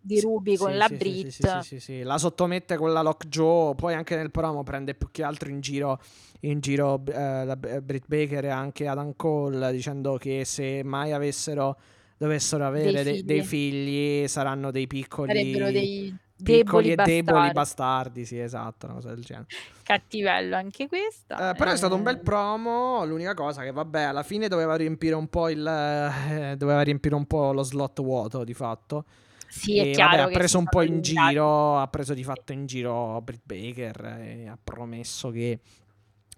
[0.03, 1.29] Ruby con la Brit.
[1.29, 2.03] sì, sì, sì.
[2.03, 6.01] La sottomette con la Lockjaw, poi anche nel promo prende più che altro in giro,
[6.41, 11.13] in giro eh, la B- Britt Baker e anche Adam Cole dicendo che se mai
[11.13, 11.77] avessero,
[12.17, 14.27] dovessero avere de- dei, figli.
[14.27, 18.25] saranno dei piccoli, Sarebbero dei piccoli deboli e deboli bastardi.
[18.25, 19.47] sì, esatto, una cosa del genere.
[19.83, 21.51] Cattivello anche questa.
[21.51, 23.05] Eh, però è stato un bel Eh, promo.
[23.05, 25.67] L'unica cosa che, vabbè, alla fine doveva riempire un po' il.
[25.67, 29.05] eh, doveva riempire un po' lo slot vuoto di fatto.
[29.51, 31.79] Sì, è E, chiaro vabbè, ha preso un po' in giro.
[31.79, 35.61] Ha preso di fatto in giro Britt Baker e ha promesso che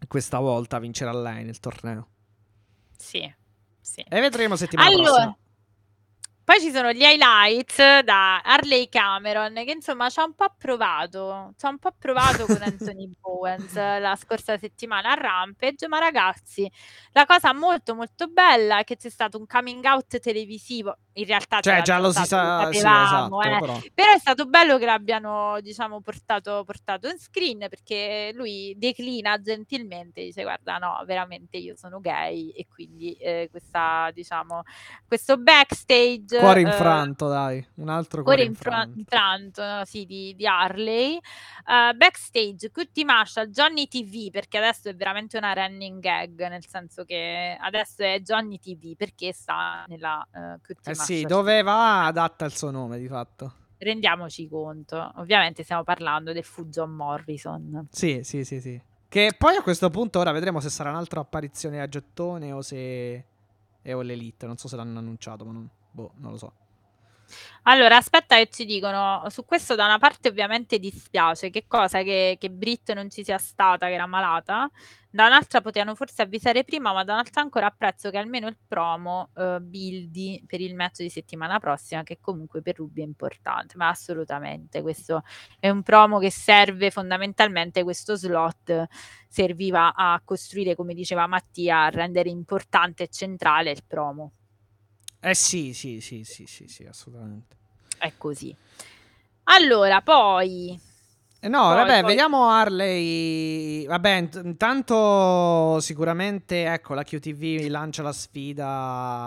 [0.08, 2.08] questa volta vincerà lei nel torneo.
[2.96, 3.30] Sì,
[3.80, 4.00] sì.
[4.08, 5.36] E vedremo settimana Allora, prossima.
[6.44, 11.52] poi ci sono gli highlights da Harley Cameron che insomma ci ha un po' provato,
[11.56, 16.70] ci ha un po' provato con Anthony Bowens la scorsa settimana a Rampage, ma ragazzi,
[17.12, 21.60] la cosa molto molto bella è che c'è stato un coming out televisivo, in realtà
[21.60, 23.56] Cioè, già lo si sa, sì, sapevamo, esatto.
[23.56, 23.60] eh.
[23.60, 23.80] Però.
[23.94, 30.22] Però è stato bello che l'abbiano, diciamo, portato, portato in screen perché lui declina gentilmente,
[30.22, 34.62] dice guarda no, veramente io sono gay e quindi eh, questa, diciamo,
[35.06, 36.38] questo backstage...
[36.38, 37.64] Cuore eh, infranto, dai.
[37.74, 38.98] Un altro Cuore cuore infra- infranto.
[38.98, 41.16] infranto no, sì, di, di Harley.
[41.16, 47.04] Eh, backstage, Cutie Marshall, Johnny TV, perché adesso è veramente una running gag, nel senso
[47.04, 51.01] che adesso è Johnny TV perché sta nella eh, Cutie Eh Marshall.
[51.02, 53.54] Sì, dove va adatta il suo nome di fatto.
[53.78, 57.88] Rendiamoci conto, ovviamente stiamo parlando del fu John Morrison.
[57.90, 58.80] Sì, sì, sì, sì.
[59.08, 63.24] Che poi a questo punto ora vedremo se sarà un'altra apparizione a gettone o se
[63.82, 64.46] è o l'Elite.
[64.46, 66.52] Non so se l'hanno annunciato, ma non, boh, non lo so.
[67.64, 72.36] Allora, aspetta che ci dicono, su questo da una parte ovviamente dispiace, che cosa che,
[72.38, 74.68] che Brit non ci sia stata, che era malata,
[75.14, 79.30] da un'altra potevano forse avvisare prima, ma da un'altra ancora apprezzo che almeno il promo
[79.36, 83.88] eh, buildi per il match di settimana prossima, che comunque per Ruby è importante, ma
[83.88, 85.22] assolutamente questo
[85.60, 88.86] è un promo che serve fondamentalmente, questo slot
[89.28, 94.32] serviva a costruire, come diceva Mattia, a rendere importante e centrale il promo.
[95.24, 97.54] Eh sì, sì, sì, sì, sì, sì, assolutamente.
[97.96, 98.54] È così.
[99.44, 100.76] Allora, poi
[101.38, 103.86] Eh no, Poi, vabbè, poi- vediamo Harley.
[103.86, 108.66] Vabbè, int- intanto sicuramente, ecco, la QTV lancia la sfida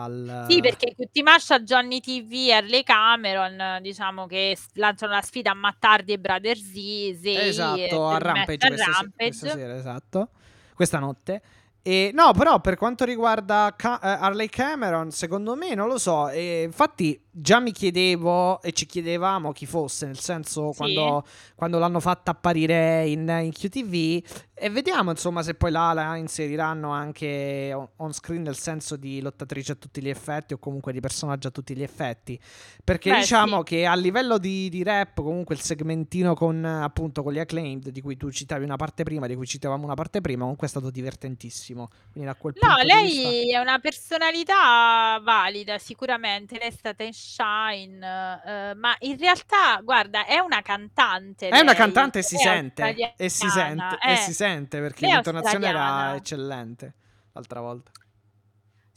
[0.03, 0.45] al...
[0.49, 5.55] Sì, perché tutti Masha, Johnny TV e Harley Cameron, diciamo che lanciano la sfida a
[5.55, 9.13] Mattardi e Brother Z, Esatto, a Rampage, questa, Rampage.
[9.15, 10.29] questa sera, esatto.
[10.73, 11.41] Questa notte.
[11.87, 16.29] E, no, però per quanto riguarda Ca- eh, Harley Cameron, secondo me non lo so.
[16.29, 20.77] E infatti, già mi chiedevo e ci chiedevamo chi fosse, nel senso Sì.
[20.77, 21.25] quando,
[21.55, 24.43] quando l'hanno fatta apparire in, in QTV.
[24.57, 29.19] E vediamo insomma se poi là la inseriranno anche on, on screen, nel senso di
[29.19, 32.39] lottatrice a tutti gli effetti o comunque di personaggio a tutti gli effetti.
[32.81, 33.63] Perché Beh, diciamo sì.
[33.65, 37.99] che a livello di, di rap, comunque il segmentino con appunto con gli acclaimed, di
[37.99, 40.89] cui tu citavi una parte prima, di cui citavamo una parte prima, comunque è stato
[40.89, 41.89] divertentissimo.
[42.13, 43.29] Quindi da quel No, punto di vista.
[43.29, 46.57] lei è una personalità valida, sicuramente.
[46.57, 51.47] Lei è stata in Shine, eh, ma in realtà, guarda, è una cantante.
[51.47, 53.13] È una lei, cantante e si sente.
[53.17, 54.15] E si sente, e eh.
[54.17, 56.93] si sente perché l'intonazione era eccellente
[57.33, 57.91] l'altra volta.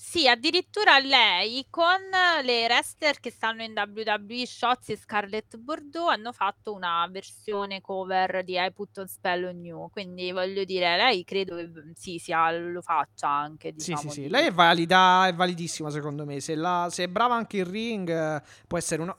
[0.00, 1.98] Sì, addirittura lei con
[2.44, 8.44] le wrestler che stanno in WWE, Shotzi e Scarlett Bordeaux, hanno fatto una versione cover
[8.44, 9.90] di I Put on Spell on You.
[9.90, 13.70] Quindi voglio dire, lei credo che mm, sì, sia, lo faccia anche.
[13.76, 14.20] Sì, Diciamo, sì, sì.
[14.22, 16.38] di- Lei è valida, è validissima secondo me.
[16.38, 19.16] Se, la- se è brava anche in ring, può essere uno.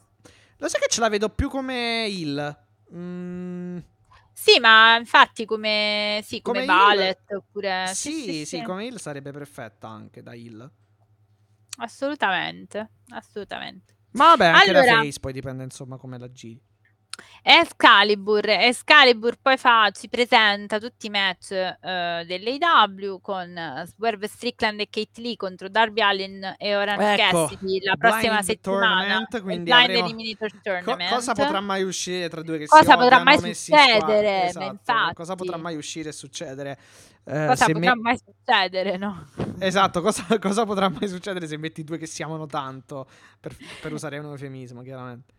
[0.60, 2.58] Lo sai che ce la vedo più come il.
[4.42, 6.80] Sì, ma infatti come, sì, come, Come heel?
[6.96, 7.88] ballet oppure...
[7.94, 10.72] sì, sì, come il sarebbe perfetta anche da il.
[11.80, 13.98] Assolutamente, assolutamente.
[14.12, 16.62] Ma vabbè, anche da Allora- face poi dipende insomma come la giri.
[17.42, 24.80] Excalibur, Excalibur poi fa, ci presenta tutti i match eh, dell'AW con eh, Swerve Strickland
[24.80, 29.26] e Kate Lee contro Darby Allin e Orange Ecco, Cassidy la prossima settimana.
[29.30, 31.10] Quindi Blind avremo- Eliminator Co- Tournament.
[31.10, 34.94] cosa potrà mai uscire tra due che Cosa si potrà mai succedere, Esatto.
[35.14, 36.78] Cosa potrà mai uscire e succedere?
[37.26, 39.28] Eh, Cosa potrà me- mai succedere, no?
[39.60, 43.08] Esatto, cosa, cosa potrà mai succedere se metti due che si amano tanto,
[43.40, 45.34] per, per usare un eufemismo, chiaramente.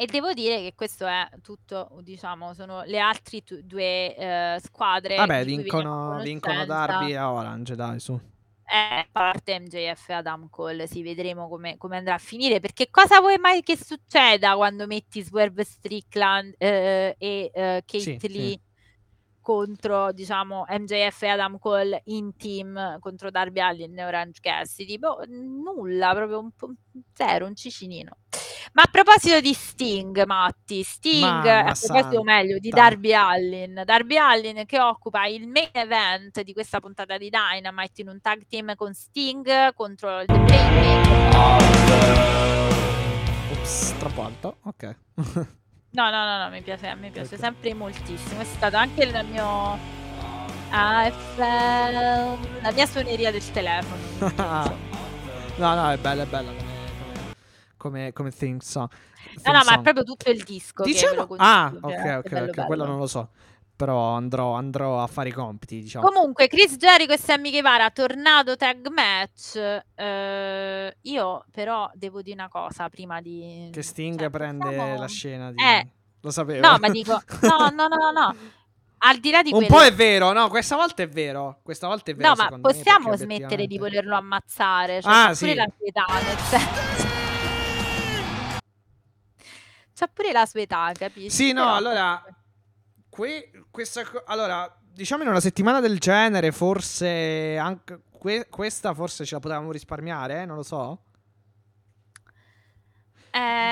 [0.00, 5.16] E devo dire che questo è tutto, diciamo, sono le altre tu- due eh, squadre.
[5.16, 6.86] Vabbè, di cui veniamo a vincono, vincono conoscenza.
[6.86, 8.12] Darby e Orange, dai, su.
[8.12, 12.60] Eh, a parte MJF e Adam Cole, sì, vedremo come, come andrà a finire.
[12.60, 18.18] Perché cosa vuoi mai che succeda quando metti Swerve Strickland eh, e eh, Kate Sì,
[18.20, 18.28] sì.
[18.28, 18.60] Lee
[19.40, 24.96] contro, diciamo, MJF e Adam Cole in team contro Darby Allin e Orange Cassidy?
[24.96, 26.72] Boh, nulla, proprio un po'
[27.12, 28.16] zero, un cicinino.
[28.72, 32.22] Ma a proposito di Sting, Matti, Sting, Mamma a proposito santa.
[32.22, 37.30] meglio di Darby Allin, Darby Allin che occupa il main event di questa puntata di
[37.30, 41.36] Dynamite in un tag team con Sting contro il The Playmaker.
[43.52, 44.56] Ops, troppo alto.
[44.64, 44.96] Ok.
[45.90, 47.40] No, no, no, no, mi piace, mi piace Ok.
[47.40, 48.42] sempre moltissimo.
[48.42, 49.78] È stato anche il mio
[50.68, 53.96] AFL, la mia suoneria del telefono.
[55.56, 56.67] no, no, è bella, è bella
[57.88, 58.88] come, come, theme song.
[58.90, 59.82] No, theme no, ma è song.
[59.82, 60.82] proprio tutto il disco.
[60.84, 61.26] Diciamo...
[61.36, 61.82] Ah, ok,
[62.24, 63.28] ok, bello, ok, quello non lo so.
[63.76, 66.04] Però andrò, andrò a fare i compiti, diciamo.
[66.08, 69.56] Comunque, Chris Jericho e Sammy Guevara, tornado tag match.
[69.94, 73.70] Eh, io però devo dire una cosa prima di...
[73.72, 75.62] Che Sting cioè, prende possiamo- la scena di...
[75.62, 75.88] Eh,
[76.22, 76.68] Lo sapevo.
[76.68, 77.22] no, ma dico...
[77.42, 78.34] No, no, no, no, no.
[79.00, 79.76] Al di là di Un quello...
[79.76, 81.60] po' è vero, no, questa volta è vero.
[81.62, 82.30] Questa volta è vero.
[82.30, 85.02] No, ma me, possiamo perché smettere di obiettivamente- volerlo ammazzare?
[85.02, 85.54] Cioè, Ah, sì.
[85.54, 87.07] la sua età, nel senso...
[89.98, 91.30] C'ha pure la sua età, capisci?
[91.30, 92.24] Sì, no, Però- allora.
[93.08, 99.34] que- questa allora, diciamo in una settimana del genere, forse anche que- questa forse ce
[99.34, 101.02] la potevamo risparmiare, eh, non lo so.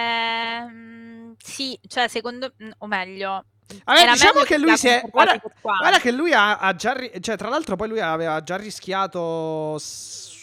[0.07, 2.53] Ehm, sì, cioè, secondo...
[2.63, 3.45] mm, O meglio...
[3.85, 5.03] Era diciamo che lui si è.
[5.11, 6.93] Guarda, guarda che lui ha, ha già.
[6.93, 9.77] ri- cioè, tra l'altro, poi lui aveva già rischiato.
[9.77, 10.35] s-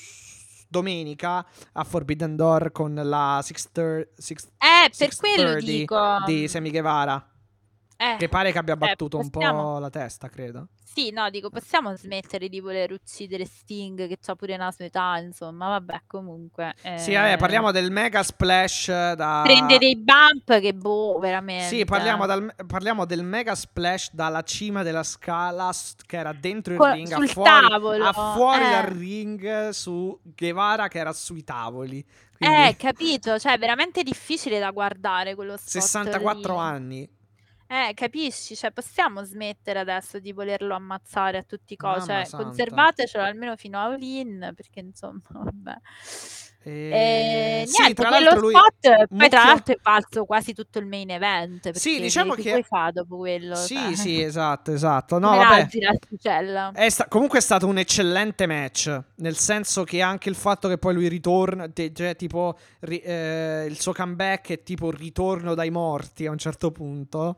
[0.74, 6.18] Domenica a Forbidden Door con la Six thir- six- Eh, per 630 quello dico...
[6.26, 7.24] di Sammy Guevara.
[7.98, 10.68] Eh, Che pare che abbia eh, battuto un po' possiamo- la testa, credo.
[10.84, 15.18] Sì, no, dico, possiamo smettere di voler uccidere Sting, che ha pure una sua età,
[15.18, 16.76] insomma, vabbè, comunque...
[16.98, 19.42] Sì, vabbè, eh, parliamo del mega splash da.
[19.44, 21.66] Prende dei bump che, boh, veramente...
[21.66, 25.72] Sì, parliamo, dal- parliamo del mega splash dalla cima della scala
[26.06, 28.70] che era dentro il Co- ring, a sul fuori, tavolo, a fuori eh.
[28.70, 32.06] dal ring su Guevara che era sui tavoli.
[32.38, 36.60] Quindi Eh, capito, cioè, è veramente difficile da guardare quello spot 64 lì.
[36.60, 37.10] anni.
[37.74, 38.56] Eh, capisci?
[38.56, 42.10] Cioè, possiamo smettere adesso di volerlo ammazzare a tutti i costi.
[42.10, 42.46] Mamma Cioè, santa.
[42.46, 45.76] conservatecelo almeno fino a all-in, perché insomma, vabbè.
[46.66, 46.72] E...
[46.72, 50.78] E sì, niente, tra quello l'altro lui spot poi tra l'altro è valso quasi tutto
[50.78, 51.62] il main event.
[51.62, 53.56] Perché Sì, diciamo che, poi fa dopo quello?
[53.56, 55.18] Sì, cioè, sì, esatto, esatto.
[55.18, 56.72] No, come vabbè.
[56.74, 59.02] È sta- comunque è stato un eccellente match.
[59.16, 63.66] Nel senso che anche il fatto che poi lui ritorna, te- cioè, tipo ri- eh,
[63.68, 67.38] il suo comeback è tipo il ritorno dai morti a un certo punto.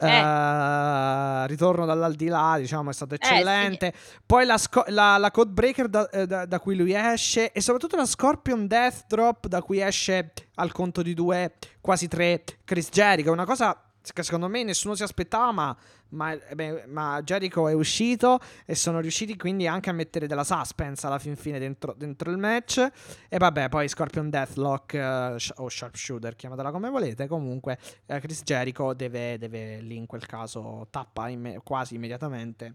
[0.00, 0.06] Eh.
[0.06, 3.32] Eh, ritorno dall'aldilà, diciamo, è stato Eh, sì.
[3.32, 3.92] eccellente.
[4.24, 7.60] Poi la, sco- la, la code breaker da, eh, da- da cui lui esce, e
[7.60, 12.88] soprattutto la Scorpion Death Drop da cui esce al conto di due, quasi tre, Chris
[12.90, 13.32] Jericho.
[13.32, 13.76] Una cosa
[14.12, 15.76] che secondo me nessuno si aspettava, ma,
[16.10, 20.44] ma, eh, beh, ma Jericho è uscito e sono riusciti quindi anche a mettere della
[20.44, 22.86] suspense alla fin fine dentro, dentro il match.
[23.28, 27.26] E vabbè, poi Scorpion Deathlock sh- o Sharpshooter, chiamatela come volete.
[27.26, 32.74] Comunque, eh, Chris Jericho deve, deve lì in quel caso tappa imme- quasi immediatamente.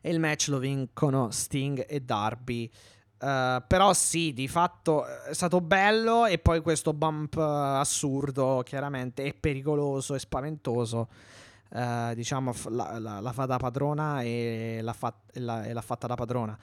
[0.00, 2.70] E il match lo vincono Sting e Darby.
[3.20, 8.62] Eh, però sì, di fatto eh, è stato bello e poi questo bump eh, assurdo,
[8.64, 11.08] chiaramente, e pericoloso e spaventoso.
[11.70, 15.80] eh, diciamo, la, la- la fa da padrona e l'ha, fa- e l'ha- e l'ha
[15.82, 16.56] fatta da padrona.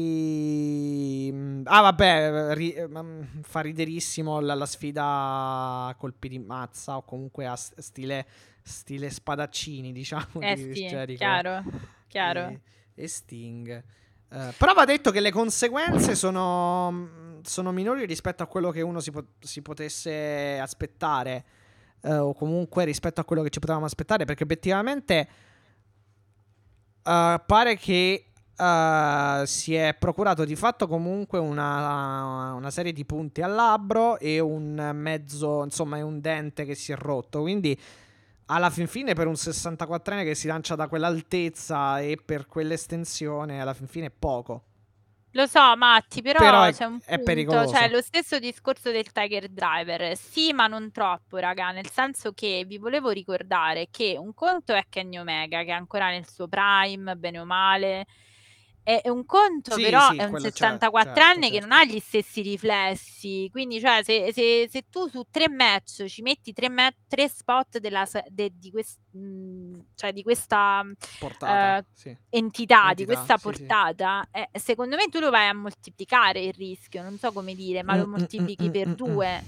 [0.00, 1.30] Poi...
[1.32, 5.04] mm, Ah vabbè, ri- mm, fa riderissimo la, la sfida
[5.86, 8.26] a colpi di mazza o comunque a stile,
[8.62, 10.40] stile spadaccini, diciamo.
[10.40, 11.62] Eh di sì, Jericho chiaro,
[12.08, 12.48] chiaro.
[12.48, 12.60] e,
[12.94, 13.84] e Sting.
[14.32, 19.00] Eh, però va detto che le conseguenze sono, sono minori rispetto a quello che uno
[19.00, 21.44] si, po- si potesse aspettare.
[22.02, 24.24] eh, o comunque rispetto a quello che ci potevamo aspettare.
[24.24, 25.28] Perché obiettivamente
[27.02, 28.26] eh, pare che
[28.56, 34.38] eh, si è procurato di fatto comunque una, una serie di punti al labbro e
[34.40, 37.40] un mezzo, insomma, un dente che si è rotto.
[37.40, 37.78] Quindi
[38.52, 43.74] alla fin fine per un 64enne che si lancia da quell'altezza e per quell'estensione alla
[43.74, 44.64] fin fine è poco.
[45.34, 47.72] Lo so, Matti, però, Però è- c'è un è punto, pericoloso.
[47.74, 50.16] cioè lo stesso discorso del Tiger Driver.
[50.16, 54.82] Sì, ma non troppo, raga, nel senso che vi volevo ricordare che un conto è
[54.88, 58.06] Kenny Omega, che è ancora nel suo prime, bene o male.
[58.82, 61.84] E un conto Sì, però sì, è un quello certo, 64enne certo, che non ha
[61.84, 63.48] gli stessi riflessi.
[63.52, 67.78] Quindi, cioè, se, se- se tu su tre match ci metti tre, ma- tre spot
[67.78, 70.82] della, de- di, quest- mh, cioè, di questa
[71.18, 72.16] Portata, Eh, sì.
[72.30, 73.58] entità, di Entità, questa sì, sì.
[73.58, 77.82] portata, eh, secondo me tu lo vai a moltiplicare il rischio, non so come dire,
[77.82, 78.94] ma lo Mm, mm, moltiplichi mm, per mm, mm.
[78.94, 79.42] due.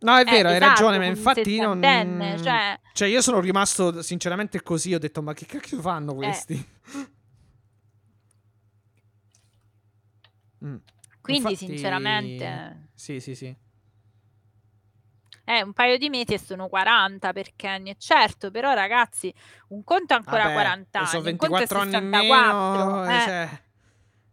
[0.00, 1.80] No, è Eh, vero, hai esatto, ragione, ma infatti non...
[1.80, 6.64] cioè- Cioè, io sono rimasto sinceramente così, ho detto, ma che cacchio fanno questi?
[10.66, 10.76] Mm.
[11.20, 13.56] Quindi, Infatti- sinceramente, Sì, sì, sì.
[15.48, 19.32] Eh, un paio di mesi e sono 40 per Kenny, certo, però ragazzi,
[19.68, 22.84] un conto è ancora Vabbè, 40 anni, sono un conto è 24 anni 64.
[22.84, 23.20] meno, eh.
[23.20, 23.60] cioè,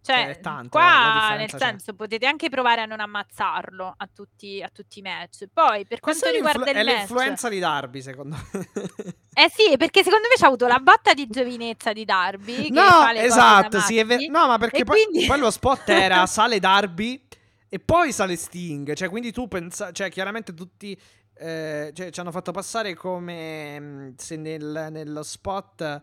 [0.03, 1.57] Cioè, è tanto, la qua differenza nel c'è.
[1.59, 5.45] senso potete anche provare a non ammazzarlo a tutti, a tutti i match.
[5.51, 8.67] Poi per Questa quanto è, riguarda l'influ- il è match, l'influenza di Darby, secondo me.
[9.33, 12.63] eh sì, perché secondo me c'ha avuto la botta di giovinezza di Darby.
[12.63, 14.23] che No, esatto, sì, è vero.
[14.29, 17.25] No, ma perché poi, quindi- poi lo spot era sale Darby
[17.69, 18.93] e poi sale Sting.
[18.93, 20.99] Cioè, quindi tu pensa, cioè, chiaramente tutti
[21.35, 26.01] eh, cioè, ci hanno fatto passare come mh, se nel- nello spot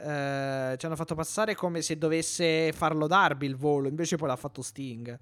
[0.00, 4.36] eh, ci hanno fatto passare come se dovesse farlo Darby il volo, invece poi l'ha
[4.36, 5.18] fatto Sting.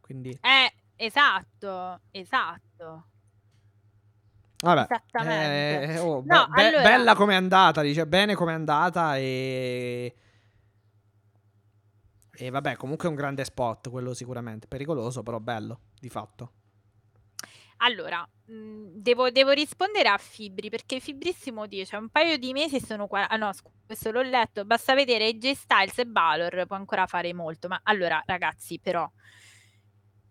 [0.00, 3.06] Quindi, Eh, esatto, esatto.
[4.58, 4.80] vabbè.
[4.82, 5.92] Esattamente.
[5.94, 9.16] eh, oh, be- No, be- allora- bella come è andata, dice bene come è andata
[9.16, 10.14] e...
[12.36, 14.66] E vabbè, comunque è un grande spot, quello sicuramente.
[14.66, 16.50] Pericoloso, però bello, di fatto.
[17.84, 23.06] Allora, mh, devo, devo rispondere a Fibri perché Fibrissimo dice un paio di mesi sono
[23.06, 23.28] qua.
[23.28, 24.64] Ah no, scu- questo l'ho letto.
[24.64, 27.68] Basta vedere AJ Styles e Balor, può ancora fare molto.
[27.68, 29.08] Ma allora, ragazzi, però,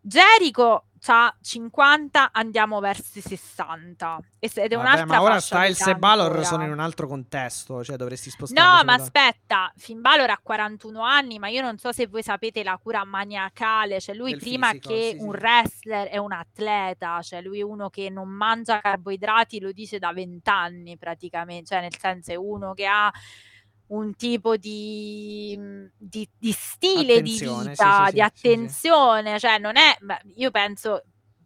[0.06, 4.20] Jericho ha 50, andiamo verso i 60.
[4.40, 7.08] E s- Ed è Vabbè, un'altra ma ora Styles e Balor sono in un altro
[7.08, 8.78] contesto, cioè dovresti spostarli.
[8.78, 12.64] No, ma aspetta, Finn Balor ha 41 anni, ma io non so se voi sapete
[12.64, 17.22] la cura maniacale, cioè lui Del prima fisico, che sì, un wrestler è un atleta,
[17.22, 21.98] cioè lui è uno che non mangia carboidrati, lo dice da vent'anni praticamente, cioè nel
[21.98, 23.12] senso è uno che ha
[23.88, 25.58] un tipo di,
[25.98, 28.22] di- di stile di Attenzione, sì, vita, sì, di sì, sì.
[28.22, 29.98] attenzione, cioè non è,
[30.36, 31.04] io penso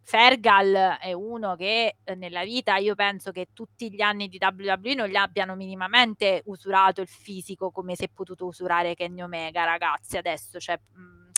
[0.08, 4.94] Fergal è uno che eh, nella vita io penso che tutti gli anni di WWE
[4.94, 10.16] non gli abbiano minimamente usurato il fisico come si è potuto usurare Kenny Omega, ragazzi,
[10.16, 11.30] adesso, cioè, mh,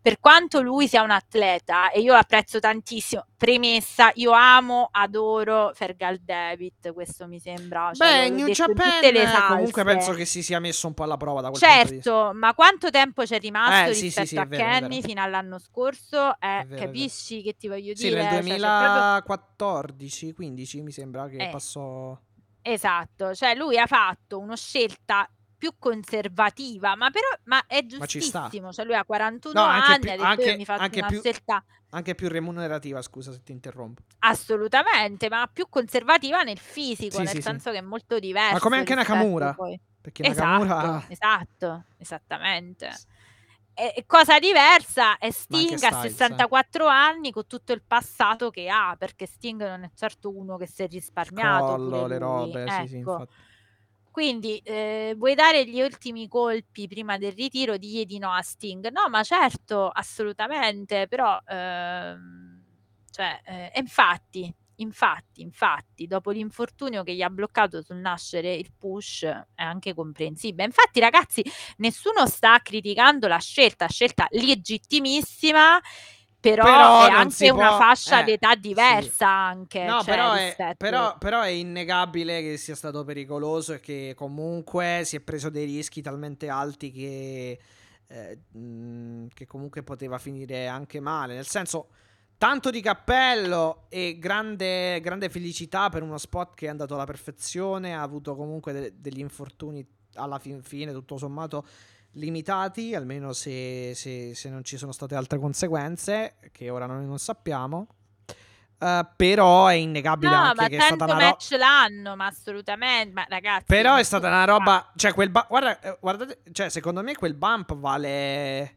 [0.00, 6.18] per quanto lui sia un atleta e io apprezzo tantissimo, premessa, io amo, adoro Fergal
[6.18, 10.94] David, questo mi sembra, cioè, Beh, New Japan comunque penso che si sia messo un
[10.94, 11.60] po' alla prova da quel.
[11.60, 14.62] Certo, ma quanto tempo c'è rimasto Eh, sì, sì, rispetto sì, è a vero.
[14.64, 16.38] Kenny fino all'anno scorso?
[16.40, 18.22] Eh, vero, capisci che ti voglio Sì, dire?
[18.22, 21.48] nel Cioè, c'è proprio- 2014, 15 mi sembra che Eh.
[21.50, 22.16] passò...
[22.62, 28.72] Esatto, cioè lui ha fatto una scelta più conservativa, ma però ma è Ma giustissimo,
[28.72, 31.20] cioè lui ha 41 No, anni, più- ha detto anche- mi faccio anche una più-
[31.20, 34.02] scelta Anche più remunerativa, scusa se ti interrompo.
[34.20, 37.42] assolutamente, ma più conservativa nel fisico, Sì, nel sì, sì.
[37.42, 39.54] senso che è molto diverso come anche Nakamura.
[39.54, 41.04] poi- Perché Esatto, Nakamura...
[41.08, 42.90] esatto, esattamente.
[43.74, 46.08] E cosa diversa è Sting a Styles, eh.
[46.10, 50.66] 64 anni con tutto il passato che ha, perché Sting non è certo uno che
[50.66, 51.64] si è risparmiato.
[51.66, 53.10] collo, le robe, sì, sì, ecco.
[53.12, 53.34] infatti.
[54.10, 57.76] Quindi eh, vuoi dare gli ultimi colpi prima del ritiro?
[57.76, 58.88] Digli di no a Sting.
[58.90, 62.62] No, ma certo, assolutamente, però, ehm,
[63.10, 68.72] cioè, eh, e infatti, infatti, infatti, dopo l'infortunio che gli ha bloccato sul nascere il
[68.76, 70.64] push, è anche comprensibile.
[70.64, 71.42] Infatti, ragazzi,
[71.78, 75.80] nessuno sta criticando la scelta, scelta legittimissima.
[76.50, 78.60] Però, Però è anche una può- fascia eh, d'età sì.
[78.60, 79.84] diversa anche.
[79.84, 84.14] No, cioè, però, è, rispetto- però, però è innegabile che sia stato pericoloso e che
[84.16, 87.58] comunque si è preso dei rischi talmente alti che,
[88.06, 91.34] eh, mh, che comunque poteva finire anche male.
[91.34, 91.88] Nel senso,
[92.38, 97.94] tanto di cappello e grande, grande felicità per uno spot che è andato alla perfezione,
[97.96, 99.84] ha avuto comunque de- degli infortuni
[100.14, 101.64] alla fin fine, tutto sommato
[102.12, 107.18] limitati, almeno se, se- se non ci sono state altre conseguenze, che ora noi non
[107.18, 107.86] sappiamo.
[108.80, 111.24] Eh, però è innegabile No, anche che è stata una roba.
[111.26, 113.12] match l'anno, ma assolutamente.
[113.12, 114.92] Ma ragazzi, Però è stata una roba.
[114.96, 118.76] Cioè, quel bu- guarda, eh, guardate, cioè, secondo me quel bump vale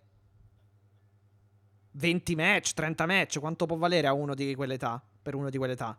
[1.91, 3.39] 20 match, 30 match.
[3.39, 5.01] Quanto può valere a uno di quell'età?
[5.21, 5.97] Per uno di quell'età?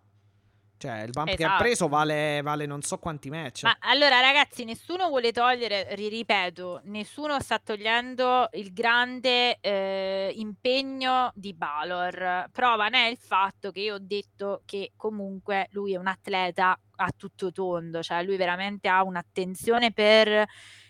[0.82, 1.62] Cioè, il bump che ha Esatto.
[1.62, 3.62] preso vale, vale non so quanti match.
[3.62, 11.30] Ma allora, ragazzi, nessuno vuole togliere, ri- ripeto, nessuno sta togliendo il grande eh, impegno
[11.36, 12.48] di Balor.
[12.50, 16.76] Prova ne è il fatto che io ho detto che comunque lui è un atleta
[16.96, 20.44] a tutto tondo, cioè lui veramente ha un'attenzione per.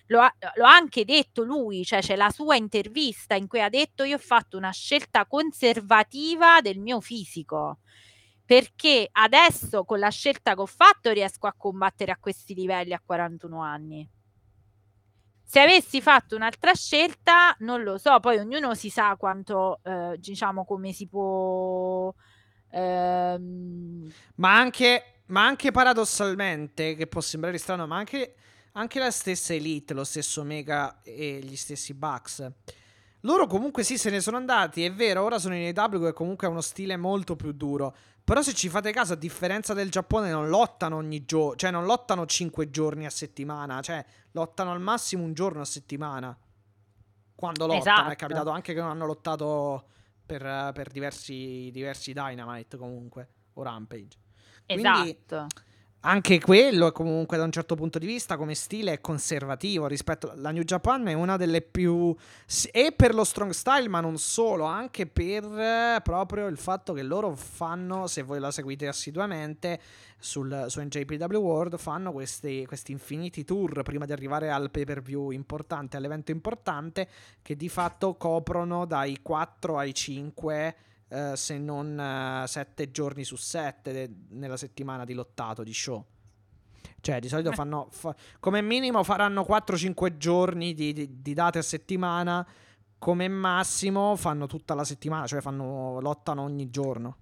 [0.07, 3.69] Lo ha, lo ha anche detto lui, cioè c'è la sua intervista in cui ha
[3.69, 7.79] detto io ho fatto una scelta conservativa del mio fisico
[8.45, 13.03] perché adesso con la scelta che ho fatto riesco a combattere a questi livelli a
[13.05, 14.09] 41 anni.
[15.45, 20.65] Se avessi fatto un'altra scelta, non lo so, poi ognuno si sa quanto, eh, diciamo,
[20.65, 22.13] come si può...
[22.71, 28.35] ehm, Ma anche, ma anche paradossalmente, che può sembrare strano, ma anche,
[28.73, 32.51] anche la stessa Elite, lo stesso Omega e gli stessi Bucks
[33.25, 36.47] loro comunque sì se ne sono andati, è vero, ora sono in AW che comunque
[36.47, 37.95] ha uno stile molto più duro.
[38.25, 41.85] Però se ci fate caso, a differenza del Giappone, non lottano ogni giorno, cioè non
[41.85, 46.37] lottano 5 giorni a settimana, cioè lottano al massimo un giorno a settimana.
[47.35, 48.11] Quando lottano, Esatto.
[48.11, 49.89] è capitato anche che non hanno lottato
[50.25, 54.19] per, per diversi, diversi Dynamite comunque, o Rampage.
[54.67, 55.47] Quindi Esatto.
[56.05, 60.51] Anche quello comunque da un certo punto di vista come stile è conservativo rispetto la
[60.51, 62.15] New Japan è una delle più
[62.73, 67.03] e per lo strong style ma non solo anche per eh, proprio il fatto che
[67.03, 69.81] loro fanno se voi la seguite assiduamente
[70.19, 75.03] sul, su NJPW World fanno questi, questi infiniti tour prima di arrivare al pay per
[75.03, 77.09] view importante all'evento importante
[77.43, 80.75] che di fatto coprono dai 4 ai 5
[81.13, 86.05] eh, se non 7 giorni su 7 nella settimana di lottato di show.
[87.01, 87.55] Cioè, di solito Eh.
[87.55, 87.89] fanno.
[87.91, 92.47] fa- come minimo faranno 4-5 giorni di, di- di date a settimana.
[92.99, 97.17] Come massimo fanno tutta la settimana, cioè fanno lottano ogni giorno.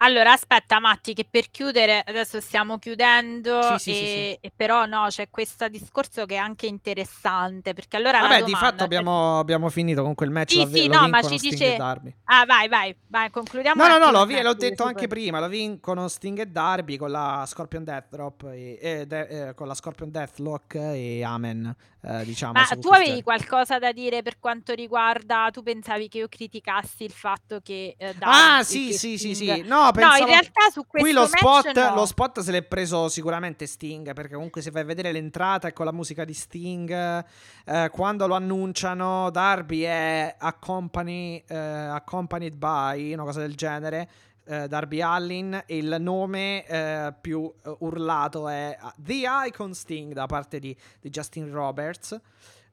[0.00, 4.86] Allora, aspetta, Matti, che per chiudere, adesso stiamo chiudendo, Sì, sì, sì, e, e però
[4.86, 8.76] no, c'è questo discorso che è anche interessante, perché allora la Vabbè, di domanda, fatto
[8.76, 10.52] cioè- abbiamo, abbiamo finito con quel match.
[10.52, 12.14] Sì, la- sì, lo no, ma vincono ci Sting dice- e Darby.
[12.24, 13.82] Ah, vai, vai, vai, concludiamo.
[13.82, 15.40] No, un no, no, attimo l'ho, vi- l'ho detto anche poi- prima.
[15.40, 19.66] Lo vincono Sting e Darby con la Scorpion Death Drop e, e de- eh, con
[19.66, 21.74] la Scorpion Deathlock e Amen.
[22.02, 22.52] Eh, diciamo.
[22.52, 27.04] Ma tu queste- avevi qualcosa da dire per quanto riguarda, tu pensavi che io criticassi
[27.04, 29.68] il fatto che eh, Ah, sì, sì, sì, Sting- sì.
[29.68, 30.18] No, No, pensavo...
[30.22, 31.94] in realtà su questo Qui lo spot, no.
[31.94, 35.84] lo spot se l'è preso sicuramente Sting, perché comunque se vai a vedere l'entrata con
[35.84, 37.24] la musica di Sting,
[37.64, 44.08] eh, quando lo annunciano, Darby è accompany- eh, accompanied by, una cosa del genere,
[44.48, 50.26] eh, Darby Allin, e il nome eh, più eh, urlato è The Icon Sting da
[50.26, 52.18] parte di, di Justin Roberts.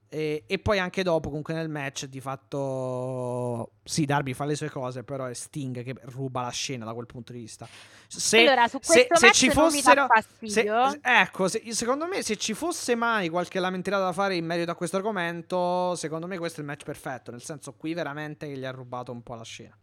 [0.07, 4.69] E, e poi anche dopo, comunque nel match, di fatto, sì, Darby fa le sue
[4.69, 7.67] cose, però è Sting che ruba la scena da quel punto di vista.
[8.07, 10.99] Se, Allora, su se- questo se match ci non mi dà fossero, se- fastidio.
[11.01, 14.75] ecco, se- secondo me, se ci fosse mai qualche lamentela da fare in merito a
[14.75, 17.31] questo argomento, secondo me questo è il match perfetto.
[17.31, 19.75] Nel senso, qui veramente gli ha rubato un po' la scena.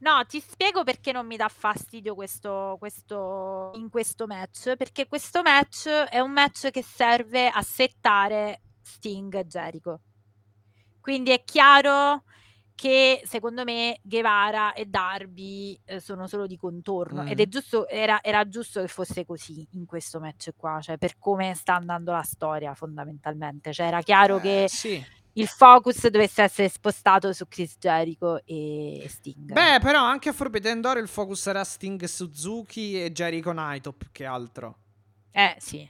[0.00, 4.76] No, ti spiego perché non mi dà fastidio questo, questo, in questo match.
[4.76, 10.00] Perché questo match è un match che serve a settare Sting e Jericho.
[11.00, 12.22] Quindi è chiaro
[12.74, 17.42] che secondo me Guevara e Darby eh, sono solo di contorno ed Mm.
[17.42, 21.54] è giusto, era, era giusto che fosse così in questo match qua, cioè per come
[21.54, 23.72] sta andando la storia fondamentalmente.
[23.72, 25.04] Cioè era chiaro Eh, che sì.
[25.38, 29.52] Il focus dovesse essere spostato su Chris Jericho e Sting.
[29.52, 34.08] Beh, però anche a Forbidden Door il focus era Sting Suzuki e Jericho Naito più
[34.10, 34.76] che altro.
[35.30, 35.88] Eh sì,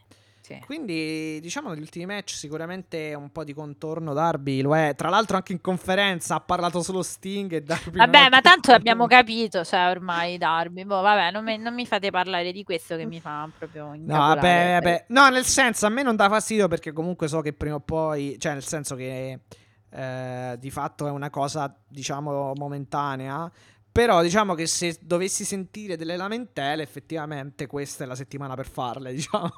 [0.49, 0.59] sì.
[0.65, 4.95] Quindi, diciamo, negli ultimi match sicuramente un po' di contorno Darby lo è.
[4.97, 7.99] Tra l'altro anche in conferenza ha parlato solo Sting e Darby.
[7.99, 9.17] Vabbè, ma tanto l'abbiamo nulla.
[9.17, 10.85] capito, cioè ormai Darby.
[10.85, 14.17] Boh, vabbè, non mi, non mi fate parlare di questo che mi fa proprio No,
[14.17, 15.05] vabbè, vabbè.
[15.09, 18.37] No, nel senso, a me non dà fastidio perché comunque so che prima o poi,
[18.39, 19.41] cioè nel senso che
[19.91, 23.53] eh, di fatto è una cosa, diciamo, momentanea.
[23.93, 29.13] Però diciamo che se dovessi sentire delle lamentele, effettivamente questa è la settimana per farle,
[29.13, 29.53] diciamo.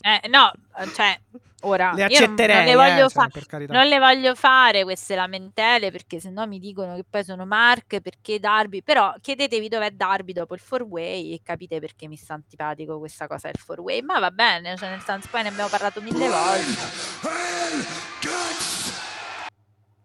[0.00, 0.50] Eh, no,
[0.94, 1.18] cioè,
[1.62, 3.72] ora Le io non- accetterei, non, le voglio eh, fa- cioè, per carità.
[3.72, 8.38] non le voglio fare queste lamentele perché sennò mi dicono che poi sono Mark, perché
[8.38, 12.98] Darby, però chiedetevi dov'è Darby dopo il four way e capite perché mi sta antipatico
[12.98, 16.00] questa cosa del four way, ma va bene, cioè nel senso poi ne abbiamo parlato
[16.00, 17.86] mille volte.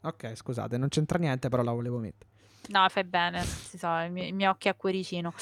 [0.05, 2.31] Ok, scusate, non c'entra niente, però la volevo mettere.
[2.69, 5.33] No, fai bene, si so, il mio, il mio occhio a cuoricino.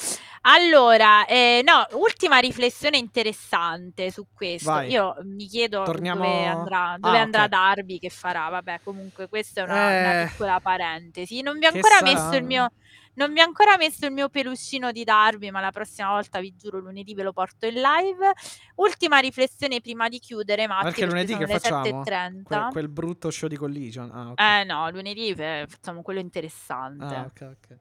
[0.42, 4.70] Allora, eh, no, ultima riflessione interessante su questo.
[4.72, 4.90] Vai.
[4.90, 7.48] Io mi chiedo Torniamo- dove andrà, dove Ah, andrà ok.
[7.48, 8.48] Darby, che farà.
[8.48, 11.42] Vabbè, comunque questa è una, una Eh, piccola parentesi.
[11.42, 12.12] Non vi ho ancora sarà?
[12.12, 12.70] messo il mio...
[13.14, 16.54] Non vi ho ancora messo il mio peluscino di Darby, ma la prossima volta vi
[16.56, 18.32] giuro lunedì ve lo porto in live.
[18.76, 22.02] Ultima riflessione prima di chiudere, Matti, Perché lunedì che facciamo?
[22.02, 22.42] 7.30.
[22.42, 24.10] Quel, quel brutto show di Collision.
[24.10, 24.40] Ah, ok.
[24.40, 27.14] Eh no, lunedì eh, facciamo quello interessante.
[27.14, 27.78] Ah, ok, ok.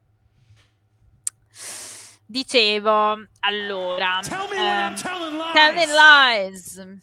[2.26, 5.54] Dicevo, allora, Tell me ehm, telling lies.
[5.54, 7.00] telling lies.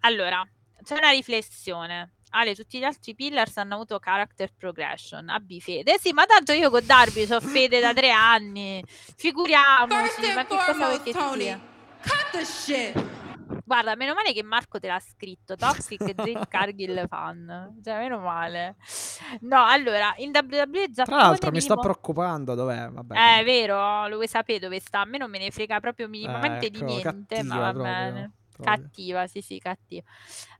[0.00, 0.46] Allora,
[0.82, 2.12] c'è una riflessione.
[2.30, 5.28] Ale, tutti gli altri pillars hanno avuto character progression.
[5.28, 5.94] Abbi fede.
[5.94, 8.82] Eh sì, ma tanto io con Darby ho fede da tre anni.
[9.16, 11.60] Figuriamoci, ma che cosa vuoi che sia?
[12.00, 13.06] cut the shit.
[13.64, 15.54] Guarda, meno male che Marco te l'ha scritto.
[15.56, 17.78] Toxic Jade Cargill fan.
[17.84, 18.76] Cioè, meno male.
[19.40, 23.14] No, allora, in WWE Giappone Tra l'altro mi sto minimo- preoccupando dov'è, vabbè.
[23.14, 25.00] Eh, è vero, lo vuoi sapere dove sta?
[25.00, 27.82] A me non me ne frega proprio minimamente di ecco, niente, ma va proprio.
[27.92, 28.32] bene.
[28.58, 28.90] Proprio.
[28.90, 30.02] Cattiva, sì, sì, cattiva.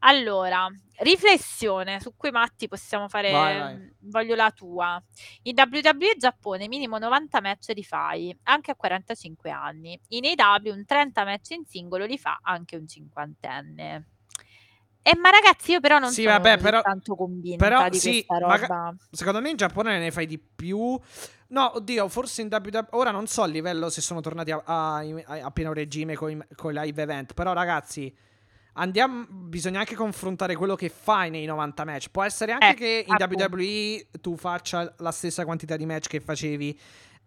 [0.00, 0.68] Allora,
[1.00, 3.74] riflessione su cui Matti possiamo fare, Vai, vai.
[3.74, 5.02] mhmm, voglio la tua.
[5.42, 9.98] In WWE Giappone minimo 90 match li fai, anche a 45 anni.
[10.08, 14.06] In AEW un 30 match in singolo li fa anche un cinquantenne.
[15.02, 18.24] Eh, ma ragazzi io però non Sì, sono vabbè, però- tanto convinta Però di sì,
[18.26, 18.94] questa maga- roba.
[19.10, 20.98] secondo me in Giappone ne fai di più.
[21.50, 22.88] No, oddio, forse in WWE.
[22.90, 26.30] Ora non so a livello se sono tornati a, a- a- a pieno regime con
[26.30, 27.32] i live event.
[27.32, 28.14] Però, ragazzi,
[28.74, 29.24] andiamo.
[29.30, 32.10] Bisogna anche confrontare quello che fai nei 90 match.
[32.10, 33.44] Può essere anche Eh, che in appunto.
[33.44, 36.78] WWE tu faccia la stessa quantità di match che facevi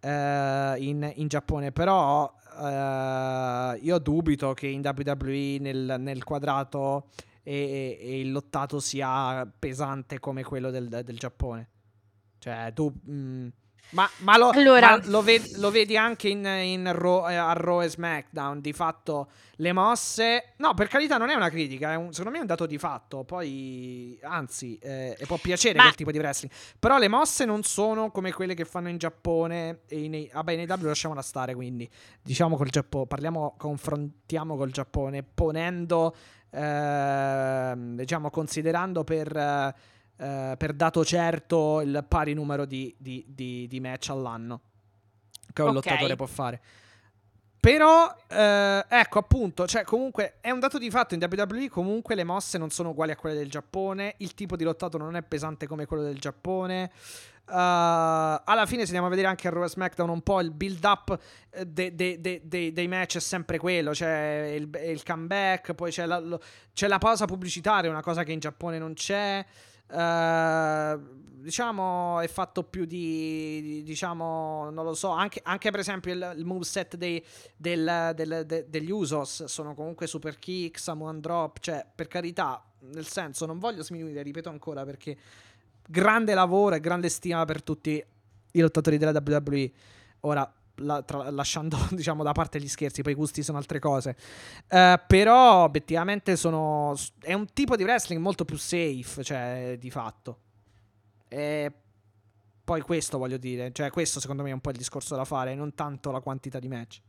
[0.02, 1.72] eh, in, in Giappone.
[1.72, 2.32] Però
[2.62, 7.08] eh, io dubito che in WWE nel, nel quadrato
[7.44, 11.70] e, e il lottato sia pesante come quello del, del Giappone.
[12.40, 12.92] Cioè, tu.
[13.10, 13.48] mm,
[13.92, 17.52] ma, ma lo, Allora- ma lo ved- lo vedi anche in, in Raw- eh, a
[17.54, 18.62] Raw e SmackDown.
[18.62, 20.54] Di fatto, le mosse.
[20.58, 21.92] No, per carità, non è una critica.
[21.92, 23.24] È un- secondo me è un dato di fatto.
[23.26, 26.54] Poi, anzi, eh, può piacere Ma- quel tipo di wrestling.
[26.80, 29.82] Però le mosse non sono come quelle che fanno in Giappone.
[29.88, 31.54] E in, vabbè, in AW lasciamola stare.
[31.54, 31.88] Quindi,
[32.24, 33.08] diciamo col Giappone.
[33.08, 35.22] Parliamo, confrontiamo col Giappone.
[35.22, 36.16] Ponendo,
[36.52, 39.36] ehm, diciamo, considerando per.
[39.36, 39.76] eh,
[40.18, 44.62] eh, per dato certo il pari numero di, di- di- di match all'anno
[45.52, 45.74] che un Ok.
[45.74, 46.62] lottatore può fare.
[47.60, 52.24] Però, eh, ecco appunto, cioè comunque è un dato di fatto in WWE, comunque le
[52.24, 55.66] mosse non sono uguali a quelle del Giappone, il tipo di lottato non è pesante
[55.66, 56.92] come quello del Giappone.
[57.52, 60.84] Uh, alla fine, se andiamo a vedere anche a Raw SmackDown, un po' il build
[60.86, 61.20] up
[61.52, 65.92] eh, de- de- de- de- dei match è sempre quello: c'è il, il comeback, poi
[65.92, 66.40] c'è la, lo-
[66.74, 69.46] c'è la pausa pubblicitaria, una cosa che in Giappone non c'è.
[69.90, 76.14] Uh, diciamo è fatto più di, di- diciamo non lo so anche, anche per esempio
[76.14, 77.22] il, il moveset dei,
[77.58, 82.64] del, del- de- degli Usos sono comunque super kick Samoan drop cioè per carità
[82.94, 85.18] nel senso non voglio sminuire ripeto ancora perché
[85.92, 88.04] grande lavoro e grande stima per tutti
[88.54, 89.72] i lottatori della WWE
[90.22, 94.16] ora la- tra- lasciando diciamo da parte gli scherzi poi i gusti sono altre cose
[94.68, 96.96] eh, però obiettivamente sono.
[97.20, 100.40] È un tipo di wrestling molto più safe, cioè di fatto.
[101.28, 101.72] E
[102.64, 103.72] poi questo voglio dire.
[103.74, 106.60] Cioè, questo secondo me è un po' il discorso da fare, non tanto la quantità
[106.60, 107.02] di match.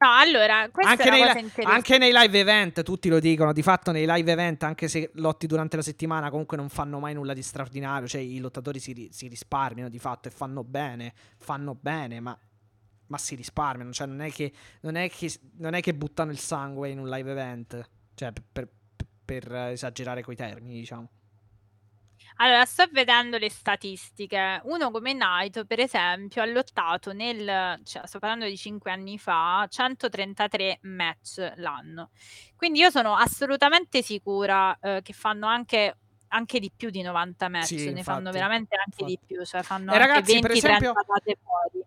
[0.00, 3.52] No, allora, questa Anche nei, li- anche nei live event, tutti lo dicono.
[3.52, 7.14] Di fatto, nei live event, anche se lotti durante la settimana, comunque non fanno mai
[7.14, 8.06] nulla di straordinario.
[8.06, 11.12] Cioè, i lottatori si, ri- si risparmiano di fatto e fanno bene.
[11.38, 12.38] Fanno bene, ma.
[13.10, 13.90] Ma si risparmiano.
[13.92, 14.52] Cioè, non è che.
[14.82, 17.88] Non è che, non è che buttano il sangue in un live event.
[18.14, 21.08] Cioè, per, per- per esagerare coi termini, diciamo.
[22.40, 24.60] Allora, sto vedendo le statistiche.
[24.64, 29.66] Uno come Naito, per esempio, ha lottato nel, cioè, sto parlando di 5 anni fa,
[29.68, 32.10] 133 match l'anno.
[32.54, 35.96] Quindi io sono assolutamente sicura eh, che fanno anche,
[36.28, 39.34] anche di più di 90 match, Sì, ne fanno infatti, veramente anche di infatti.
[39.34, 40.92] più, cioè fanno E ragazzi, per 20-30 esempio-
[41.42, 41.84] fuori.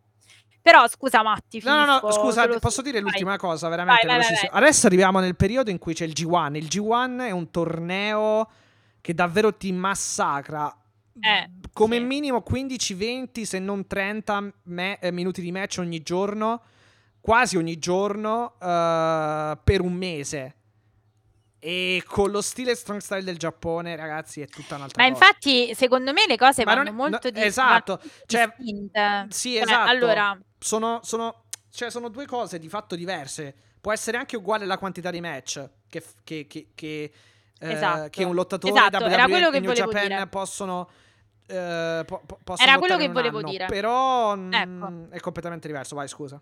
[0.61, 3.03] Però scusa Matti, No, no, no, finisco scusa, posso dire vai.
[3.10, 4.49] l'ultima cosa, veramente Vai, vai.
[4.52, 6.56] Adesso arriviamo nel periodo in cui c'è il G1.
[6.56, 8.48] Il G1 è un torneo
[9.02, 10.73] che davvero ti massacra.
[11.19, 12.03] Eh, Come sì.
[12.03, 16.61] minimo 15-20, se non 30 me- eh, minuti di match ogni giorno,
[17.19, 20.56] quasi ogni giorno, eh, per un mese.
[21.64, 25.26] E con lo stile strong style del Giappone, ragazzi, è tutta un'altra Ma cosa.
[25.26, 29.61] infatti, secondo me le cose Ma vanno è- molto no, di esatto, cioè, sì, Cioè,
[29.61, 29.90] esatto.
[29.90, 33.53] Allora, sono, sono, cioè, sono due cose di fatto diverse.
[33.80, 37.11] Può essere anche uguale la quantità di match che, che, che, che,
[37.70, 38.10] Esatto.
[38.10, 40.28] che un lottatore Esatto, WWE era quello e che New Japan dire.
[40.28, 40.90] possono.
[41.48, 43.50] eh, po- po- possono Era quello che volevo anno.
[43.50, 43.66] dire.
[43.66, 45.08] Però mm, Ecco.
[45.12, 45.96] è completamente diverso.
[45.96, 46.42] Vai, scusa.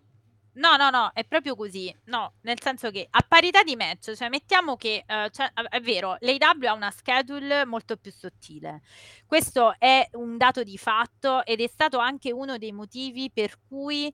[0.54, 1.96] no, no, no, è proprio così.
[2.06, 6.18] No, nel senso che a parità di match, cioè mettiamo che, eh, cioè, è vero,
[6.20, 8.82] l'AW ha una schedule molto più sottile.
[9.26, 14.14] Questo è un dato di fatto ed è stato anche uno dei motivi per cui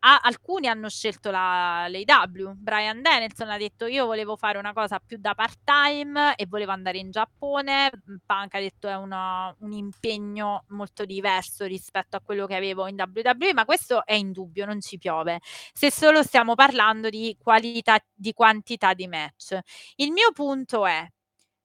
[0.00, 2.52] ah, alcuni hanno scelto la, l'AW.
[2.56, 6.72] Brian Danielson ha detto io volevo fare una cosa più da part time e volevo
[6.72, 7.90] andare in Giappone.
[8.24, 12.96] Punk ha detto è una- un impegno molto diverso rispetto a quello che avevo in
[12.96, 15.40] WWE, ma questo è indubbio, non ci piove.
[15.72, 19.58] Se solo stiamo parlando di qualità, di quantità di match.
[19.96, 21.06] Il mio punto è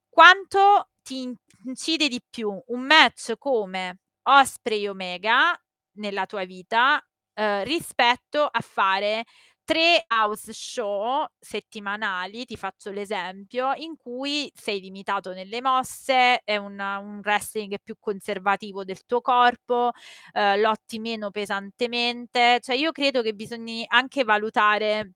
[0.09, 1.35] quanto ti in-
[1.65, 5.57] incide di più un match come Osprey Omega
[5.95, 7.03] nella tua vita
[7.33, 9.23] eh, rispetto a fare
[9.65, 16.97] tre house show settimanali, ti faccio l'esempio, in cui sei limitato nelle mosse, è una-
[16.99, 19.91] un wrestling più conservativo del tuo corpo,
[20.33, 22.59] eh, lotti meno pesantemente.
[22.61, 25.13] Cioè io credo che bisogni anche valutare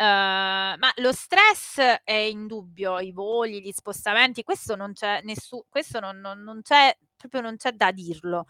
[0.00, 6.18] ma lo stress è indubbio, i voli, gli spostamenti, questo non c'è nessu questo non
[6.20, 8.46] non non c'è proprio non c'è da dirlo.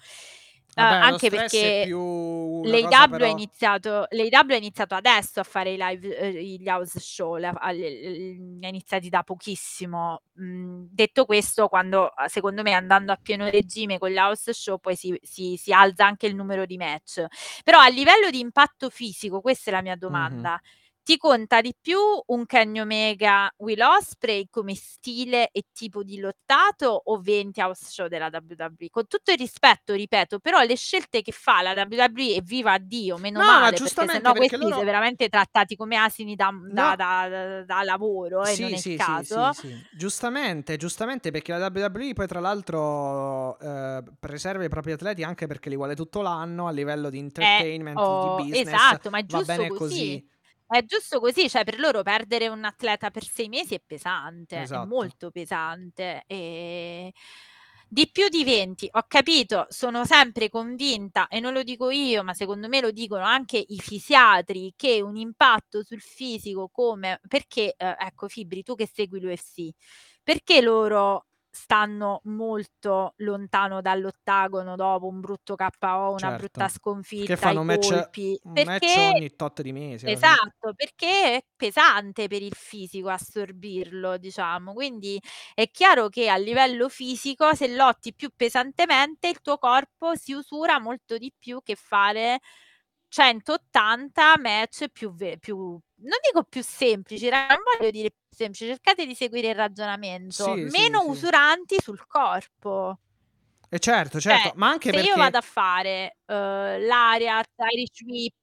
[0.77, 1.87] Vabbè, lo anche è perché
[2.95, 4.07] ha però iniziato
[4.57, 10.23] iniziato adesso a fare i live ehm, gli house show, la ha iniziati da pochissimo.
[10.35, 14.97] Mhmm, detto questo, quando secondo me andando a pieno regime con gli house show poi
[14.97, 17.25] si si si alza anche il numero di match.
[17.65, 20.61] Però a livello di impatto fisico, questa è la mia domanda,
[21.11, 27.03] ti conta di più un Kenny Omega, Will Ospreay come stile e tipo di lottato
[27.05, 28.91] o 20 house show della WWE?
[28.91, 33.19] Con tutto il rispetto, ripeto, però le scelte che fa la WWE e viva Dio,
[33.19, 36.51] meno No, ma male, perché giustamente sennò perché questi loro veramente trattati come asini da
[36.73, 36.97] da No.
[36.97, 39.53] da da lavoro e non Sì, è il sì, sì, caso.
[39.53, 39.87] sì, sì.
[39.91, 45.71] Giustamente, giustamente perché la WWE poi tra l'altro eh, preserva i propri atleti anche perché
[45.71, 49.25] li vuole tutto l'anno a livello di Eh, entertainment, oh, di business, esatto, ma è
[49.25, 49.79] va giusto bene così.
[49.79, 50.29] così.
[50.73, 54.69] È giusto così, cioè per loro perdere un atleta per 6 mesi è pesante, è
[54.69, 54.87] Esatto.
[54.87, 56.23] molto pesante.
[56.29, 57.13] E
[57.89, 62.35] di più di 20, ho capito, sono sempre convinta, e non lo dico io, ma
[62.35, 67.97] secondo me lo dicono anche i fisiatri, che un impatto sul fisico come perché, eh,
[67.99, 69.71] ecco Fibri, tu che segui l'UFC,
[70.23, 76.69] perché loro stanno molto lontano dall'ottagono dopo un brutto KO, una brutta Certo.
[76.69, 78.39] sconfitta, Che i fanno un match, colpi?
[78.43, 84.19] un match Perché ogni tot di mesi esatto, perché è pesante per il fisico assorbirlo,
[84.19, 84.73] diciamo.
[84.75, 85.21] Quindi
[85.55, 90.81] è chiaro che a livello fisico, se lotti più pesantemente, il tuo corpo si usura
[90.81, 92.41] molto di più che fare
[93.09, 99.07] 180 match più ve più non dico più semplici, non voglio dire più semplici, cercate
[99.07, 101.13] di seguire il ragionamento, Sì, sì, meno sì.
[101.13, 102.99] usuranti sul corpo.
[103.73, 108.01] E certo, certo, Cioè, ma anche se io perché vado a fare, uhm, l'Ariat, Irish
[108.07, 108.35] Whip,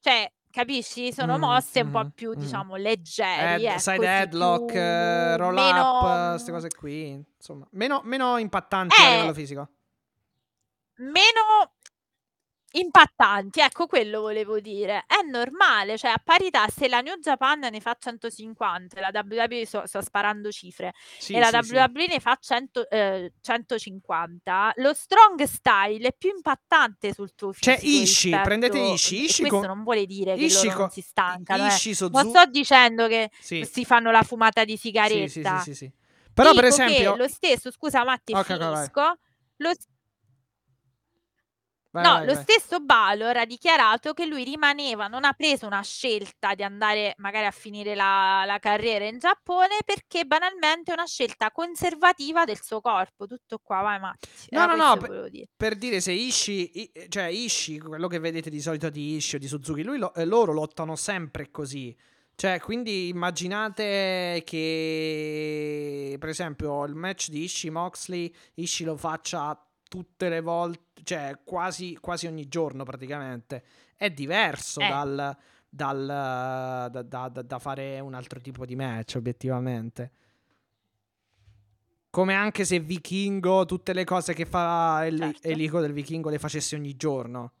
[0.00, 2.36] cioè capisci, sono Mh, mosse un po' mh-mh, più, mh.
[2.36, 7.12] diciamo, leggeri, Head, side ecco, sì, headlock, più eh, roll meno up, queste cose qui,
[7.36, 9.34] insomma, meno, meno impattanti a livello Eh.
[9.34, 9.68] fisico.
[10.98, 11.72] Meno
[12.72, 15.04] impattanti, ecco quello volevo dire.
[15.06, 19.66] È normale, cioè a parità se la New Japan ne fa 150 e la WWE
[19.66, 21.74] sto sto sparando cifre, Sì, e la sì, sì.
[21.74, 27.76] WWE ne fa 100 ehm, 150, lo strong style è più impattante sul tuo Cioè
[27.78, 30.78] fisico Ishii, prendete rispetto Ishii, e Ishii questo con non vuole dire che Ishii loro
[30.78, 31.66] non co si stancano, eh.
[31.68, 33.68] Ishii, Non Suzu sto dicendo che Sì.
[33.70, 35.58] si fanno la fumata di Sì, sì, sì, sigaretta.
[35.58, 35.92] sì, sì.
[36.34, 38.74] Però per Dico che esempio lo stesso scusa Matti Ok, ok, vai.
[38.74, 39.18] finisco,
[39.56, 39.70] lo
[41.94, 42.42] Vai, No, vai, lo vai.
[42.42, 47.44] stesso Balor ha dichiarato che lui rimaneva non ha preso una scelta di andare magari
[47.46, 52.80] a finire la la carriera in Giappone, perché banalmente è una scelta conservativa del suo
[52.80, 53.26] corpo.
[53.26, 55.46] Tutto qua, vai Matti, No, era no, no, questo che pe volevo dire.
[55.56, 59.40] per dire se Ishii i cioè Ishii, quello che vedete di solito di Ishii o
[59.40, 61.94] di Suzuki, lui lo ehm, loro lottano sempre così.
[62.34, 69.56] Cioè, quindi immaginate che per esempio il match di Ishii Moxley, Ishii lo faccia
[69.92, 73.62] tutte le volt cioè quasi quasi ogni giorno praticamente.
[73.94, 74.88] È diverso Eh.
[74.88, 75.36] dal
[75.68, 80.12] dal da da da fare un altro tipo di match obiettivamente.
[82.08, 85.48] Come anche se Vichingo, tutte le cose che fa El Certo.
[85.48, 87.52] Elico del Vichingo le facesse ogni giorno.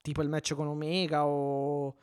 [0.00, 1.94] Tipo il match con Omega o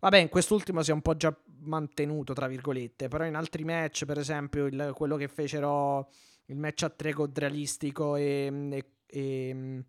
[0.00, 4.04] vabbè, in quest'ultimo si è un po' già mantenuto, tra virgolette, però in altri match,
[4.06, 6.08] per esempio, il quello che fecero
[6.46, 8.78] il match a 3 con Realistico e mhmm,
[9.14, 9.84] e ehm,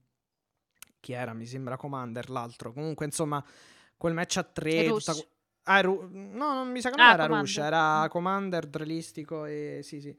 [0.99, 1.33] chi era?
[1.33, 2.71] Mi sembra Commander l'altro.
[2.73, 3.43] Comunque, insomma,
[3.97, 5.27] quel match a 3 tutta Rush.
[5.63, 7.63] ah, Ru no, non mi sa che non Ah, era Rush, Commander.
[7.65, 8.09] era Mh.
[8.09, 10.15] Commander, Realistico e sì, sì.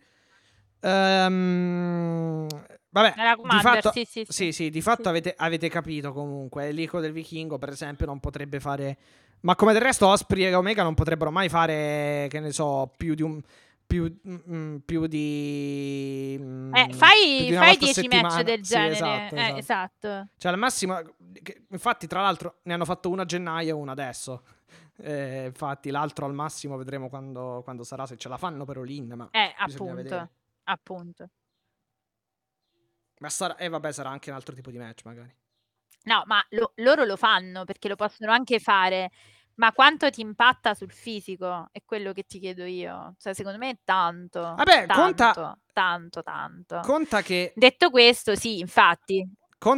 [0.81, 2.47] Ehm,
[2.91, 3.15] vabbè,
[3.49, 4.33] di fatto sì, sì, sì.
[4.33, 6.65] sì, sì, di fatto avete avete capito comunque.
[6.66, 8.97] L'Elico del Vichingo, per esempio, non potrebbe fare
[9.41, 13.15] ma come del resto Osprey e Omega non potrebbero mai fare, che ne so, più
[13.15, 13.41] di un
[13.87, 16.37] più mhmm, più di
[16.73, 18.89] Eh, mhmm, più fai di una fai volta a 10 match del Sì, genere.
[18.89, 19.57] esatto, Eh, esatto.
[19.57, 20.29] esatto.
[20.37, 21.01] Cioè al massimo
[21.43, 24.45] che infatti tra l'altro ne hanno fatto uno a gennaio e uno adesso.
[24.99, 28.89] Ehm, infatti l'altro al massimo vedremo quando quando sarà, se ce la fanno per All
[28.91, 30.27] In, ma Eh, bisogna vedere.
[30.27, 30.31] appunto,
[30.65, 31.31] appunto.
[33.21, 35.37] Ma sarà eh vabbè, sarà anche un altro tipo di match magari.
[36.05, 39.11] No, ma lo loro lo fanno perché lo possono anche fare,
[39.57, 41.69] ma quanto ti impatta sul fisico?
[41.73, 43.15] È quello che ti chiedo io.
[43.19, 46.83] Cioè secondo me tanto, Vabbè, conta tanto, tanto, tanto.
[46.83, 49.27] conta che Detto questo, sì, infatti,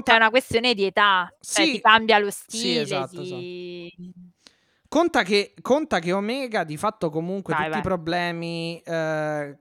[0.03, 3.49] è conta una questione di età, cioè ti Sì, cambia lo sì, stile, esatto, esatto.
[3.55, 3.91] si
[4.89, 7.83] Conta che, conta che Omega di fatto comunque Vai, tutti i vai.
[7.83, 9.59] problemi eh,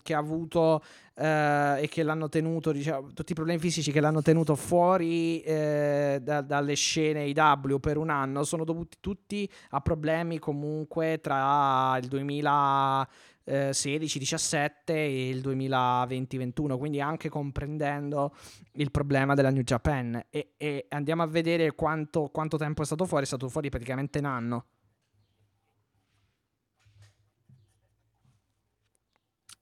[0.00, 0.82] che ha avuto
[1.18, 6.20] eh, e che l'hanno tenuto, diciamo, tutti i problemi fisici che l'hanno tenuto fuori eh,
[6.22, 12.08] da- dalle scene IW per un anno sono dovuti tutti a problemi comunque tra il
[12.08, 18.34] 2016-17 e il 2020-21, quindi anche comprendendo
[18.72, 20.22] il problema della New Japan.
[20.30, 24.18] E, e andiamo a vedere quanto, quanto tempo è stato fuori, è stato fuori praticamente
[24.18, 24.64] un anno.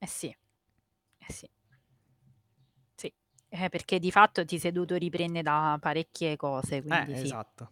[0.00, 1.48] Eh sì, eh sì.
[2.94, 3.12] Sì,
[3.64, 7.22] eh, perché di fatto ti sei dovuto riprendere da parecchie cose, quindi Eh, sì.
[7.24, 7.70] esatto.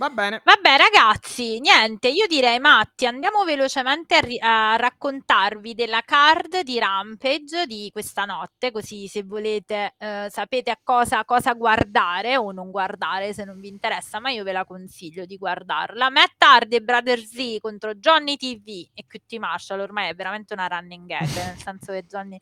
[0.00, 0.40] Va bene.
[0.42, 6.78] Vabbè, ragazzi, niente, io direi, Matti, andiamo velocemente a, ri- a raccontarvi della card di
[6.78, 12.70] Rampage di questa notte, così se volete eh, sapete a cosa, cosa guardare o non
[12.70, 16.08] guardare se non vi interessa, ma io ve la consiglio di guardarla.
[16.08, 20.66] Matt Hardy e Brother Z contro Johnny TV e QT Marshall, ormai è veramente una
[20.66, 22.38] running gag, nel senso che Johnny,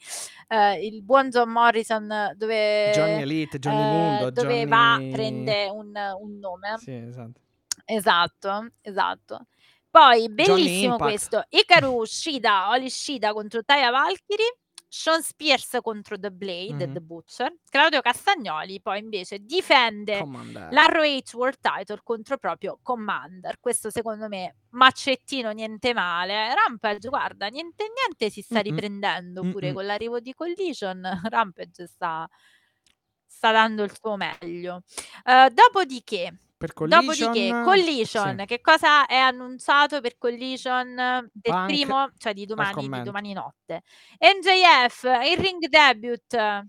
[0.46, 4.68] eh, il buon John Morrison dove, Johnny Elite, Johnny eh, Mundo, dove Johnny...
[4.68, 6.78] va prende un, un nome.
[6.78, 7.46] Sì, esatto.
[7.90, 9.46] Esatto, esatto.
[9.90, 10.98] Poi, bellissimo Impact.
[11.10, 11.44] questo.
[11.48, 14.58] Hikaru Shida, Oli Shida contro Taya Valkyrie,
[14.90, 16.92] Sean Spears contro The Blade, Mhm.
[16.92, 20.70] The Butcher, Claudio Castagnoli poi invece difende Commander.
[20.72, 23.58] l'ROH World Title contro proprio Commander.
[23.58, 26.54] Questo secondo me, maccettino niente male.
[26.54, 28.62] Rampage, guarda, niente niente si sta Mm-mm.
[28.64, 29.74] riprendendo pure Mm-mm.
[29.74, 31.00] con l'arrivo di Collision.
[31.30, 32.28] Rampage sta,
[33.26, 34.82] sta dando il suo meglio.
[35.24, 38.44] Eh, dopodiché, Per Collision, Dopodiché, Collision, sì.
[38.46, 40.92] che cosa è annunciato per Collision
[41.32, 43.82] del Punk primo, cioè di domani, di domani notte?
[44.18, 46.66] MJF, il ring debut, eh,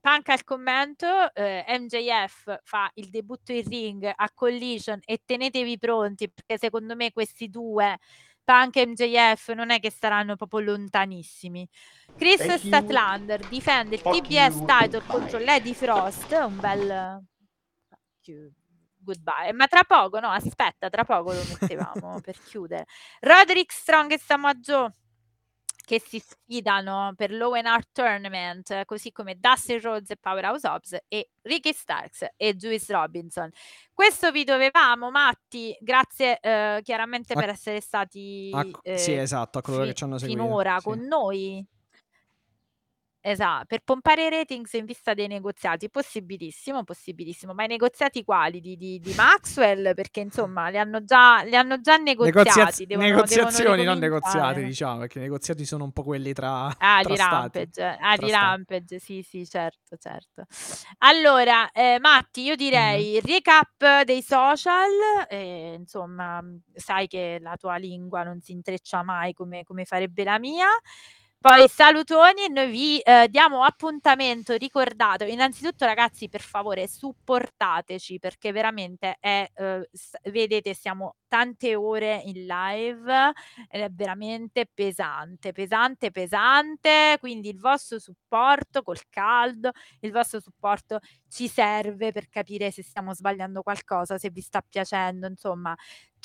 [0.00, 6.30] Punk al commento, eh, MJF fa il debutto in ring a Collision e tenetevi pronti
[6.30, 7.98] perché secondo me questi due,
[8.44, 11.68] Punk e MJF, non è che saranno proprio lontanissimi.
[12.16, 12.58] Chris Thank you.
[12.58, 14.66] Statlander difende il Fuck TBS you.
[14.66, 15.06] title Bye.
[15.08, 17.24] contro Lady Frost, un bel
[19.06, 19.52] goodbye.
[19.52, 22.86] Ma tra poco, no, aspetta, tra poco lo mettevamo per chiudere.
[23.20, 24.90] Roderick Strong e Samoa Joe
[25.86, 31.30] che si sfidano per l'Owen Art Tournament, così come Dustin Rhodes e Powerhouse Hobbs e
[31.42, 33.48] Ricky Starks e Juice Robinson.
[33.94, 39.58] Questo vi dovevamo, Matti, grazie eh, chiaramente A- per essere stati a- sì, eh, esatto,
[39.58, 40.42] a coloro fi- che ci hanno seguito.
[40.42, 40.84] finora sì.
[40.84, 41.64] con noi.
[43.28, 48.60] Esatto, per pompare i ratings in vista dei negoziati, possibilissimo, possibilissimo, ma i negoziati quali?
[48.60, 49.94] Di, di- di Maxwell?
[49.94, 52.38] Perché insomma li hanno già, li hanno già negoziati.
[52.38, 56.66] Negoziaz- devono- negoziazioni, devono non negoziati, diciamo, perché i negoziati sono un po' quelli tra,
[56.78, 57.58] Ah, tra di stati.
[57.58, 58.30] Rampage, ah, di.
[58.30, 60.44] Rampage, sì, sì, certo, certo.
[60.98, 64.88] Allora, eh, Matti, io direi recap dei social,
[65.28, 66.40] eh, insomma,
[66.74, 70.68] sai che la tua lingua non si intreccia mai come, come farebbe la mia.
[71.46, 78.50] Poi salutoni e noi vi eh, diamo appuntamento, ricordate, innanzitutto ragazzi per favore supportateci perché
[78.50, 83.32] veramente è, eh, s- vedete siamo tante ore in live
[83.68, 89.70] ed è veramente pesante, pesante, pesante, quindi il vostro supporto col caldo,
[90.00, 90.98] il vostro supporto
[91.28, 95.76] ci serve per capire se stiamo sbagliando qualcosa, se vi sta piacendo, insomma,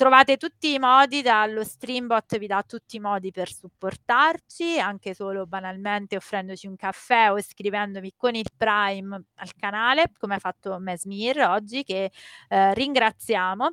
[0.02, 5.46] trovate tutti i modi, dallo streambot vi dà tutti i modi per supportarci, anche solo
[5.46, 11.42] banalmente offrendoci un caffè o iscrivendovi con il Prime al canale, come ha fatto Mesmir
[11.42, 12.10] oggi, che
[12.48, 13.70] eh, ringraziamo.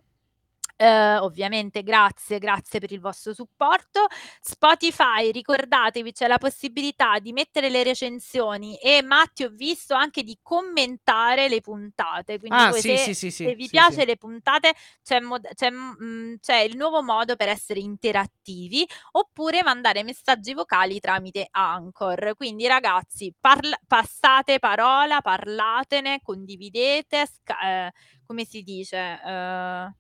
[0.82, 4.06] Eh, ovviamente grazie, grazie per il vostro supporto.
[4.40, 10.40] Spotify, ricordatevi, c'è la possibilità di mettere le recensioni e Matti ho visto anche di
[10.42, 12.40] commentare le puntate.
[12.40, 14.74] Quindi Ah, sì, se, sì, sì, se vi piace le puntate
[15.04, 21.02] c'è, mod- c'è, mm, c'è il nuovo modo per essere interattivi oppure mandare messaggi vocali
[21.02, 22.36] tramite Anchor.
[22.38, 27.92] Quindi ragazzi, parla- passate parola, parlatene, condividete, sca- eh,
[28.26, 29.20] come si dice?
[29.26, 29.94] Eh,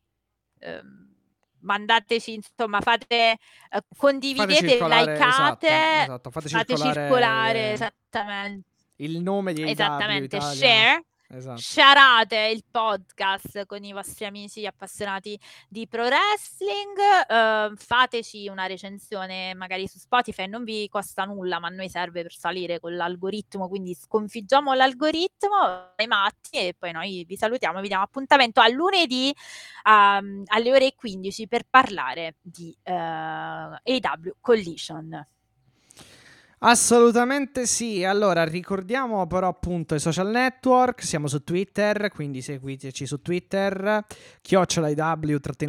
[1.61, 3.37] mandateci, insomma, fate, eh,
[3.69, 8.67] Fate condividete, circolare, likeate, esatto, esatto, fate, fate circolare, circolare, esattamente,
[8.97, 10.55] il nome di esattamente, Italia.
[10.55, 11.61] share, Esatto.
[11.61, 16.97] sharate il podcast con i vostri amici appassionati di pro wrestling,
[17.29, 22.23] eh, fateci una recensione magari su Spotify, non vi costa nulla, ma a noi serve
[22.23, 27.89] per salire con l'algoritmo, quindi sconfiggiamo l'algoritmo, ai matti e poi noi vi salutiamo, vi
[27.89, 29.33] diamo appuntamento a lunedì
[29.87, 35.25] ehm, alle ore 15 per parlare di eh, AW Collision.
[36.61, 38.03] Assolutamente sì.
[38.03, 41.01] Allora, ricordiamo però appunto i social network.
[41.01, 44.03] Siamo su Twitter, quindi seguiteci su Twitter,
[44.41, 44.89] chiocciola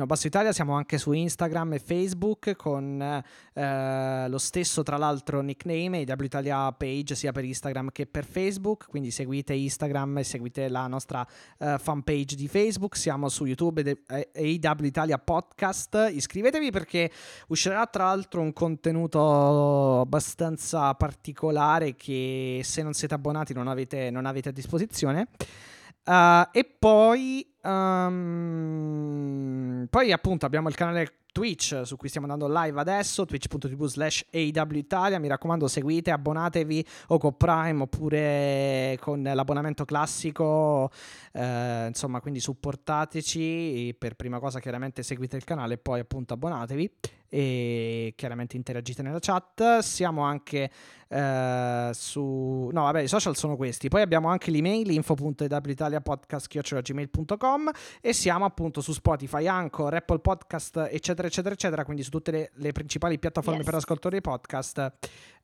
[0.05, 0.51] basso Italia.
[0.51, 3.23] Siamo anche su Instagram e Facebook con
[3.55, 8.89] eh, lo stesso, tra l'altro, nickname, IW Italia page, sia per Instagram che per Facebook.
[8.89, 11.25] Quindi seguite Instagram e seguite la nostra
[11.59, 12.97] eh, fanpage di Facebook.
[12.97, 16.09] Siamo su YouTube e IW Italia Podcast.
[16.11, 17.12] Iscrivetevi perché
[17.47, 24.27] uscirà tra l'altro un contenuto abbastanza particolare che se non siete abbonati non avete, non
[24.27, 25.28] avete a disposizione.
[26.05, 29.51] Uh, e poi, um,
[29.89, 34.74] poi appunto abbiamo il canale Twitch su cui stiamo andando live adesso, twitch.tv slash AW
[34.77, 40.91] Italia, mi raccomando seguite, abbonatevi o con Prime oppure con l'abbonamento classico,
[41.32, 46.93] eh, insomma quindi supportateci, per prima cosa chiaramente seguite il canale e poi appunto abbonatevi
[47.32, 49.78] e chiaramente interagite nella chat.
[49.78, 50.69] Siamo anche
[51.09, 52.69] eh, su...
[52.73, 53.89] No, vabbè, i social sono questi.
[53.89, 54.91] Poi abbiamo anche l'email
[57.51, 57.70] info.italiapodcast.gmail.com
[58.01, 61.85] e siamo appunto su Spotify, Anchor, Apple Podcast, eccetera, eccetera, eccetera.
[61.85, 63.66] Quindi su tutte le, le principali piattaforme yes.
[63.66, 64.93] per ascoltare i podcast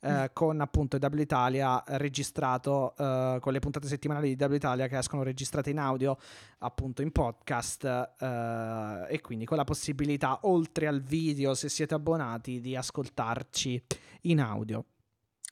[0.00, 0.24] eh, mm.
[0.32, 5.22] con appunto W Italia registrato eh, con le puntate settimanali di W Italia che escono
[5.22, 6.16] registrate in audio
[6.58, 12.60] appunto in podcast eh, e quindi con la possibilità oltre al video se siete abbonati
[12.60, 13.82] di ascoltarci
[14.22, 14.84] in audio.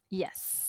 [0.09, 0.64] Yes.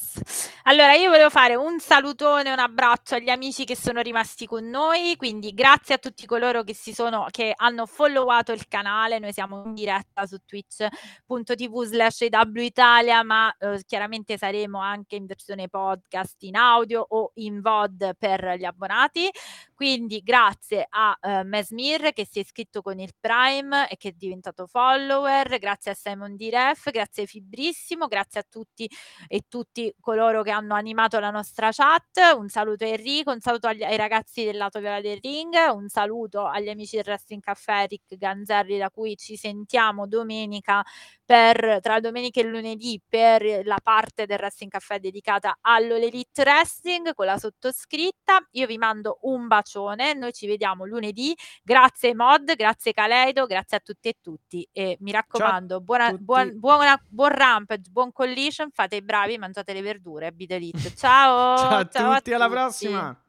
[0.64, 5.16] Allora, io volevo fare un salutone, un abbraccio agli amici che sono rimasti con noi,
[5.16, 9.64] quindi grazie a tutti coloro che, si sono, che hanno followato il canale, noi siamo
[9.66, 16.56] in diretta su twitch.tv slash Italia, ma eh, chiaramente saremo anche in versione podcast in
[16.56, 19.30] audio o in VOD per gli abbonati,
[19.74, 24.12] quindi grazie a eh, Mesmir che si è iscritto con il Prime e che è
[24.14, 28.90] diventato follower, grazie a Simon Diref, grazie Fibrissimo, grazie a tutti
[29.28, 32.36] e tutti coloro che hanno animato la nostra chat.
[32.38, 35.90] Un saluto a Enrico, un saluto agli, ai ragazzi del lato viola del ring, un
[35.90, 40.84] saluto agli amici del Wrestling Caffè Rick Ganzerri da cui ci sentiamo domenica
[41.26, 47.26] per, tra domenica e lunedì per la parte del Wrestling Caffè dedicata all'Elite Wrestling con
[47.26, 48.48] la sottoscritta.
[48.52, 51.36] Io vi mando un bacione, noi ci vediamo lunedì.
[51.64, 57.02] Grazie Mod, grazie Caleido, grazie a tutti e tutti e mi raccomando, buona, buon, buona,
[57.08, 59.94] buon rampage, buon collision, fate i bravi, mangiate le verdure,
[60.32, 60.96] Beat Elite.
[60.96, 61.58] Ciao!
[61.58, 62.58] ciao a ciao tutti, a alla tutti.
[62.58, 63.25] prossima!